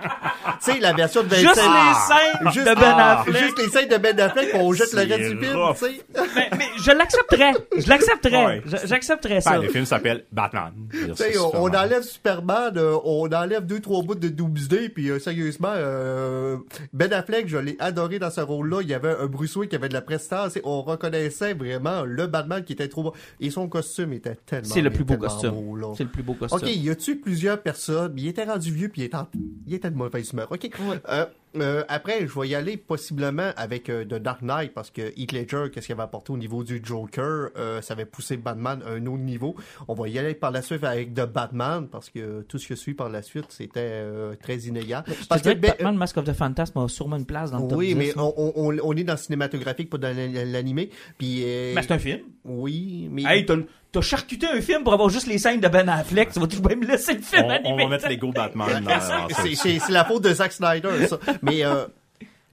[0.62, 3.42] Tu sais la version de 25 Juste les scènes Juste- de Ben ah, Affleck.
[3.42, 6.04] juste les scènes de Ben Affleck on jette le reste du film tu sais
[6.36, 7.52] mais, mais je l'accepterais.
[7.76, 8.46] Je l'accepterais.
[8.46, 8.62] Ouais.
[8.84, 9.52] J'accepterais ça.
[9.52, 10.72] Ben, le film s'appelle Batman.
[10.90, 15.10] Tu sais, on, on enlève Superman, euh, on enlève deux trois bouts de Doomsday, puis
[15.10, 16.56] euh, sérieusement, euh,
[16.92, 18.78] Ben Affleck, je l'ai adoré dans ce rôle-là.
[18.82, 22.02] Il y avait un Bruce Wayne qui avait de la prestance, et on reconnaissait vraiment
[22.04, 23.05] le Batman qui était trop
[23.40, 25.54] Et son costume était tellement C'est le plus beau costume.
[25.96, 26.58] C'est le plus beau costume.
[26.68, 29.28] Ok, y a-tu plusieurs personnes, il était rendu vieux, puis il était, en-
[29.66, 30.50] il était de mauvaise humeur.
[30.50, 30.70] Ok.
[31.08, 31.26] Euh,
[31.60, 35.32] euh, après, je vais y aller possiblement avec euh, The Dark Knight parce que Heath
[35.32, 38.90] Ledger, qu'est-ce qu'il avait apporté au niveau du Joker, euh, ça avait poussé Batman à
[38.90, 39.54] un autre niveau.
[39.88, 42.74] On va y aller par la suite avec The Batman parce que tout ce que
[42.74, 45.04] suit par la suite, c'était euh, très inégal.
[45.28, 47.78] Parce que ben, Batman Mask of the Phantasm a sûrement une place dans le top
[47.78, 50.90] oui, 10, mais on, on, on est dans le cinématographique, pas dans l'animé.
[51.18, 52.20] Puis Mais c'est un film.
[52.44, 53.56] oui, mais Hey, t'as
[53.96, 56.30] t'as charcuté un film pour avoir juste les scènes de Ben Affleck.
[56.32, 57.84] Tu vas tout de même laisser le film On, on animé.
[57.84, 58.86] va mettre Lego Batman
[59.56, 61.18] c'est la faute de Zack Snyder, ça.
[61.42, 61.86] Mais euh,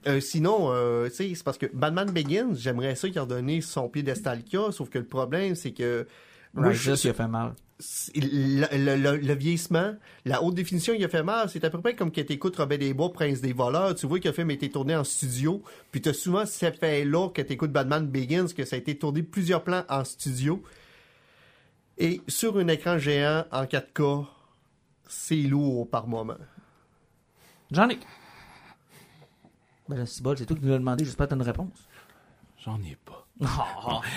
[0.06, 3.60] euh, sinon, euh, tu sais, c'est parce que Batman Begins, j'aimerais ça qu'il a donné
[3.60, 6.06] son piédestal qu'il a, sauf que le problème, c'est que
[6.54, 7.52] moi, je- Righteous, il a fait mal.
[8.14, 9.94] le, le- le- le vieillissement,
[10.24, 11.48] la haute définition, il a fait mal.
[11.50, 13.94] C'est à peu près comme quand t'écoutes Robert des Bois, Prince des voleurs.
[13.96, 15.62] Tu vois que le film a été tourné en studio.
[15.90, 19.64] Puis t'as souvent cet fait-là que t'écoutes Batman Begins, que ça a été tourné plusieurs
[19.64, 20.62] plans en studio.
[21.98, 24.26] Et sur un écran géant en 4K,
[25.08, 26.36] c'est lourd par moment.
[27.70, 27.98] J'en ai.
[29.88, 31.04] Ben c'est bon, c'est toi qui nous l'as demandé.
[31.04, 31.88] J'espère que t'as une réponse.
[32.58, 33.23] J'en ai pas.
[33.40, 33.46] Oh,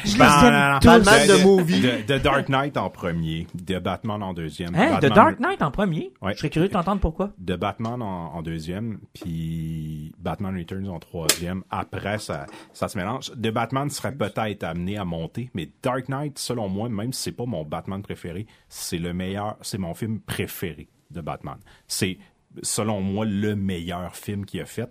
[0.06, 0.88] je les Ben, aime non, tous.
[1.06, 1.81] Batman de movie.
[1.81, 4.76] De, de Dark Knight en premier, de Batman en deuxième.
[4.76, 6.14] Hein, The Batman- Dark Knight en premier?
[6.22, 6.34] Ouais.
[6.34, 7.31] Je serais curieux de t'entendre pourquoi.
[7.39, 11.64] de Batman en, en deuxième, puis Batman Returns en troisième.
[11.72, 13.31] Après, ça, ça se mélange.
[13.35, 17.31] De Batman serait peut-être amené à monter, mais Dark Knight, selon moi, même si c'est
[17.31, 21.57] pas mon Batman préféré, c'est le meilleur, c'est mon film préféré de Batman.
[21.88, 22.19] C'est,
[22.61, 24.89] selon moi, le meilleur film qu'il a fait.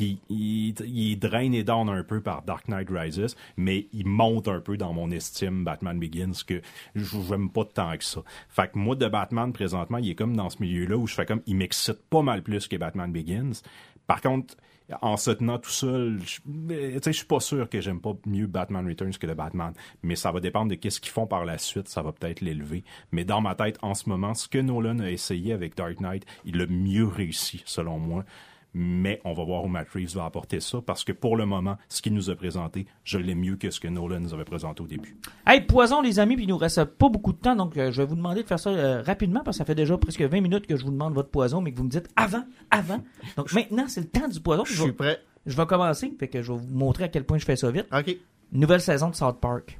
[0.00, 4.76] Il, il est drainé un peu par Dark Knight Rises, mais il monte un peu
[4.76, 6.62] dans mon estime Batman Begins que
[6.94, 8.22] j'aime pas tant que ça.
[8.48, 11.26] Fait que moi de Batman présentement, il est comme dans ce milieu-là où je fais
[11.26, 13.62] comme il m'excite pas mal plus que Batman Begins.
[14.06, 14.56] Par contre,
[15.02, 16.40] en se tenant tout seul, je
[17.00, 19.72] sais, je suis pas sûr que j'aime pas mieux Batman Returns que le Batman,
[20.02, 22.84] mais ça va dépendre de qu'est-ce qu'ils font par la suite, ça va peut-être l'élever.
[23.12, 26.26] Mais dans ma tête, en ce moment, ce que Nolan a essayé avec Dark Knight,
[26.44, 28.24] il l'a mieux réussi, selon moi.
[28.72, 31.76] Mais on va voir où Matt Reeves va apporter ça, parce que pour le moment,
[31.88, 34.82] ce qu'il nous a présenté, je l'aime mieux que ce que Nolan nous avait présenté
[34.82, 35.16] au début.
[35.46, 38.00] Hey, poison, les amis, puis il nous reste pas beaucoup de temps, donc euh, je
[38.00, 40.40] vais vous demander de faire ça euh, rapidement, parce que ça fait déjà presque 20
[40.40, 43.02] minutes que je vous demande votre poison, mais que vous me dites avant, avant.
[43.36, 44.64] Donc maintenant, c'est le temps du poison.
[44.64, 45.20] Je Je suis prêt.
[45.46, 47.70] je vais commencer, fait que je vais vous montrer à quel point je fais ça
[47.70, 47.86] vite.
[47.92, 48.16] OK.
[48.52, 49.78] Nouvelle saison de South Park.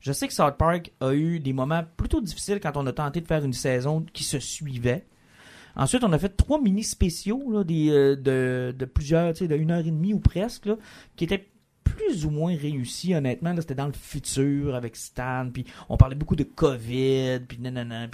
[0.00, 3.20] Je sais que South Park a eu des moments plutôt difficiles quand on a tenté
[3.20, 5.04] de faire une saison qui se suivait.
[5.78, 9.86] Ensuite, on a fait trois mini spéciaux euh, de, plusieurs, tu sais, de une heure
[9.86, 10.68] et demie ou presque,
[11.16, 11.48] qui étaient
[11.84, 13.54] plus ou moins réussis, honnêtement.
[13.56, 18.08] C'était dans le futur avec Stan, puis on parlait beaucoup de COVID, puis nanana.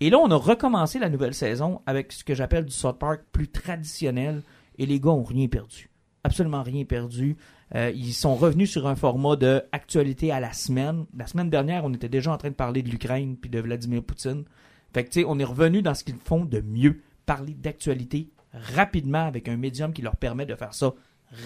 [0.00, 3.20] Et là, on a recommencé la nouvelle saison avec ce que j'appelle du South Park
[3.32, 4.42] plus traditionnel,
[4.78, 5.90] et les gars ont rien perdu.
[6.24, 7.36] Absolument rien perdu.
[7.74, 11.04] Euh, ils sont revenus sur un format de actualité à la semaine.
[11.14, 14.02] La semaine dernière, on était déjà en train de parler de l'Ukraine puis de Vladimir
[14.02, 14.44] Poutine.
[14.92, 17.00] Fait que, tu sais, on est revenu dans ce qu'ils font de mieux.
[17.26, 20.94] Parler d'actualité rapidement avec un médium qui leur permet de faire ça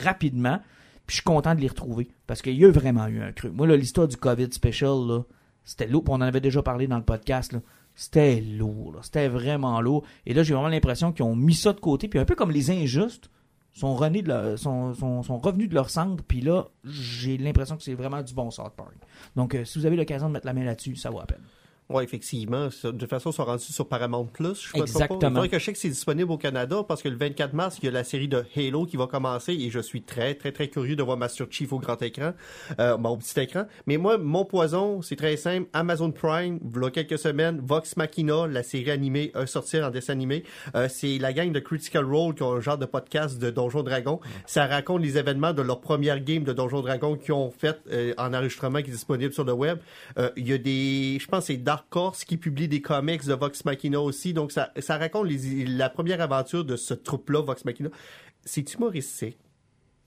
[0.05, 0.61] rapidement.
[1.07, 3.51] Puis je suis content de les retrouver parce qu'il y a vraiment eu un creux.
[3.51, 5.23] Moi, l'histoire du COVID special, là,
[5.65, 6.05] c'était lourd.
[6.09, 7.53] On en avait déjà parlé dans le podcast.
[7.53, 7.61] là.
[7.95, 8.93] C'était lourd.
[8.93, 9.01] là.
[9.03, 10.05] C'était vraiment lourd.
[10.27, 12.09] Et là, j'ai vraiment l'impression qu'ils ont mis ça de côté.
[12.09, 13.31] Puis un peu comme les injustes
[13.73, 16.23] sont revenus de leur centre.
[16.25, 18.95] Puis là, j'ai l'impression que c'est vraiment du bon South Park.
[19.35, 21.43] Donc, euh, si vous avez l'occasion de mettre la main là-dessus, ça vaut la peine.
[21.93, 22.67] Oui, effectivement.
[22.67, 24.71] De toute façon, ils sont rendus sur Paramount Plus.
[24.75, 25.05] Je me trompe pas.
[25.05, 25.45] Exactement.
[25.45, 27.87] Il que je sais que c'est disponible au Canada parce que le 24 mars, il
[27.87, 30.69] y a la série de Halo qui va commencer et je suis très, très, très
[30.69, 32.33] curieux de voir Master Chief au grand écran,
[32.79, 33.65] euh, bon, au petit écran.
[33.87, 35.69] Mais moi, mon poison, c'est très simple.
[35.73, 39.91] Amazon Prime, il y a quelques semaines, Vox Machina, la série animée, euh, sortir en
[39.91, 40.45] dessin animé.
[40.75, 43.83] Euh, c'est la gang de Critical Role qui ont un genre de podcast de Donjon
[43.83, 44.21] Dragon.
[44.47, 48.15] Ça raconte les événements de leur première game de Donjon Dragon qu'ils ont fait euh,
[48.19, 49.79] en enregistrement qui est disponible sur le web.
[50.19, 53.35] Euh, Il y a des, je pense, c'est Dark Horse qui publie des comics de
[53.35, 54.33] Vox Machina aussi.
[54.33, 57.91] Donc ça, raconte la première aventure de ce troupe-là, Vox Machina.
[58.45, 59.39] C'est humoristique,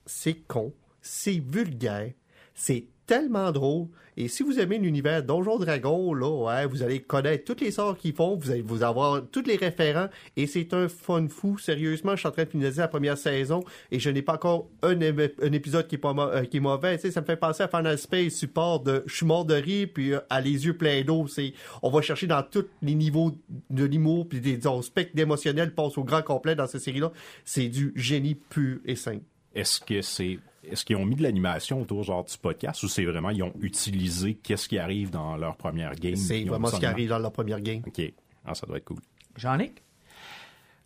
[0.04, 2.12] c'est con, c'est vulgaire,
[2.54, 3.86] c'est tellement drôle.
[4.18, 7.98] Et si vous aimez l'univers Donjon Dragon, là, ouais, vous allez connaître toutes les sorts
[7.98, 10.08] qu'ils font, vous allez vous avoir tous les référents,
[10.38, 11.58] et c'est un fun fou.
[11.58, 14.70] Sérieusement, je suis en train de finaliser la première saison, et je n'ai pas encore
[14.82, 16.96] un, ép- un épisode qui est pas euh, qui est mauvais.
[16.96, 20.14] Tu sais, ça me fait penser à Final Space, support de je de rire, puis
[20.14, 21.26] euh, à les yeux pleins d'eau.
[21.26, 21.52] C'est,
[21.82, 23.32] on va chercher dans tous les niveaux
[23.68, 27.12] de l'humour, puis des disons, spectre d'émotionnel passe au grand complet dans cette série-là.
[27.44, 29.24] C'est du génie pur et simple.
[29.56, 33.04] Est-ce que c'est est-ce qu'ils ont mis de l'animation autour genre du podcast ou c'est
[33.04, 36.86] vraiment ils ont utilisé qu'est-ce qui arrive dans leur première game C'est vraiment ce qui
[36.86, 37.82] arrive dans leur première game.
[37.86, 38.00] OK.
[38.44, 38.98] Ah, ça doit être cool.
[39.36, 39.82] Jean-Nic?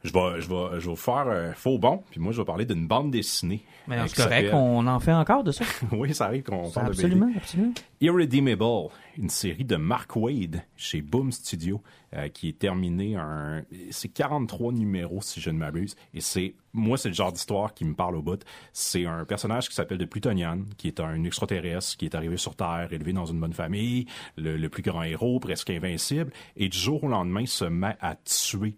[0.03, 2.65] Je vais, je vais, je vais faire un faux bon, puis moi je vais parler
[2.65, 3.63] d'une bande dessinée.
[3.87, 5.65] Mais euh, c'est correct, s'appelle- on en fait encore de ça?
[5.93, 7.05] oui, ça arrive qu'on parle de BD.
[7.05, 7.73] absolument, absolument.
[8.01, 11.83] Irredeemable, une série de Mark Wade chez Boom Studio
[12.15, 16.97] euh, qui est terminée un c'est 43 numéros si je ne m'abuse et c'est moi
[16.97, 18.43] c'est le genre d'histoire qui me parle au bout.
[18.73, 22.57] C'est un personnage qui s'appelle The Plutonian qui est un extraterrestre qui est arrivé sur
[22.57, 24.07] Terre, élevé dans une bonne famille,
[24.37, 28.15] le, le plus grand héros, presque invincible et du jour au lendemain se met à
[28.17, 28.77] tuer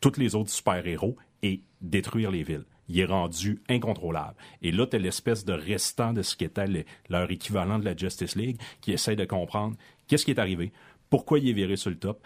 [0.00, 2.64] tous les autres super-héros et détruire les villes.
[2.88, 4.36] Il est rendu incontrôlable.
[4.62, 8.36] Et là, t'as l'espèce de restant de ce qu'était le- leur équivalent de la Justice
[8.36, 9.76] League qui essaie de comprendre
[10.06, 10.72] qu'est-ce qui est arrivé,
[11.10, 12.24] pourquoi il est viré sur le top,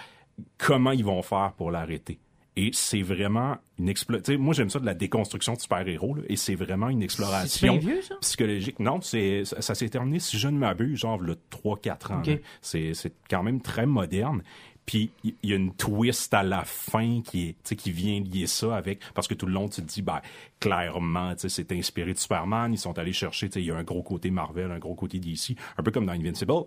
[0.59, 2.19] comment ils vont faire pour l'arrêter.
[2.57, 4.39] Et c'est vraiment une exploration.
[4.39, 8.03] Moi, j'aime ça de la déconstruction de super-héros, et c'est vraiment une exploration bien vieux,
[8.03, 8.17] ça?
[8.21, 8.79] psychologique.
[8.81, 12.19] Non, c'est ça, ça s'est terminé, si je ne m'abuse, genre le 3-4 ans.
[12.19, 12.27] Ok.
[12.27, 12.35] là.
[12.61, 14.43] C'est c'est quand même très moderne.
[14.91, 18.77] Puis il y, a une twist à la fin qui est, qui vient lier ça
[18.77, 20.21] avec parce que tout le long tu te dis ben
[20.59, 24.33] clairement, c'est inspiré de Superman, ils sont allés chercher, il y a un gros côté
[24.33, 26.65] Marvel, un gros côté DC, un peu comme dans Invincible.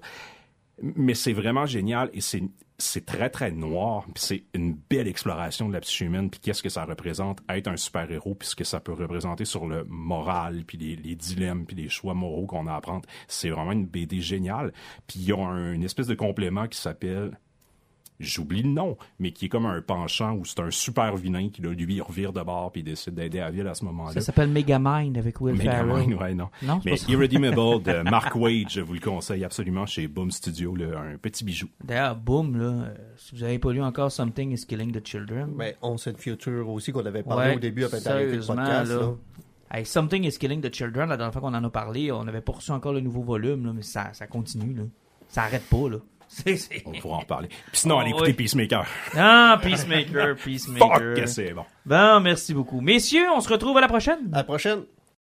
[0.82, 2.44] Mais c'est vraiment génial et c'est
[2.78, 6.64] c'est très très noir, puis c'est une belle exploration de la psyché humaine, puis qu'est-ce
[6.64, 10.64] que ça représente être un super-héros, puis ce que ça peut représenter sur le moral,
[10.66, 13.08] puis les, dilemmes, puis les choix moraux qu'on a à prendre.
[13.28, 14.72] C'est vraiment une BD géniale.
[15.08, 17.38] Puis il y a un, une espèce de complément qui s'appelle
[18.19, 21.61] j'oublie le nom, mais qui est comme un penchant où c'est un super vilain qui,
[21.61, 24.14] là, lui, revire de bord puis il décide d'aider Avil à ce moment-là.
[24.14, 25.85] Ça s'appelle Megamind avec Will Ferrell.
[25.88, 26.49] Megamind, ouais, non.
[26.85, 26.95] Mais.
[27.07, 31.44] Irredeemable de Mark Wade, je vous le conseille absolument chez Boom Studio, là, un petit
[31.44, 31.68] bijou.
[31.84, 35.52] D'ailleurs, boum, là, euh, si vous n'avez pas lu encore Something is Killing the Children.
[35.56, 38.91] Mais on sait Future aussi qu'on avait parlé Ouais, au début après d'arrêter le podcast.
[38.91, 38.98] là.
[38.98, 39.14] là.
[39.72, 42.41] Hey, Something is Killing the Children, la dernière fois qu'on en a parlé, on avait
[42.41, 44.73] pas reçu encore le nouveau volume, là, mais ça, ça continue.
[44.76, 44.84] Là.
[45.30, 45.90] Ça arrête pas.
[45.90, 45.98] Là.
[46.35, 46.81] C'est, c'est...
[46.85, 47.47] On pourra en parler.
[47.47, 48.34] Puis sinon, allez Oh, écouter oui.
[48.38, 48.85] Peacemaker.
[49.15, 50.89] Ah, Peacemaker, Peacemaker.
[50.97, 51.64] Fuck que c'est bon.
[51.85, 52.81] Bon, merci beaucoup.
[52.81, 54.30] Messieurs, on se retrouve à la prochaine.
[54.34, 54.80] À la prochaine.